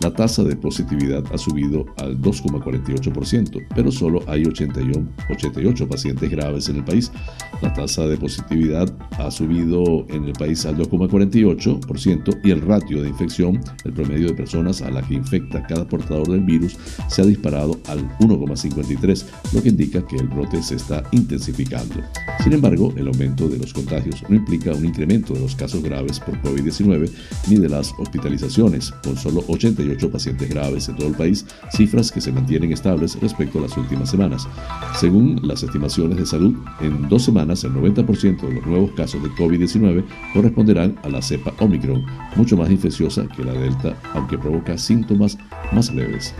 La 0.00 0.12
tasa 0.12 0.42
de 0.44 0.56
positividad 0.56 1.24
ha 1.32 1.38
subido 1.38 1.86
al 1.98 2.20
2,48%, 2.20 3.66
pero 3.74 3.90
solo 3.90 4.22
hay 4.26 4.44
81, 4.44 5.08
88 5.30 5.88
pacientes 5.88 6.30
graves 6.30 6.68
en 6.68 6.76
el 6.76 6.84
país. 6.84 7.10
La 7.62 7.72
tasa 7.72 8.06
de 8.06 8.16
positividad 8.16 8.92
ha 9.18 9.30
subido 9.30 10.06
en 10.08 10.24
el 10.24 10.32
país 10.32 10.64
al 10.66 10.76
2,48% 10.76 12.40
y 12.44 12.50
el 12.50 12.60
ratio 12.60 13.02
de 13.02 13.08
infección, 13.08 13.60
el 13.84 13.92
promedio 13.92 14.28
de 14.28 14.34
personas 14.34 14.82
a 14.82 14.90
la 14.90 15.02
que 15.02 15.14
infecta 15.14 15.66
cada 15.66 15.86
portador 15.86 16.28
del 16.28 16.40
virus, 16.40 16.76
se 17.08 17.22
ha 17.22 17.24
disparado 17.24 17.78
al 17.88 18.08
1,53, 18.18 19.24
lo 19.52 19.62
que 19.62 19.68
indica 19.68 20.06
que 20.06 20.16
el 20.16 20.28
brote 20.28 20.62
se 20.62 20.76
está 20.76 21.02
intensificando. 21.12 21.96
Sin 22.42 22.52
embargo, 22.52 22.92
el 22.96 23.08
aumento 23.08 23.48
de 23.48 23.58
los 23.58 23.63
contagios 23.72 24.22
no 24.28 24.36
implica 24.36 24.72
un 24.72 24.84
incremento 24.84 25.34
de 25.34 25.40
los 25.40 25.54
casos 25.54 25.82
graves 25.82 26.20
por 26.20 26.40
COVID-19 26.42 27.10
ni 27.48 27.56
de 27.56 27.68
las 27.68 27.94
hospitalizaciones, 27.98 28.92
con 29.02 29.16
solo 29.16 29.44
88 29.48 30.10
pacientes 30.10 30.48
graves 30.48 30.88
en 30.88 30.96
todo 30.96 31.08
el 31.08 31.14
país, 31.14 31.46
cifras 31.72 32.10
que 32.10 32.20
se 32.20 32.32
mantienen 32.32 32.72
estables 32.72 33.18
respecto 33.20 33.58
a 33.58 33.62
las 33.62 33.76
últimas 33.76 34.10
semanas. 34.10 34.46
Según 34.98 35.40
las 35.42 35.62
estimaciones 35.62 36.18
de 36.18 36.26
salud, 36.26 36.54
en 36.80 37.08
dos 37.08 37.24
semanas 37.24 37.64
el 37.64 37.72
90% 37.72 38.40
de 38.40 38.54
los 38.54 38.66
nuevos 38.66 38.90
casos 38.92 39.22
de 39.22 39.30
COVID-19 39.30 40.04
corresponderán 40.32 40.96
a 41.02 41.08
la 41.08 41.22
cepa 41.22 41.52
Omicron, 41.60 42.04
mucho 42.36 42.56
más 42.56 42.70
infecciosa 42.70 43.26
que 43.28 43.44
la 43.44 43.52
Delta, 43.52 43.96
aunque 44.14 44.38
provoca 44.38 44.76
síntomas 44.76 45.38
más 45.72 45.92
leves. 45.94 46.34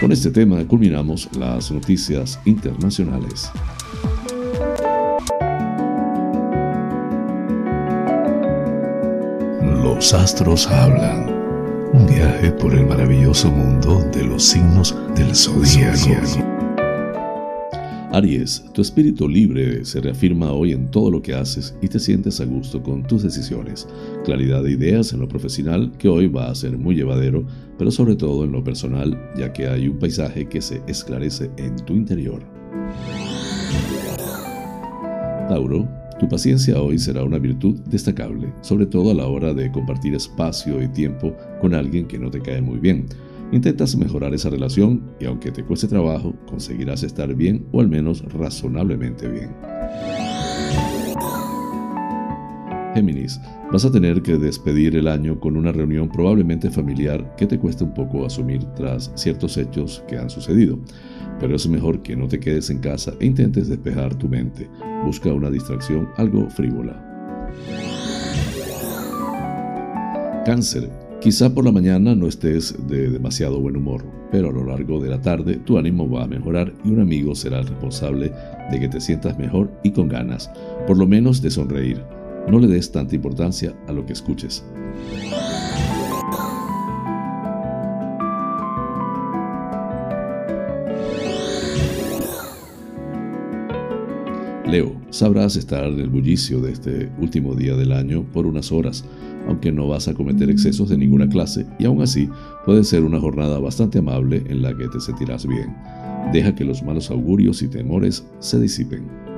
Con 0.00 0.12
este 0.12 0.30
tema 0.30 0.66
culminamos 0.66 1.28
las 1.36 1.70
noticias 1.70 2.38
internacionales. 2.44 3.50
Los 9.86 10.12
astros 10.12 10.66
hablan. 10.66 11.30
Un 11.92 12.08
viaje 12.08 12.50
por 12.50 12.74
el 12.74 12.84
maravilloso 12.86 13.48
mundo 13.52 14.04
de 14.12 14.24
los 14.24 14.42
signos 14.42 14.96
del 15.14 15.32
zodiaco. 15.32 16.44
Aries, 18.10 18.64
tu 18.72 18.82
espíritu 18.82 19.28
libre 19.28 19.84
se 19.84 20.00
reafirma 20.00 20.50
hoy 20.50 20.72
en 20.72 20.90
todo 20.90 21.08
lo 21.12 21.22
que 21.22 21.34
haces 21.34 21.72
y 21.80 21.86
te 21.86 22.00
sientes 22.00 22.40
a 22.40 22.46
gusto 22.46 22.82
con 22.82 23.06
tus 23.06 23.22
decisiones. 23.22 23.86
Claridad 24.24 24.64
de 24.64 24.72
ideas 24.72 25.12
en 25.12 25.20
lo 25.20 25.28
profesional 25.28 25.92
que 25.98 26.08
hoy 26.08 26.26
va 26.26 26.50
a 26.50 26.54
ser 26.56 26.76
muy 26.76 26.96
llevadero, 26.96 27.46
pero 27.78 27.92
sobre 27.92 28.16
todo 28.16 28.44
en 28.44 28.50
lo 28.50 28.64
personal, 28.64 29.16
ya 29.38 29.52
que 29.52 29.68
hay 29.68 29.86
un 29.86 30.00
paisaje 30.00 30.48
que 30.48 30.62
se 30.62 30.82
esclarece 30.88 31.48
en 31.58 31.76
tu 31.76 31.92
interior. 31.92 32.42
Tauro, 35.48 35.88
tu 36.18 36.28
paciencia 36.28 36.80
hoy 36.80 36.98
será 36.98 37.24
una 37.24 37.38
virtud 37.38 37.78
destacable, 37.90 38.52
sobre 38.62 38.86
todo 38.86 39.10
a 39.10 39.14
la 39.14 39.26
hora 39.26 39.52
de 39.52 39.70
compartir 39.70 40.14
espacio 40.14 40.82
y 40.82 40.88
tiempo 40.88 41.34
con 41.60 41.74
alguien 41.74 42.06
que 42.06 42.18
no 42.18 42.30
te 42.30 42.40
cae 42.40 42.62
muy 42.62 42.78
bien. 42.78 43.06
Intentas 43.52 43.96
mejorar 43.96 44.34
esa 44.34 44.50
relación 44.50 45.02
y 45.20 45.26
aunque 45.26 45.52
te 45.52 45.62
cueste 45.62 45.86
trabajo, 45.86 46.34
conseguirás 46.46 47.02
estar 47.02 47.32
bien 47.34 47.66
o 47.72 47.80
al 47.80 47.88
menos 47.88 48.22
razonablemente 48.32 49.28
bien. 49.28 49.50
Géminis, 52.96 53.38
vas 53.70 53.84
a 53.84 53.92
tener 53.92 54.22
que 54.22 54.38
despedir 54.38 54.96
el 54.96 55.06
año 55.06 55.38
con 55.38 55.54
una 55.54 55.70
reunión 55.70 56.08
probablemente 56.08 56.70
familiar 56.70 57.36
que 57.36 57.46
te 57.46 57.58
cueste 57.58 57.84
un 57.84 57.92
poco 57.92 58.24
asumir 58.24 58.64
tras 58.74 59.12
ciertos 59.16 59.58
hechos 59.58 60.02
que 60.08 60.16
han 60.16 60.30
sucedido. 60.30 60.78
Pero 61.38 61.56
es 61.56 61.68
mejor 61.68 62.00
que 62.00 62.16
no 62.16 62.26
te 62.26 62.40
quedes 62.40 62.70
en 62.70 62.78
casa 62.78 63.12
e 63.20 63.26
intentes 63.26 63.68
despejar 63.68 64.14
tu 64.14 64.30
mente. 64.30 64.70
Busca 65.04 65.30
una 65.30 65.50
distracción 65.50 66.08
algo 66.16 66.48
frívola. 66.48 67.02
Cáncer, 70.46 70.90
Quizá 71.20 71.52
por 71.52 71.64
la 71.64 71.72
mañana 71.72 72.14
no 72.14 72.28
estés 72.28 72.76
de 72.86 73.10
demasiado 73.10 73.58
buen 73.58 73.76
humor, 73.76 74.04
pero 74.30 74.50
a 74.50 74.52
lo 74.52 74.64
largo 74.64 75.00
de 75.00 75.08
la 75.08 75.20
tarde 75.20 75.56
tu 75.56 75.76
ánimo 75.76 76.08
va 76.08 76.24
a 76.24 76.28
mejorar 76.28 76.72
y 76.84 76.90
un 76.90 77.00
amigo 77.00 77.34
será 77.34 77.60
el 77.60 77.66
responsable 77.66 78.30
de 78.70 78.80
que 78.80 78.88
te 78.88 79.00
sientas 79.00 79.36
mejor 79.38 79.72
y 79.82 79.90
con 79.90 80.08
ganas, 80.08 80.50
por 80.86 80.96
lo 80.96 81.06
menos 81.06 81.42
de 81.42 81.50
sonreír. 81.50 82.15
No 82.48 82.58
le 82.58 82.66
des 82.68 82.90
tanta 82.90 83.14
importancia 83.14 83.74
a 83.88 83.92
lo 83.92 84.06
que 84.06 84.12
escuches. 84.12 84.64
Leo, 94.66 95.00
sabrás 95.10 95.56
estar 95.56 95.84
en 95.84 96.00
el 96.00 96.08
bullicio 96.08 96.60
de 96.60 96.72
este 96.72 97.10
último 97.20 97.54
día 97.54 97.76
del 97.76 97.92
año 97.92 98.24
por 98.32 98.46
unas 98.46 98.72
horas 98.72 99.04
aunque 99.46 99.72
no 99.72 99.88
vas 99.88 100.08
a 100.08 100.14
cometer 100.14 100.50
excesos 100.50 100.88
de 100.88 100.98
ninguna 100.98 101.28
clase 101.28 101.66
y 101.78 101.84
aún 101.84 102.02
así 102.02 102.28
puede 102.64 102.84
ser 102.84 103.04
una 103.04 103.20
jornada 103.20 103.58
bastante 103.58 103.98
amable 103.98 104.42
en 104.46 104.62
la 104.62 104.76
que 104.76 104.88
te 104.88 105.00
sentirás 105.00 105.46
bien. 105.46 105.74
Deja 106.32 106.54
que 106.54 106.64
los 106.64 106.82
malos 106.82 107.10
augurios 107.10 107.62
y 107.62 107.68
temores 107.68 108.26
se 108.40 108.58
disipen. 108.58 109.35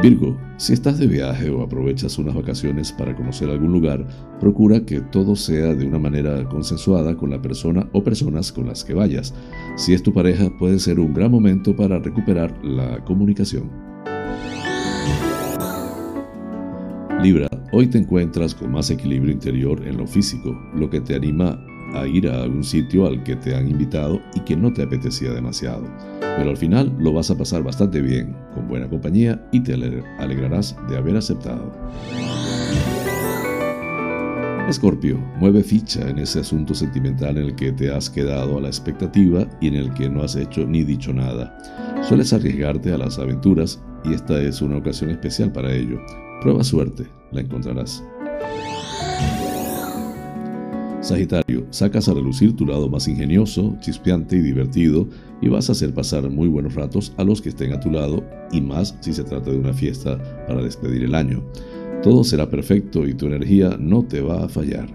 Virgo, 0.00 0.38
si 0.58 0.74
estás 0.74 0.96
de 1.00 1.08
viaje 1.08 1.50
o 1.50 1.60
aprovechas 1.60 2.18
unas 2.18 2.32
vacaciones 2.32 2.92
para 2.92 3.16
conocer 3.16 3.50
algún 3.50 3.72
lugar, 3.72 4.06
procura 4.38 4.86
que 4.86 5.00
todo 5.00 5.34
sea 5.34 5.74
de 5.74 5.84
una 5.84 5.98
manera 5.98 6.48
consensuada 6.48 7.16
con 7.16 7.30
la 7.30 7.42
persona 7.42 7.88
o 7.92 8.04
personas 8.04 8.52
con 8.52 8.66
las 8.66 8.84
que 8.84 8.94
vayas. 8.94 9.34
Si 9.76 9.94
es 9.94 10.02
tu 10.04 10.12
pareja, 10.12 10.56
puede 10.56 10.78
ser 10.78 11.00
un 11.00 11.12
gran 11.12 11.32
momento 11.32 11.74
para 11.74 11.98
recuperar 11.98 12.56
la 12.64 13.04
comunicación. 13.04 13.68
Libra, 17.20 17.48
hoy 17.72 17.88
te 17.88 17.98
encuentras 17.98 18.54
con 18.54 18.70
más 18.70 18.90
equilibrio 18.90 19.32
interior 19.32 19.84
en 19.84 19.96
lo 19.96 20.06
físico, 20.06 20.56
lo 20.76 20.88
que 20.88 21.00
te 21.00 21.16
anima 21.16 21.60
a 21.94 22.06
ir 22.06 22.28
a 22.28 22.42
algún 22.42 22.64
sitio 22.64 23.06
al 23.06 23.22
que 23.22 23.36
te 23.36 23.54
han 23.54 23.68
invitado 23.68 24.20
y 24.34 24.40
que 24.40 24.56
no 24.56 24.72
te 24.72 24.82
apetecía 24.82 25.32
demasiado. 25.32 25.84
Pero 26.20 26.50
al 26.50 26.56
final 26.56 26.94
lo 26.98 27.12
vas 27.12 27.30
a 27.30 27.36
pasar 27.36 27.62
bastante 27.62 28.00
bien, 28.00 28.36
con 28.54 28.68
buena 28.68 28.88
compañía 28.88 29.44
y 29.52 29.60
te 29.60 29.74
alegrarás 29.74 30.76
de 30.88 30.96
haber 30.96 31.16
aceptado. 31.16 31.72
Escorpio, 34.68 35.18
mueve 35.38 35.62
ficha 35.62 36.10
en 36.10 36.18
ese 36.18 36.40
asunto 36.40 36.74
sentimental 36.74 37.38
en 37.38 37.44
el 37.44 37.54
que 37.54 37.72
te 37.72 37.90
has 37.90 38.10
quedado 38.10 38.58
a 38.58 38.60
la 38.60 38.68
expectativa 38.68 39.48
y 39.62 39.68
en 39.68 39.76
el 39.76 39.94
que 39.94 40.10
no 40.10 40.22
has 40.22 40.36
hecho 40.36 40.66
ni 40.66 40.84
dicho 40.84 41.12
nada. 41.14 41.56
Sueles 42.02 42.34
arriesgarte 42.34 42.92
a 42.92 42.98
las 42.98 43.18
aventuras 43.18 43.82
y 44.04 44.12
esta 44.12 44.38
es 44.42 44.60
una 44.60 44.76
ocasión 44.76 45.10
especial 45.10 45.50
para 45.52 45.72
ello. 45.72 45.98
Prueba 46.42 46.62
suerte, 46.62 47.06
la 47.32 47.40
encontrarás. 47.40 48.04
Sagitario, 51.08 51.66
sacas 51.70 52.06
a 52.10 52.12
relucir 52.12 52.54
tu 52.54 52.66
lado 52.66 52.86
más 52.86 53.08
ingenioso, 53.08 53.74
chispeante 53.80 54.36
y 54.36 54.40
divertido 54.40 55.08
y 55.40 55.48
vas 55.48 55.70
a 55.70 55.72
hacer 55.72 55.94
pasar 55.94 56.28
muy 56.28 56.48
buenos 56.48 56.74
ratos 56.74 57.14
a 57.16 57.24
los 57.24 57.40
que 57.40 57.48
estén 57.48 57.72
a 57.72 57.80
tu 57.80 57.90
lado 57.90 58.22
y 58.52 58.60
más 58.60 58.94
si 59.00 59.14
se 59.14 59.24
trata 59.24 59.50
de 59.50 59.56
una 59.56 59.72
fiesta 59.72 60.18
para 60.46 60.62
despedir 60.62 61.04
el 61.04 61.14
año. 61.14 61.42
Todo 62.02 62.22
será 62.24 62.50
perfecto 62.50 63.06
y 63.06 63.14
tu 63.14 63.24
energía 63.24 63.74
no 63.80 64.04
te 64.04 64.20
va 64.20 64.44
a 64.44 64.48
fallar. 64.50 64.86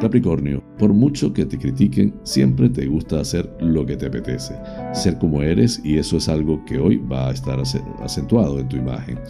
Capricornio, 0.00 0.64
por 0.76 0.92
mucho 0.92 1.32
que 1.32 1.46
te 1.46 1.56
critiquen, 1.56 2.12
siempre 2.24 2.68
te 2.68 2.86
gusta 2.86 3.20
hacer 3.20 3.48
lo 3.60 3.86
que 3.86 3.96
te 3.96 4.06
apetece, 4.06 4.56
ser 4.92 5.18
como 5.18 5.40
eres 5.40 5.80
y 5.84 5.98
eso 5.98 6.16
es 6.16 6.28
algo 6.28 6.64
que 6.64 6.78
hoy 6.78 6.96
va 6.96 7.28
a 7.28 7.32
estar 7.32 7.60
acentuado 8.00 8.58
en 8.58 8.68
tu 8.68 8.76
imagen. 8.76 9.20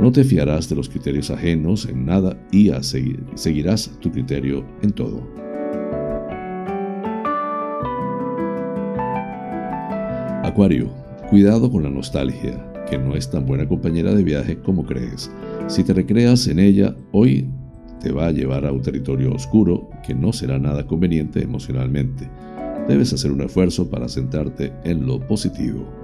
No 0.00 0.12
te 0.12 0.24
fiarás 0.24 0.68
de 0.68 0.76
los 0.76 0.88
criterios 0.88 1.30
ajenos 1.30 1.86
en 1.86 2.04
nada 2.04 2.36
y 2.50 2.70
seguirás 3.34 3.90
tu 4.00 4.10
criterio 4.10 4.64
en 4.82 4.92
todo. 4.92 5.26
Acuario, 10.42 10.90
cuidado 11.30 11.70
con 11.70 11.84
la 11.84 11.90
nostalgia, 11.90 12.72
que 12.90 12.98
no 12.98 13.16
es 13.16 13.30
tan 13.30 13.46
buena 13.46 13.66
compañera 13.66 14.14
de 14.14 14.22
viaje 14.22 14.58
como 14.58 14.84
crees. 14.84 15.30
Si 15.68 15.82
te 15.84 15.94
recreas 15.94 16.46
en 16.48 16.58
ella, 16.58 16.94
hoy 17.12 17.48
te 18.00 18.12
va 18.12 18.26
a 18.26 18.32
llevar 18.32 18.66
a 18.66 18.72
un 18.72 18.82
territorio 18.82 19.32
oscuro 19.32 19.88
que 20.06 20.14
no 20.14 20.32
será 20.32 20.58
nada 20.58 20.86
conveniente 20.86 21.42
emocionalmente. 21.42 22.28
Debes 22.86 23.14
hacer 23.14 23.32
un 23.32 23.40
esfuerzo 23.40 23.88
para 23.88 24.08
sentarte 24.08 24.72
en 24.84 25.06
lo 25.06 25.18
positivo. 25.26 26.03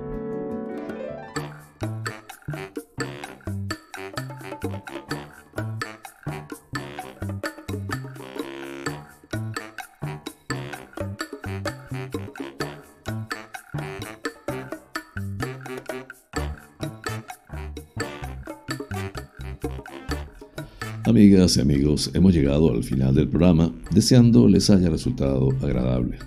Amigas 21.04 21.56
y 21.56 21.60
amigos, 21.60 22.10
hemos 22.12 22.34
llegado 22.34 22.70
al 22.70 22.84
final 22.84 23.14
del 23.14 23.28
programa, 23.28 23.72
deseando 23.90 24.46
les 24.46 24.68
haya 24.68 24.90
resultado 24.90 25.48
agradable. 25.62 26.18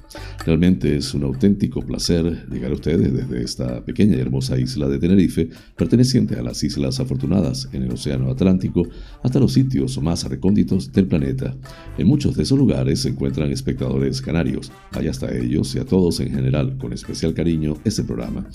Realmente 0.46 0.98
es 0.98 1.14
un 1.14 1.24
auténtico 1.24 1.82
placer 1.82 2.46
llegar 2.52 2.72
a 2.72 2.74
ustedes 2.74 3.14
desde 3.14 3.42
esta 3.42 3.84
pequeña 3.86 4.18
y 4.18 4.20
hermosa 4.20 4.60
isla 4.60 4.90
de 4.90 5.00
Tenerife, 5.00 5.50
perteneciente 5.78 6.36
a 6.36 6.44
las 6.44 6.62
Islas 6.66 7.00
Afortunadas 7.00 7.70
en 7.72 7.84
el 7.84 7.94
Océano 7.94 8.30
Atlántico, 8.30 8.86
hasta 9.24 9.40
los 9.40 9.54
sitios 9.54 10.02
más 10.02 10.28
recónditos 10.28 10.92
del 10.92 11.08
planeta. 11.08 11.56
En 11.98 12.08
muchos 12.08 12.36
de 12.36 12.44
esos 12.44 12.58
lugares 12.58 13.00
se 13.00 13.10
encuentran 13.10 13.52
espectadores 13.52 14.22
canarios. 14.22 14.70
Vaya 14.92 15.12
hasta 15.12 15.34
ellos 15.34 15.74
y 15.76 15.80
a 15.80 15.86
todos 15.86 16.20
en 16.20 16.34
general, 16.34 16.78
con 16.78 16.92
especial 16.92 17.34
cariño, 17.34 17.76
este 17.86 18.04
programa. 18.04 18.46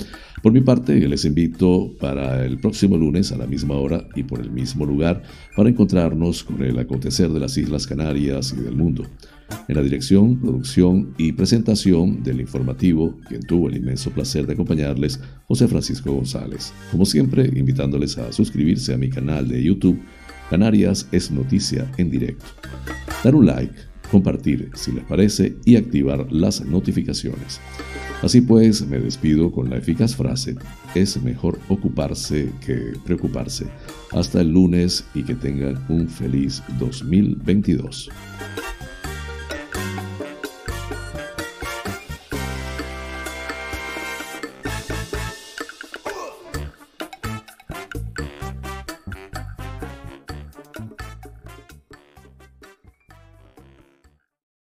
Por 0.42 0.52
mi 0.52 0.60
parte, 0.60 1.08
les 1.08 1.24
invito 1.24 1.90
para 1.98 2.44
el 2.44 2.58
próximo 2.58 2.98
lunes 2.98 3.32
a 3.32 3.38
la 3.38 3.46
misma 3.46 3.76
hora 3.76 4.06
y 4.14 4.24
por 4.24 4.40
el 4.40 4.50
mismo 4.50 4.84
lugar 4.84 5.22
para 5.56 5.70
encontrarnos 5.70 6.44
con 6.44 6.62
el 6.62 6.78
acontecer 6.78 7.30
de 7.30 7.40
las 7.40 7.56
Islas 7.56 7.86
Canarias 7.86 8.54
y 8.56 8.60
del 8.60 8.76
mundo. 8.76 9.04
En 9.66 9.76
la 9.76 9.82
dirección, 9.82 10.38
producción 10.38 11.14
y 11.16 11.32
presentación 11.32 11.77
del 11.84 12.40
informativo, 12.40 13.16
quien 13.28 13.40
tuvo 13.42 13.68
el 13.68 13.76
inmenso 13.76 14.10
placer 14.10 14.46
de 14.46 14.54
acompañarles, 14.54 15.20
José 15.46 15.68
Francisco 15.68 16.12
González. 16.12 16.72
Como 16.90 17.06
siempre, 17.06 17.46
invitándoles 17.54 18.18
a 18.18 18.32
suscribirse 18.32 18.94
a 18.94 18.96
mi 18.96 19.08
canal 19.08 19.46
de 19.46 19.62
YouTube, 19.62 20.00
Canarias 20.50 21.06
es 21.12 21.30
Noticia 21.30 21.88
en 21.96 22.10
Directo. 22.10 22.46
Dar 23.22 23.36
un 23.36 23.46
like, 23.46 23.74
compartir 24.10 24.70
si 24.74 24.90
les 24.90 25.04
parece 25.04 25.56
y 25.64 25.76
activar 25.76 26.32
las 26.32 26.64
notificaciones. 26.64 27.60
Así 28.22 28.40
pues, 28.40 28.84
me 28.84 28.98
despido 28.98 29.52
con 29.52 29.70
la 29.70 29.76
eficaz 29.76 30.16
frase, 30.16 30.56
es 30.96 31.22
mejor 31.22 31.60
ocuparse 31.68 32.50
que 32.66 32.94
preocuparse. 33.04 33.66
Hasta 34.10 34.40
el 34.40 34.50
lunes 34.50 35.04
y 35.14 35.22
que 35.22 35.36
tengan 35.36 35.84
un 35.88 36.08
feliz 36.08 36.60
2022. 36.80 38.10